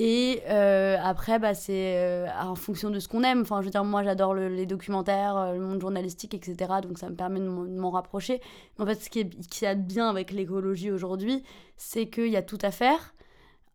Et 0.00 0.42
euh, 0.48 0.96
après, 1.02 1.40
bah, 1.40 1.54
c'est 1.54 1.96
euh, 1.96 2.28
en 2.40 2.54
fonction 2.54 2.88
de 2.88 3.00
ce 3.00 3.08
qu'on 3.08 3.24
aime. 3.24 3.40
Enfin, 3.40 3.60
je 3.60 3.64
veux 3.64 3.72
dire, 3.72 3.82
moi, 3.82 4.04
j'adore 4.04 4.32
les 4.32 4.64
documentaires, 4.64 5.36
euh, 5.36 5.54
le 5.54 5.60
monde 5.60 5.80
journalistique, 5.80 6.34
etc. 6.34 6.74
Donc, 6.84 6.98
ça 6.98 7.10
me 7.10 7.16
permet 7.16 7.40
de 7.40 7.48
m'en 7.48 7.90
rapprocher. 7.90 8.40
En 8.78 8.86
fait, 8.86 8.94
ce 8.94 9.10
qui 9.10 9.18
est, 9.18 9.48
qui 9.48 9.66
a 9.66 9.74
bien 9.74 10.08
avec 10.08 10.30
l'écologie 10.30 10.92
aujourd'hui, 10.92 11.42
c'est 11.76 12.06
qu'il 12.08 12.28
y 12.28 12.36
a 12.36 12.42
tout 12.42 12.58
à 12.62 12.70
faire. 12.70 13.12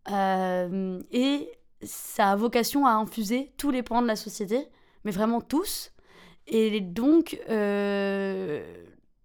et 0.10 1.52
ça 1.82 2.32
a 2.32 2.36
vocation 2.38 2.86
à 2.86 2.92
infuser 2.92 3.52
tous 3.58 3.72
les 3.72 3.84
pans 3.84 4.02
de 4.02 4.08
la 4.08 4.16
société, 4.16 4.70
mais 5.04 5.12
vraiment 5.12 5.42
tous. 5.42 5.92
Et 6.48 6.80
donc, 6.80 7.38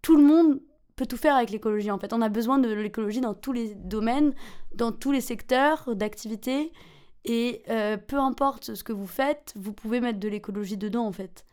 tout 0.03 0.17
le 0.17 0.23
monde 0.23 0.61
peut 0.99 1.07
tout 1.07 1.17
faire 1.17 1.37
avec 1.37 1.51
l'écologie 1.51 1.91
en 1.91 1.99
fait. 1.99 2.13
On 2.13 2.21
a 2.21 2.29
besoin 2.29 2.59
de 2.59 2.69
l'écologie 2.69 3.21
dans 3.21 3.35
tous 3.35 3.53
les 3.53 3.75
domaines, 3.75 4.35
dans 4.75 4.93
tous 4.93 5.13
les 5.13 5.23
secteurs 5.23 5.95
d'activité. 5.95 6.73
Et 7.25 7.63
euh, 7.71 7.97
peu 7.97 8.19
importe 8.19 8.75
ce 8.75 8.85
que 8.85 8.93
vous 8.93 9.07
faites, 9.07 9.55
vous 9.57 9.73
pouvez 9.73 10.01
mettre 10.01 10.19
de 10.19 10.29
l'écologie 10.29 10.77
dedans 10.77 11.07
en 11.07 11.13
fait. 11.13 11.45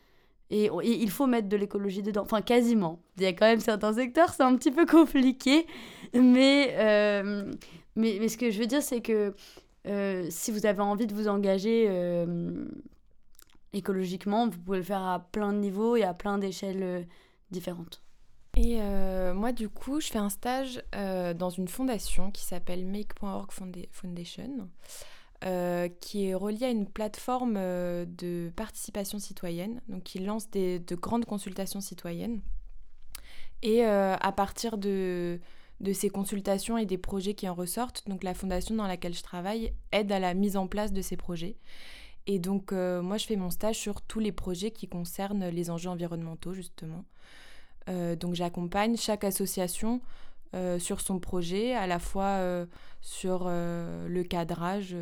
Et, 0.52 0.70
il 0.84 1.10
faut 1.10 1.26
mettre 1.26 1.50
de 1.50 1.58
l'écologie 1.58 2.04
dedans, 2.04 2.22
enfin 2.22 2.42
quasiment. 2.42 3.00
Il 3.18 3.24
y 3.24 3.26
a 3.26 3.34
quand 3.34 3.48
même 3.48 3.60
certains 3.60 3.94
secteurs, 3.94 4.34
c'est 4.34 4.44
un 4.44 4.56
petit 4.56 4.72
peu 4.72 4.86
compliqué. 4.98 5.66
Mais, 6.14 6.76
euh, 6.78 7.52
mais, 7.96 8.18
mais, 8.20 8.28
ce 8.28 8.38
que 8.38 8.52
je 8.52 8.60
veux 8.60 8.68
dire, 8.68 8.84
c'est 8.84 9.02
que 9.02 9.34
euh, 9.88 10.28
si 10.30 10.52
vous 10.52 10.66
avez 10.66 10.82
envie 10.82 11.08
de 11.08 11.14
vous 11.14 11.28
engager 11.28 11.90
écologiquement, 13.74 14.48
vous 14.48 14.60
pouvez 14.60 14.78
le 14.78 14.84
faire 14.84 15.02
à 15.02 15.20
plein 15.20 15.52
de 15.52 15.58
niveaux 15.60 15.96
et 15.96 16.04
à 16.04 16.14
plein 16.14 16.38
d'échelles 16.38 17.08
différentes. 17.52 18.05
Et 18.56 18.78
euh, 18.80 19.34
moi, 19.34 19.52
du 19.52 19.68
coup, 19.68 20.00
je 20.00 20.08
fais 20.08 20.18
un 20.18 20.30
stage 20.30 20.82
euh, 20.96 21.34
dans 21.34 21.50
une 21.50 21.68
fondation 21.68 22.32
qui 22.32 22.44
s'appelle 22.44 22.86
Make.org 22.86 23.52
Foundation, 23.92 24.70
euh, 25.44 25.90
qui 26.00 26.28
est 26.28 26.34
reliée 26.34 26.66
à 26.66 26.70
une 26.70 26.88
plateforme 26.88 27.56
de 27.56 28.52
participation 28.56 29.20
citoyenne, 29.20 29.82
donc 29.90 30.04
qui 30.04 30.20
lance 30.20 30.50
des, 30.50 30.80
de 30.80 30.96
grandes 30.96 31.26
consultations 31.26 31.82
citoyennes. 31.82 32.42
Et 33.62 33.84
à 33.84 34.32
partir 34.32 34.78
de, 34.78 35.40
de 35.80 35.94
ces 35.94 36.10
consultations 36.10 36.78
et 36.78 36.86
des 36.86 37.00
projets 37.00 37.34
qui 37.34 37.50
en 37.50 37.56
ressortent. 37.56 38.04
Donc 38.08 38.24
la 38.24 38.36
fondation 38.36 38.76
dans 38.76 38.86
laquelle 38.86 39.16
je 39.16 39.24
travaille 39.24 39.74
aide 39.92 40.12
à 40.12 40.20
la 40.20 40.34
mise 40.36 40.56
en 40.56 40.68
place 40.68 40.94
de 40.94 41.02
ces 41.02 41.18
projets. 41.18 41.58
Et 42.28 42.38
donc 42.38 42.74
moi 42.74 43.18
je 43.18 43.26
fais 43.26 43.38
mon 43.38 43.50
stage 43.50 43.78
sur 43.78 44.04
tous 44.04 44.20
les 44.20 44.32
projets 44.32 44.70
qui 44.70 44.88
concernent 44.88 45.48
les 45.48 45.72
enjeux 45.72 45.90
environnementaux 45.90 46.54
justement. 46.54 47.06
Euh, 47.90 48.16
donc 48.16 48.34
j'accompagne 48.34 48.98
chaque 48.98 49.24
association 49.24 50.02
euh, 50.56 50.80
sur 50.80 51.02
son 51.02 51.20
projet, 51.20 51.74
à 51.76 51.88
la 51.88 52.00
fois 52.00 52.40
sur 53.02 53.48
le 53.50 54.24
cadrage, 54.24 54.96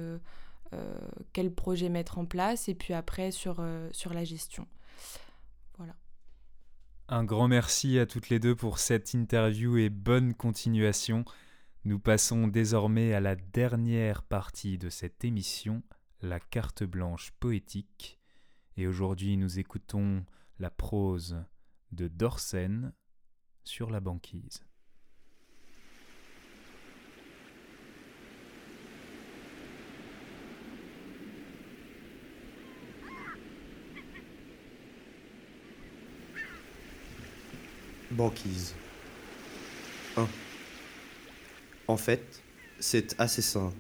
quel 1.32 1.54
projet 1.54 1.90
mettre 1.90 2.18
en 2.18 2.26
place, 2.26 2.68
et 2.68 2.76
puis 2.76 2.94
après 2.94 3.32
sur, 3.32 3.64
sur 3.92 4.14
la 4.14 4.24
gestion. 4.24 4.68
Voilà. 5.78 5.96
Un 7.08 7.24
grand 7.24 7.48
merci 7.48 8.00
à 8.00 8.06
toutes 8.06 8.30
les 8.30 8.40
deux 8.40 8.56
pour 8.56 8.80
cette 8.80 9.14
interview 9.14 9.78
et 9.78 9.90
bonne 9.90 10.34
continuation. 10.34 11.26
Nous 11.86 12.00
passons 12.00 12.48
désormais 12.48 13.14
à 13.14 13.20
la 13.20 13.36
dernière 13.36 14.24
partie 14.24 14.78
de 14.78 14.90
cette 14.90 15.24
émission, 15.26 15.84
la 16.22 16.40
carte 16.40 16.84
blanche 16.84 17.32
poétique. 17.40 18.20
Et 18.78 18.88
aujourd'hui 18.88 19.38
nous 19.38 19.60
écoutons 19.60 20.26
la 20.60 20.72
prose 20.72 21.44
de 21.94 22.08
Dorsen 22.08 22.92
sur 23.64 23.90
la 23.90 24.00
banquise. 24.00 24.64
Banquise. 38.12 38.76
1. 40.18 40.28
En 41.88 41.98
fait, 41.98 42.44
c'est 42.80 43.20
assez 43.20 43.42
simple. 43.42 43.76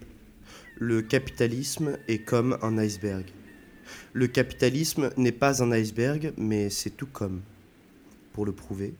Le 0.76 1.02
capitalisme 1.02 1.98
est 2.08 2.24
comme 2.24 2.58
un 2.62 2.78
iceberg. 2.80 3.26
Le 4.12 4.28
capitalisme 4.28 5.12
n'est 5.18 5.32
pas 5.32 5.62
un 5.62 5.72
iceberg, 5.72 6.34
mais 6.38 6.70
c'est 6.70 6.92
tout 6.92 7.08
comme. 7.08 7.44
Pour 8.34 8.46
le 8.46 8.52
prouver, 8.52 8.96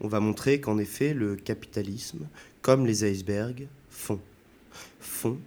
on 0.00 0.08
va 0.08 0.18
montrer 0.18 0.60
qu'en 0.60 0.78
effet, 0.78 1.14
le 1.14 1.36
capitalisme, 1.36 2.26
comme 2.62 2.86
les 2.86 3.04
icebergs, 3.04 3.68
font. 3.90 4.20
Font, 4.98 5.38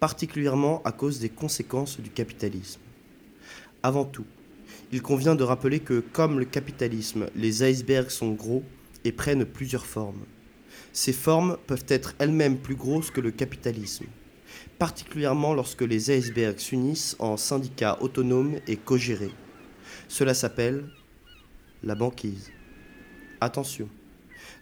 particulièrement 0.00 0.80
à 0.84 0.92
cause 0.92 1.18
des 1.18 1.28
conséquences 1.28 2.00
du 2.00 2.10
capitalisme. 2.10 2.80
Avant 3.82 4.04
tout, 4.04 4.24
il 4.92 5.02
convient 5.02 5.34
de 5.34 5.42
rappeler 5.42 5.80
que, 5.80 6.00
comme 6.00 6.38
le 6.38 6.44
capitalisme, 6.44 7.28
les 7.34 7.68
icebergs 7.68 8.10
sont 8.10 8.32
gros 8.32 8.62
et 9.04 9.12
prennent 9.12 9.44
plusieurs 9.44 9.86
formes. 9.86 10.24
Ces 10.92 11.12
formes 11.12 11.58
peuvent 11.66 11.84
être 11.88 12.14
elles-mêmes 12.18 12.58
plus 12.58 12.76
grosses 12.76 13.10
que 13.10 13.20
le 13.20 13.30
capitalisme, 13.30 14.06
particulièrement 14.78 15.52
lorsque 15.52 15.82
les 15.82 16.16
icebergs 16.16 16.58
s'unissent 16.58 17.16
en 17.18 17.36
syndicats 17.36 17.98
autonomes 18.00 18.58
et 18.66 18.76
co-gérés. 18.76 19.34
Cela 20.08 20.32
s'appelle 20.32 20.84
la 21.82 21.94
banquise. 21.94 22.50
Attention, 23.40 23.88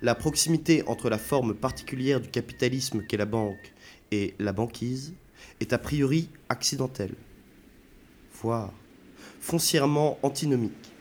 la 0.02 0.14
proximité 0.14 0.82
entre 0.86 1.08
la 1.08 1.16
forme 1.16 1.54
particulière 1.54 2.20
du 2.20 2.28
capitalisme 2.28 3.02
qu'est 3.02 3.16
la 3.16 3.24
banque 3.24 3.72
et 4.12 4.34
la 4.38 4.52
banquise 4.52 5.14
est 5.60 5.72
a 5.72 5.78
priori 5.78 6.28
accidentelle, 6.50 7.14
voire 8.42 8.72
foncièrement 9.40 10.18
antinomique. 10.22 10.92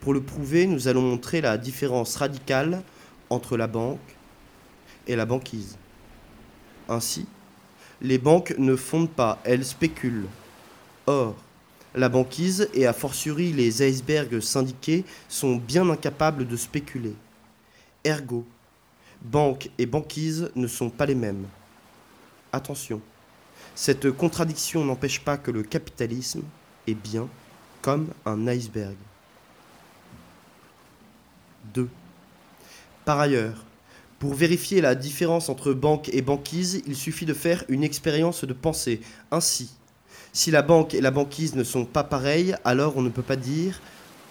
Pour 0.00 0.14
le 0.14 0.20
prouver, 0.20 0.66
nous 0.66 0.88
allons 0.88 1.02
montrer 1.02 1.40
la 1.40 1.58
différence 1.58 2.16
radicale 2.16 2.82
entre 3.30 3.56
la 3.56 3.68
banque 3.68 4.16
et 5.06 5.14
la 5.14 5.26
banquise. 5.26 5.78
Ainsi, 6.88 7.26
les 8.00 8.18
banques 8.18 8.54
ne 8.58 8.74
fondent 8.74 9.10
pas, 9.10 9.40
elles 9.44 9.64
spéculent. 9.64 10.26
Or, 11.06 11.36
la 11.96 12.10
banquise 12.10 12.68
et 12.74 12.86
a 12.86 12.92
fortiori 12.92 13.52
les 13.52 13.82
icebergs 13.82 14.40
syndiqués 14.40 15.04
sont 15.28 15.56
bien 15.56 15.88
incapables 15.88 16.46
de 16.46 16.56
spéculer. 16.56 17.14
Ergo, 18.04 18.44
banque 19.22 19.70
et 19.78 19.86
banquise 19.86 20.50
ne 20.54 20.66
sont 20.66 20.90
pas 20.90 21.06
les 21.06 21.14
mêmes. 21.14 21.46
Attention, 22.52 23.00
cette 23.74 24.10
contradiction 24.12 24.84
n'empêche 24.84 25.20
pas 25.20 25.38
que 25.38 25.50
le 25.50 25.62
capitalisme 25.62 26.42
est 26.86 26.94
bien 26.94 27.28
comme 27.80 28.08
un 28.26 28.46
iceberg. 28.46 28.96
2. 31.72 31.88
Par 33.06 33.20
ailleurs, 33.20 33.64
pour 34.18 34.34
vérifier 34.34 34.82
la 34.82 34.94
différence 34.94 35.48
entre 35.48 35.72
banque 35.72 36.10
et 36.12 36.22
banquise, 36.22 36.82
il 36.86 36.96
suffit 36.96 37.26
de 37.26 37.34
faire 37.34 37.64
une 37.68 37.84
expérience 37.84 38.44
de 38.44 38.52
pensée. 38.52 39.00
Ainsi, 39.30 39.70
si 40.36 40.50
la 40.50 40.60
banque 40.60 40.92
et 40.92 41.00
la 41.00 41.10
banquise 41.10 41.54
ne 41.54 41.64
sont 41.64 41.86
pas 41.86 42.04
pareilles, 42.04 42.56
alors 42.62 42.98
on 42.98 43.02
ne 43.02 43.08
peut 43.08 43.22
pas 43.22 43.36
dire 43.36 43.80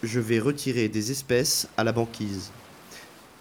je 0.04 0.20
vais 0.20 0.38
retirer 0.38 0.88
des 0.88 1.10
espèces 1.10 1.68
à 1.78 1.84
la 1.84 1.94
banquise. 1.94 2.52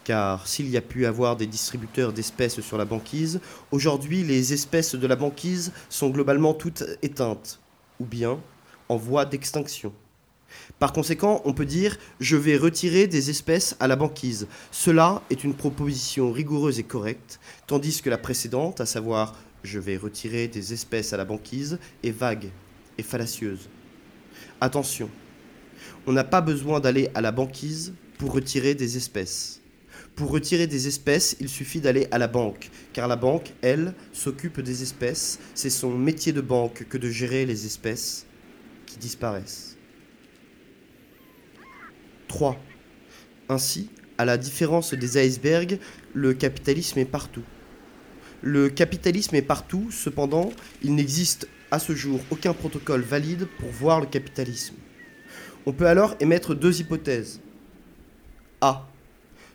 Car 0.03 0.47
s'il 0.47 0.71
y 0.71 0.79
a 0.79 0.81
pu 0.81 1.05
avoir 1.05 1.37
des 1.37 1.47
distributeurs 1.47 2.15
d'espèces 2.15 2.63
sur 2.63 2.79
la 2.79 2.87
banquise, 2.87 3.41
aujourd'hui 3.71 4.23
les 4.23 4.55
espèces 4.55 4.95
de 4.95 5.07
la 5.07 5.15
banquise 5.15 5.73
sont 5.91 6.09
globalement 6.09 6.55
toutes 6.55 6.85
éteintes, 7.03 7.61
ou 8.01 8.07
bien 8.07 8.41
en 8.89 8.97
voie 8.97 9.27
d'extinction. 9.27 9.93
Par 10.79 10.95
conséquent, 10.95 11.43
on 11.45 11.53
peut 11.53 11.67
dire 11.67 11.99
je 12.19 12.37
vais 12.39 12.57
retirer 12.57 13.07
des 13.07 13.29
espèces 13.29 13.77
à 13.79 13.89
la 13.89 13.97
banquise. 13.97 14.47
Cela 14.71 15.21
est 15.29 15.45
une 15.45 15.53
proposition 15.53 16.33
rigoureuse 16.33 16.79
et 16.79 16.85
correcte, 16.85 17.41
tandis 17.67 18.01
que 18.01 18.09
la 18.09 18.17
précédente, 18.17 18.81
à 18.81 18.87
savoir 18.87 19.35
je 19.65 19.79
vais 19.81 19.97
retirer 19.97 20.47
des 20.47 20.73
espèces 20.73 21.13
à 21.13 21.17
la 21.17 21.25
banquise, 21.25 21.79
est 22.05 22.11
vague 22.11 22.51
et 22.99 23.03
fallacieuse. 23.03 23.69
Attention, 24.61 25.11
on 26.07 26.13
n'a 26.13 26.23
pas 26.23 26.41
besoin 26.41 26.79
d'aller 26.79 27.11
à 27.15 27.21
la 27.21 27.33
banquise 27.33 27.95
pour 28.19 28.33
retirer 28.33 28.75
des 28.75 28.97
espèces. 28.97 29.61
Pour 30.15 30.31
retirer 30.31 30.69
des 30.69 30.87
espèces, 30.87 31.37
il 31.41 31.49
suffit 31.49 31.81
d'aller 31.81 32.07
à 32.13 32.19
la 32.19 32.29
banque, 32.29 32.71
car 32.93 33.09
la 33.09 33.17
banque, 33.17 33.53
elle, 33.63 33.95
s'occupe 34.13 34.61
des 34.61 34.83
espèces. 34.83 35.41
C'est 35.55 35.71
son 35.71 35.91
métier 35.91 36.33
de 36.33 36.41
banque 36.41 36.87
que 36.89 36.99
de 36.99 37.11
gérer 37.11 37.47
les 37.47 37.67
espèces 37.67 38.27
qui 38.87 38.99
disparaissent. 38.99 39.77
3. 42.29 42.61
Ainsi, 43.49 43.91
à 44.19 44.25
la 44.25 44.37
différence 44.37 44.95
des 44.95 45.25
icebergs, 45.25 45.79
le 46.13 46.35
capitalisme 46.35 46.99
est 47.01 47.05
partout. 47.05 47.45
Le 48.47 48.69
capitalisme 48.69 49.37
est 49.37 49.41
partout, 49.41 49.91
cependant, 49.91 50.53
il 50.83 50.95
n'existe 50.95 51.49
à 51.71 51.79
ce 51.79 51.95
jour 51.95 52.21
aucun 52.31 52.53
protocole 52.53 53.01
valide 53.01 53.49
pour 53.59 53.71
voir 53.71 54.01
le 54.01 54.07
capitalisme. 54.07 54.75
On 55.65 55.73
peut 55.73 55.87
alors 55.87 56.15
émettre 56.21 56.55
deux 56.55 56.79
hypothèses. 56.79 57.41
A. 58.61 58.87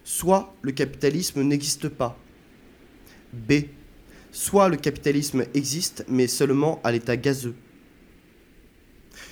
Soit 0.03 0.55
le 0.63 0.71
capitalisme 0.71 1.43
n'existe 1.43 1.87
pas. 1.87 2.17
B. 3.31 3.65
Soit 4.31 4.69
le 4.69 4.77
capitalisme 4.77 5.45
existe, 5.53 6.03
mais 6.07 6.25
seulement 6.25 6.81
à 6.83 6.91
l'état 6.91 7.15
gazeux. 7.15 7.53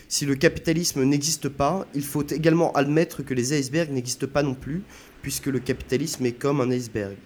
Si 0.07 0.27
le 0.27 0.35
capitalisme 0.35 1.03
n'existe 1.03 1.49
pas, 1.49 1.87
il 1.95 2.03
faut 2.03 2.27
également 2.27 2.73
admettre 2.73 3.23
que 3.23 3.33
les 3.33 3.57
icebergs 3.57 3.91
n'existent 3.91 4.27
pas 4.27 4.43
non 4.43 4.53
plus, 4.53 4.83
puisque 5.23 5.47
le 5.47 5.57
capitalisme 5.57 6.27
est 6.27 6.33
comme 6.33 6.61
un 6.61 6.69
iceberg. 6.69 7.17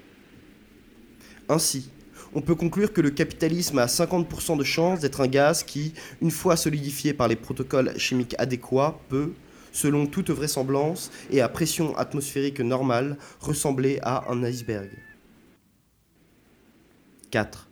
Ainsi, 1.49 1.91
on 2.33 2.41
peut 2.41 2.55
conclure 2.55 2.93
que 2.93 3.01
le 3.01 3.09
capitalisme 3.11 3.79
a 3.79 3.87
50% 3.87 4.57
de 4.57 4.63
chances 4.63 4.99
d'être 4.99 5.21
un 5.21 5.27
gaz 5.27 5.63
qui, 5.63 5.93
une 6.21 6.31
fois 6.31 6.55
solidifié 6.55 7.13
par 7.13 7.27
les 7.27 7.35
protocoles 7.35 7.97
chimiques 7.97 8.35
adéquats, 8.37 8.99
peut, 9.09 9.33
selon 9.71 10.05
toute 10.05 10.29
vraisemblance 10.29 11.11
et 11.29 11.41
à 11.41 11.49
pression 11.49 11.95
atmosphérique 11.97 12.59
normale, 12.59 13.17
ressembler 13.39 13.99
à 14.01 14.31
un 14.31 14.43
iceberg. 14.43 14.89
4. 17.31 17.69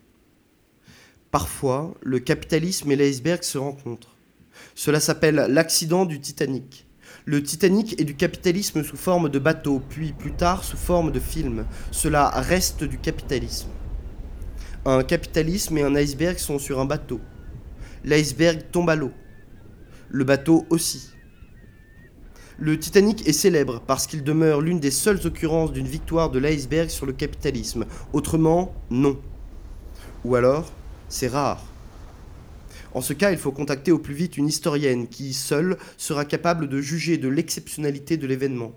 Parfois, 1.31 1.93
le 2.01 2.19
capitalisme 2.19 2.91
et 2.91 2.95
l'iceberg 2.95 3.43
se 3.43 3.57
rencontrent. 3.57 4.15
Cela 4.75 4.99
s'appelle 4.99 5.35
l'accident 5.49 6.05
du 6.05 6.19
Titanic. 6.19 6.87
Le 7.25 7.43
Titanic 7.43 7.99
est 7.99 8.05
du 8.05 8.15
capitalisme 8.15 8.83
sous 8.83 8.97
forme 8.97 9.29
de 9.29 9.39
bateau, 9.39 9.81
puis 9.89 10.13
plus 10.13 10.33
tard 10.33 10.63
sous 10.63 10.77
forme 10.77 11.11
de 11.11 11.19
film. 11.19 11.65
Cela 11.91 12.29
reste 12.29 12.83
du 12.83 12.97
capitalisme. 12.97 13.69
Un 14.85 15.03
capitalisme 15.03 15.77
et 15.77 15.83
un 15.83 15.95
iceberg 15.95 16.37
sont 16.37 16.59
sur 16.59 16.79
un 16.79 16.85
bateau. 16.85 17.19
L'iceberg 18.03 18.65
tombe 18.71 18.89
à 18.89 18.95
l'eau. 18.95 19.11
Le 20.09 20.23
bateau 20.23 20.65
aussi. 20.69 21.09
Le 22.57 22.77
Titanic 22.79 23.27
est 23.27 23.33
célèbre 23.33 23.81
parce 23.85 24.07
qu'il 24.07 24.23
demeure 24.23 24.61
l'une 24.61 24.79
des 24.79 24.91
seules 24.91 25.25
occurrences 25.25 25.71
d'une 25.71 25.87
victoire 25.87 26.29
de 26.29 26.39
l'iceberg 26.39 26.89
sur 26.89 27.05
le 27.05 27.13
capitalisme. 27.13 27.85
Autrement, 28.13 28.73
non. 28.89 29.19
Ou 30.25 30.35
alors, 30.35 30.71
c'est 31.07 31.27
rare. 31.27 31.63
En 32.93 33.01
ce 33.01 33.13
cas, 33.13 33.31
il 33.31 33.37
faut 33.37 33.51
contacter 33.51 33.91
au 33.91 33.99
plus 33.99 34.15
vite 34.15 34.37
une 34.37 34.47
historienne 34.47 35.07
qui, 35.07 35.33
seule, 35.33 35.77
sera 35.97 36.25
capable 36.25 36.67
de 36.67 36.81
juger 36.81 37.17
de 37.17 37.29
l'exceptionnalité 37.29 38.17
de 38.17 38.27
l'événement. 38.27 38.73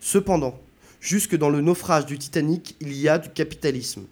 Cependant, 0.00 0.60
Jusque 1.00 1.36
dans 1.36 1.50
le 1.50 1.60
naufrage 1.60 2.06
du 2.06 2.18
Titanic, 2.18 2.74
il 2.80 2.92
y 2.92 3.08
a 3.08 3.18
du 3.18 3.28
capitalisme. 3.28 4.06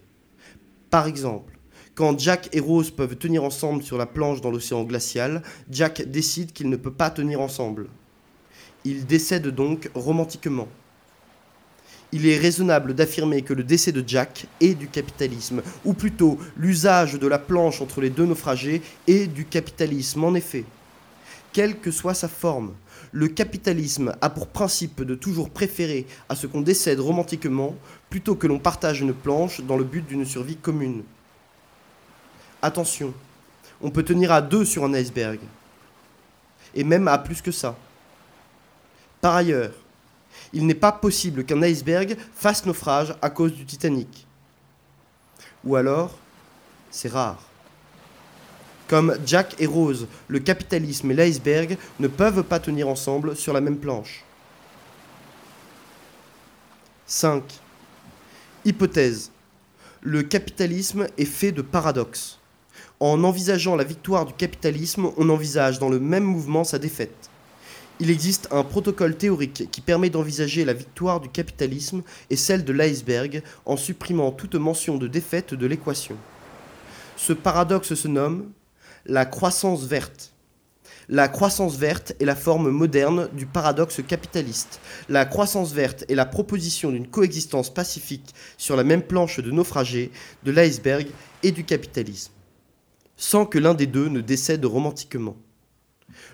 Par 0.95 1.09
exemple, 1.09 1.59
quand 1.97 2.21
Jack 2.21 2.51
et 2.53 2.61
Rose 2.61 2.93
peuvent 2.93 3.17
tenir 3.17 3.43
ensemble 3.43 3.83
sur 3.83 3.99
la 3.99 4.07
planche 4.07 4.41
dans 4.41 4.53
l'océan 4.53 4.85
glacial, 4.85 5.43
Jack 5.69 6.03
décide 6.03 6.53
qu'il 6.53 6.71
ne 6.71 6.77
peut 6.77 6.93
pas 6.93 7.11
tenir 7.11 7.41
ensemble. 7.41 7.89
Il 8.85 9.05
décède 9.05 9.49
donc 9.49 9.91
romantiquement. 9.97 10.69
Il 12.13 12.29
est 12.29 12.39
raisonnable 12.39 12.95
d'affirmer 12.95 13.43
que 13.43 13.55
le 13.55 13.65
décès 13.65 13.91
de 13.91 14.05
Jack 14.07 14.47
est 14.61 14.77
du 14.77 14.87
capitalisme, 14.87 15.63
ou 15.85 15.95
plutôt 15.95 16.39
l'usage 16.57 17.15
de 17.15 17.27
la 17.27 17.41
planche 17.41 17.81
entre 17.81 18.01
les 18.01 18.11
deux 18.11 18.27
naufragés 18.27 18.81
est 19.09 19.27
du 19.27 19.47
capitalisme 19.47 20.23
en 20.23 20.37
effet. 20.37 20.65
Quelle 21.53 21.81
que 21.81 21.91
soit 21.91 22.15
sa 22.15 22.29
forme, 22.29 22.73
le 23.11 23.29
capitalisme 23.29 24.13
a 24.21 24.29
pour 24.29 24.49
principe 24.49 25.03
de 25.03 25.15
toujours 25.15 25.51
préférer 25.51 26.07
à 26.29 26.37
ce 26.37 26.47
qu'on 26.47 26.61
décède 26.61 26.99
romantiquement 26.99 27.75
plutôt 28.15 28.37
que 28.37 28.47
l'on 28.47 28.61
partage 28.61 29.01
une 29.01 29.12
planche 29.12 29.61
dans 29.61 29.77
le 29.77 29.83
but 29.83 30.07
d'une 30.07 30.25
survie 30.25 30.55
commune. 30.55 31.03
Attention, 32.62 33.12
on 33.83 33.91
peut 33.91 34.05
tenir 34.05 34.31
à 34.31 34.41
deux 34.41 34.65
sur 34.65 34.85
un 34.85 34.95
iceberg. 34.95 35.41
Et 36.77 36.85
même 36.85 37.09
à 37.09 37.19
plus 37.19 37.43
que 37.43 37.51
ça. 37.51 37.77
Par 39.21 39.35
ailleurs, 39.35 39.73
il 40.53 40.65
n'est 40.65 40.77
pas 40.77 40.93
possible 40.93 41.45
qu'un 41.45 41.61
iceberg 41.62 42.17
fasse 42.37 42.65
naufrage 42.65 43.17
à 43.21 43.31
cause 43.31 43.53
du 43.53 43.65
Titanic. 43.65 44.29
Ou 45.65 45.75
alors, 45.75 46.17
c'est 46.93 47.11
rare. 47.11 47.43
Comme 48.87 49.19
Jack 49.27 49.57
et 49.59 49.67
Rose, 49.67 50.07
le 50.29 50.39
capitalisme 50.39 51.11
et 51.11 51.15
l'iceberg 51.15 51.77
ne 51.99 52.07
peuvent 52.07 52.45
pas 52.45 52.61
tenir 52.61 52.87
ensemble 52.87 53.35
sur 53.35 53.53
la 53.53 53.61
même 53.61 53.79
planche. 53.79 54.23
5. 57.07 57.64
Hypothèse. 58.67 59.31
Le 60.01 60.23
capitalisme 60.23 61.07
est 61.19 61.27
fait 61.27 61.53
de 61.53 61.61
paradoxes. 61.61 62.39
En 62.99 63.23
envisageant 63.23 63.77
la 63.77 63.85
victoire 63.85 64.25
du 64.25 64.33
capitalisme, 64.33 65.11
on 65.19 65.29
envisage 65.29 65.79
dans 65.79 65.91
le 65.91 66.01
même 66.01 66.25
mouvement 66.25 66.65
sa 66.65 66.79
défaite. 66.79 67.29
Il 68.01 68.11
existe 68.11 68.49
un 68.51 68.65
protocole 68.65 69.17
théorique 69.17 69.69
qui 69.71 69.83
permet 69.83 70.09
d'envisager 70.09 70.65
la 70.65 70.73
victoire 70.73 71.21
du 71.21 71.29
capitalisme 71.29 72.03
et 72.31 72.37
celle 72.37 72.65
de 72.65 72.73
l'iceberg 72.73 73.43
en 73.67 73.77
supprimant 73.77 74.33
toute 74.33 74.55
mention 74.55 74.97
de 74.97 75.09
défaite 75.09 75.53
de 75.53 75.67
l'équation. 75.67 76.17
Ce 77.19 77.35
paradoxe 77.35 77.93
se 77.93 78.09
nomme 78.09 78.51
la 79.05 79.27
croissance 79.27 79.85
verte. 79.85 80.34
La 81.09 81.29
croissance 81.29 81.77
verte 81.77 82.15
est 82.21 82.25
la 82.25 82.37
forme 82.37 82.71
moderne 82.71 83.29
du 83.33 83.47
paradoxe 83.47 84.01
capitaliste. 84.07 84.81
La 85.09 85.27
croissance 85.27 85.73
verte 85.73 86.05
est 86.09 86.15
la 86.15 86.27
proposition 86.27 86.91
d'une 86.91 87.09
coexistence 87.09 87.73
pacifique 87.73 88.35
sur 88.57 88.77
la 88.77 88.85
même 88.85 89.03
planche 89.03 89.41
de 89.41 89.51
naufragés 89.51 90.11
de 90.45 90.51
l'iceberg 90.51 91.07
et 91.43 91.53
du 91.53 91.65
capitalisme 91.65 92.33
sans 93.17 93.47
que 93.47 93.59
l'un 93.59 93.75
des 93.75 93.87
deux 93.87 94.09
ne 94.09 94.21
décède 94.21 94.65
romantiquement. 94.65 95.37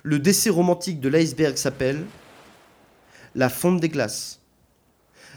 Le 0.02 0.18
décès 0.18 0.50
romantique 0.50 1.00
de 1.00 1.08
l'iceberg 1.08 1.56
s'appelle 1.56 2.04
la 3.34 3.48
fonte 3.48 3.80
des 3.80 3.88
glaces. 3.88 4.40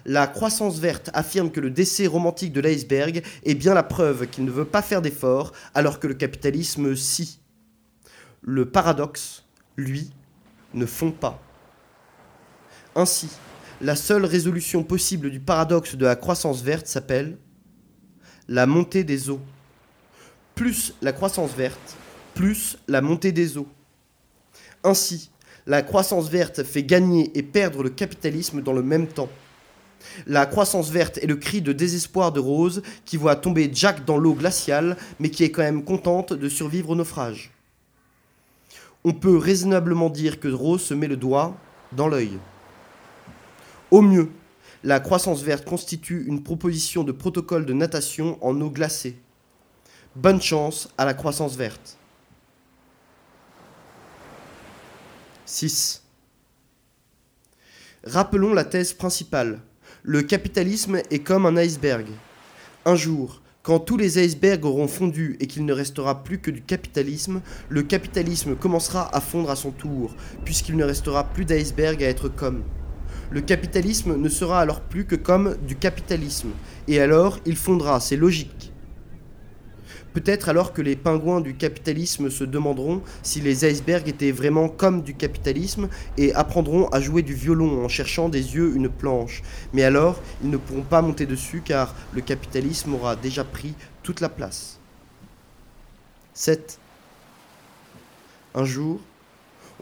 La 0.06 0.28
croissance 0.28 0.80
verte 0.80 1.10
affirme 1.14 1.52
que 1.52 1.62
le 1.62 1.70
décès 1.70 2.08
romantique 2.08 2.52
de 2.52 2.60
l'iceberg 2.60 3.24
est 3.44 3.56
bien 3.56 3.74
la 3.74 3.84
preuve 3.84 4.28
qu'il 4.28 4.44
ne 4.44 4.52
veut 4.52 4.66
pas 4.66 4.82
faire 4.82 5.02
d'efforts 5.02 5.54
alors 5.74 6.00
que 6.00 6.08
le 6.08 6.14
capitalisme 6.14 6.96
si. 6.96 7.40
Le 8.44 8.70
paradoxe, 8.70 9.44
lui, 9.78 10.12
ne 10.74 10.86
fond 10.86 11.12
pas. 11.12 11.42
Ainsi, 12.96 13.30
la 13.82 13.96
seule 13.96 14.26
résolution 14.26 14.84
possible 14.84 15.32
du 15.32 15.40
paradoxe 15.40 15.96
de 15.96 16.06
la 16.06 16.16
croissance 16.16 16.62
verte 16.62 16.88
s'appelle 16.88 17.38
la 18.48 18.66
montée 18.66 19.04
des 19.04 19.30
eaux 19.30 19.42
plus 20.56 20.94
la 21.02 21.14
croissance 21.14 21.52
verte, 21.52 21.98
plus 22.34 22.78
la 22.88 23.02
montée 23.02 23.32
des 23.32 23.58
eaux. 23.58 23.68
Ainsi, 24.84 25.30
la 25.66 25.82
croissance 25.82 26.30
verte 26.30 26.64
fait 26.64 26.84
gagner 26.84 27.32
et 27.38 27.44
perdre 27.44 27.84
le 27.84 27.90
capitalisme 27.90 28.62
dans 28.62 28.74
le 28.74 28.84
même 28.84 29.08
temps. 29.08 29.30
La 30.28 30.46
croissance 30.46 30.90
verte 30.90 31.18
est 31.20 31.28
le 31.28 31.38
cri 31.38 31.62
de 31.62 31.72
désespoir 31.72 32.34
de 32.34 32.40
Rose 32.40 32.82
qui 33.06 33.16
voit 33.16 33.38
tomber 33.38 33.70
Jack 33.74 34.04
dans 34.04 34.18
l'eau 34.18 34.34
glaciale, 34.34 34.98
mais 35.20 35.30
qui 35.30 35.44
est 35.46 35.52
quand 35.52 35.62
même 35.62 35.86
contente 35.86 36.34
de 36.34 36.50
survivre 36.50 36.90
au 36.90 36.96
naufrage. 36.96 37.52
On 39.04 39.14
peut 39.14 39.38
raisonnablement 39.38 40.10
dire 40.10 40.40
que 40.40 40.48
Rose 40.48 40.82
se 40.82 40.94
met 40.94 41.08
le 41.08 41.18
doigt 41.18 41.58
dans 41.92 42.08
l'œil. 42.08 42.40
Au 43.92 44.02
mieux, 44.02 44.32
la 44.84 45.00
croissance 45.00 45.44
verte 45.44 45.66
constitue 45.66 46.26
une 46.26 46.42
proposition 46.42 47.04
de 47.04 47.12
protocole 47.12 47.66
de 47.66 47.74
natation 47.74 48.38
en 48.42 48.60
eau 48.60 48.70
glacée. 48.70 49.18
Bonne 50.16 50.42
chance 50.42 50.90
à 50.98 51.06
la 51.06 51.14
croissance 51.14 51.56
verte. 51.56 51.98
6. 55.46 56.04
Rappelons 58.04 58.54
la 58.54 58.66
thèse 58.66 58.94
principale. 58.94 59.62
Le 60.02 60.24
capitalisme 60.24 61.02
est 61.12 61.24
comme 61.24 61.46
un 61.46 61.56
iceberg. 61.58 62.08
Un 62.86 62.96
jour, 62.96 63.43
quand 63.64 63.80
tous 63.80 63.96
les 63.96 64.20
icebergs 64.22 64.66
auront 64.66 64.90
fondu 64.90 65.38
et 65.40 65.48
qu'il 65.48 65.64
ne 65.64 65.72
restera 65.72 66.26
plus 66.26 66.40
que 66.40 66.52
du 66.52 66.62
capitalisme, 66.62 67.42
le 67.70 67.82
capitalisme 67.82 68.56
commencera 68.58 69.16
à 69.16 69.22
fondre 69.22 69.50
à 69.50 69.56
son 69.56 69.72
tour, 69.72 70.14
puisqu'il 70.44 70.76
ne 70.76 70.84
restera 70.84 71.24
plus 71.24 71.46
d'iceberg 71.46 72.04
à 72.04 72.10
être 72.10 72.28
comme. 72.28 72.64
Le 73.32 73.40
capitalisme 73.40 74.18
ne 74.18 74.28
sera 74.28 74.60
alors 74.60 74.82
plus 74.82 75.06
que 75.06 75.16
comme 75.16 75.56
du 75.66 75.78
capitalisme, 75.78 76.50
et 76.90 77.00
alors 77.00 77.40
il 77.46 77.56
fondra, 77.56 78.02
c'est 78.02 78.18
logique. 78.18 78.73
Peut-être 80.14 80.50
alors 80.50 80.74
que 80.74 80.82
les 80.82 80.96
pingouins 80.96 81.42
du 81.42 81.56
capitalisme 81.56 82.30
se 82.30 82.44
demanderont 82.44 83.02
si 83.24 83.42
les 83.42 83.66
icebergs 83.66 84.08
étaient 84.08 84.32
vraiment 84.32 84.70
comme 84.70 85.02
du 85.02 85.16
capitalisme 85.16 85.90
et 86.18 86.34
apprendront 86.34 86.88
à 86.90 87.00
jouer 87.00 87.24
du 87.24 87.34
violon 87.34 87.84
en 87.84 87.88
cherchant 87.88 88.30
des 88.30 88.56
yeux 88.56 88.76
une 88.76 88.90
planche. 88.90 89.42
Mais 89.74 89.84
alors, 89.84 90.22
ils 90.44 90.50
ne 90.50 90.58
pourront 90.58 90.84
pas 90.84 91.02
monter 91.02 91.26
dessus 91.26 91.62
car 91.66 91.96
le 92.14 92.22
capitalisme 92.22 92.94
aura 92.94 93.16
déjà 93.16 93.44
pris 93.44 93.74
toute 94.04 94.22
la 94.22 94.30
place. 94.30 94.80
7. 96.34 96.80
Un 98.56 98.66
jour, 98.66 99.00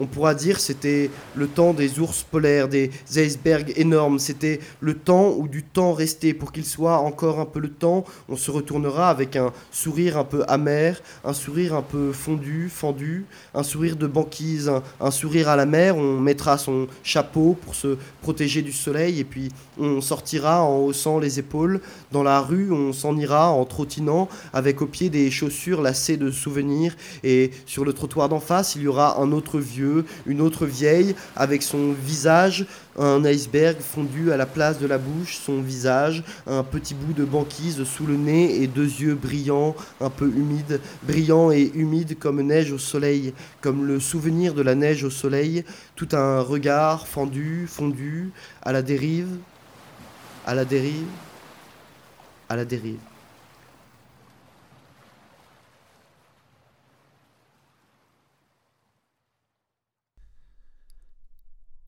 on 0.01 0.07
pourra 0.07 0.33
dire 0.33 0.59
c'était 0.59 1.11
le 1.35 1.47
temps 1.47 1.73
des 1.73 1.99
ours 1.99 2.23
polaires, 2.23 2.67
des 2.67 2.89
icebergs 3.15 3.71
énormes, 3.75 4.17
c'était 4.17 4.59
le 4.79 4.95
temps 4.95 5.35
où 5.37 5.47
du 5.47 5.61
temps 5.61 5.93
restait 5.93 6.33
pour 6.33 6.51
qu'il 6.51 6.65
soit 6.65 6.97
encore 6.97 7.39
un 7.39 7.45
peu 7.45 7.59
le 7.59 7.69
temps, 7.69 8.03
on 8.27 8.35
se 8.35 8.49
retournera 8.49 9.09
avec 9.11 9.35
un 9.35 9.53
sourire 9.71 10.17
un 10.17 10.23
peu 10.23 10.43
amer, 10.47 10.99
un 11.23 11.33
sourire 11.33 11.75
un 11.75 11.83
peu 11.83 12.11
fondu, 12.13 12.67
fendu, 12.67 13.25
un 13.53 13.61
sourire 13.61 13.95
de 13.95 14.07
banquise, 14.07 14.71
un, 14.99 15.11
sourire 15.11 15.49
à 15.49 15.55
la 15.55 15.67
mer, 15.67 15.95
on 15.95 16.19
mettra 16.19 16.57
son 16.57 16.87
chapeau 17.03 17.55
pour 17.61 17.75
se 17.75 17.97
protéger 18.23 18.63
du 18.63 18.71
soleil 18.71 19.19
et 19.19 19.23
puis 19.23 19.49
on 19.79 20.01
sortira 20.01 20.63
en 20.63 20.79
haussant 20.79 21.19
les 21.19 21.37
épaules, 21.37 21.79
dans 22.11 22.23
la 22.23 22.39
rue 22.39 22.71
on 22.71 22.91
s'en 22.91 23.15
ira 23.17 23.51
en 23.51 23.65
trottinant 23.65 24.29
avec 24.51 24.81
au 24.81 24.87
pied 24.87 25.11
des 25.11 25.29
chaussures 25.29 25.83
lacées 25.83 26.17
de 26.17 26.31
souvenirs. 26.31 26.95
Et 27.23 27.51
sur 27.67 27.85
le 27.85 27.93
trottoir 27.93 28.29
d'en 28.29 28.39
face 28.39 28.75
il 28.75 28.81
y 28.81 28.87
aura 28.87 29.21
un 29.21 29.31
autre 29.31 29.59
vieux 29.59 29.90
une 30.25 30.41
autre 30.41 30.65
vieille 30.65 31.15
avec 31.35 31.63
son 31.63 31.93
visage, 31.93 32.65
un 32.97 33.23
iceberg 33.25 33.77
fondu 33.79 34.31
à 34.31 34.37
la 34.37 34.45
place 34.45 34.79
de 34.79 34.87
la 34.87 34.97
bouche, 34.97 35.37
son 35.37 35.61
visage, 35.61 36.23
un 36.47 36.63
petit 36.63 36.93
bout 36.93 37.13
de 37.13 37.25
banquise 37.25 37.83
sous 37.83 38.05
le 38.05 38.15
nez 38.15 38.61
et 38.61 38.67
deux 38.67 38.83
yeux 38.83 39.15
brillants, 39.15 39.75
un 39.99 40.09
peu 40.09 40.27
humides, 40.27 40.79
brillants 41.03 41.51
et 41.51 41.71
humides 41.73 42.17
comme 42.19 42.41
neige 42.41 42.71
au 42.71 42.77
soleil, 42.77 43.33
comme 43.61 43.85
le 43.85 43.99
souvenir 43.99 44.53
de 44.53 44.61
la 44.61 44.75
neige 44.75 45.03
au 45.03 45.09
soleil, 45.09 45.63
tout 45.95 46.09
un 46.13 46.41
regard 46.41 47.07
fendu, 47.07 47.67
fondu, 47.67 48.31
à 48.61 48.71
la 48.71 48.81
dérive, 48.81 49.37
à 50.45 50.55
la 50.55 50.65
dérive, 50.65 51.05
à 52.49 52.55
la 52.55 52.65
dérive. 52.65 53.10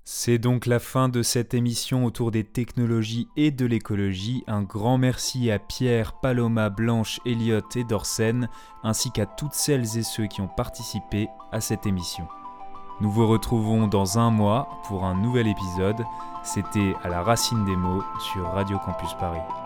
C'est 0.05 0.37
donc 0.37 0.65
la 0.65 0.79
fin 0.79 1.07
de 1.07 1.23
cette 1.23 1.53
émission 1.53 2.03
autour 2.03 2.31
des 2.31 2.43
technologies 2.43 3.29
et 3.37 3.51
de 3.51 3.65
l'écologie. 3.65 4.43
Un 4.47 4.61
grand 4.61 4.97
merci 4.97 5.49
à 5.49 5.59
Pierre, 5.59 6.19
Paloma, 6.19 6.69
Blanche, 6.69 7.21
Elliot 7.25 7.61
et 7.75 7.85
Dorsen, 7.85 8.49
ainsi 8.83 9.11
qu'à 9.11 9.25
toutes 9.25 9.53
celles 9.53 9.97
et 9.97 10.03
ceux 10.03 10.27
qui 10.27 10.41
ont 10.41 10.49
participé 10.49 11.29
à 11.53 11.61
cette 11.61 11.85
émission. 11.85 12.27
Nous 12.99 13.11
vous 13.11 13.27
retrouvons 13.27 13.87
dans 13.87 14.19
un 14.19 14.29
mois 14.29 14.67
pour 14.87 15.05
un 15.05 15.15
nouvel 15.15 15.47
épisode. 15.47 16.03
C'était 16.43 16.93
à 17.01 17.07
la 17.07 17.23
racine 17.23 17.63
des 17.63 17.77
mots 17.77 18.03
sur 18.33 18.43
Radio 18.51 18.77
Campus 18.79 19.13
Paris. 19.13 19.62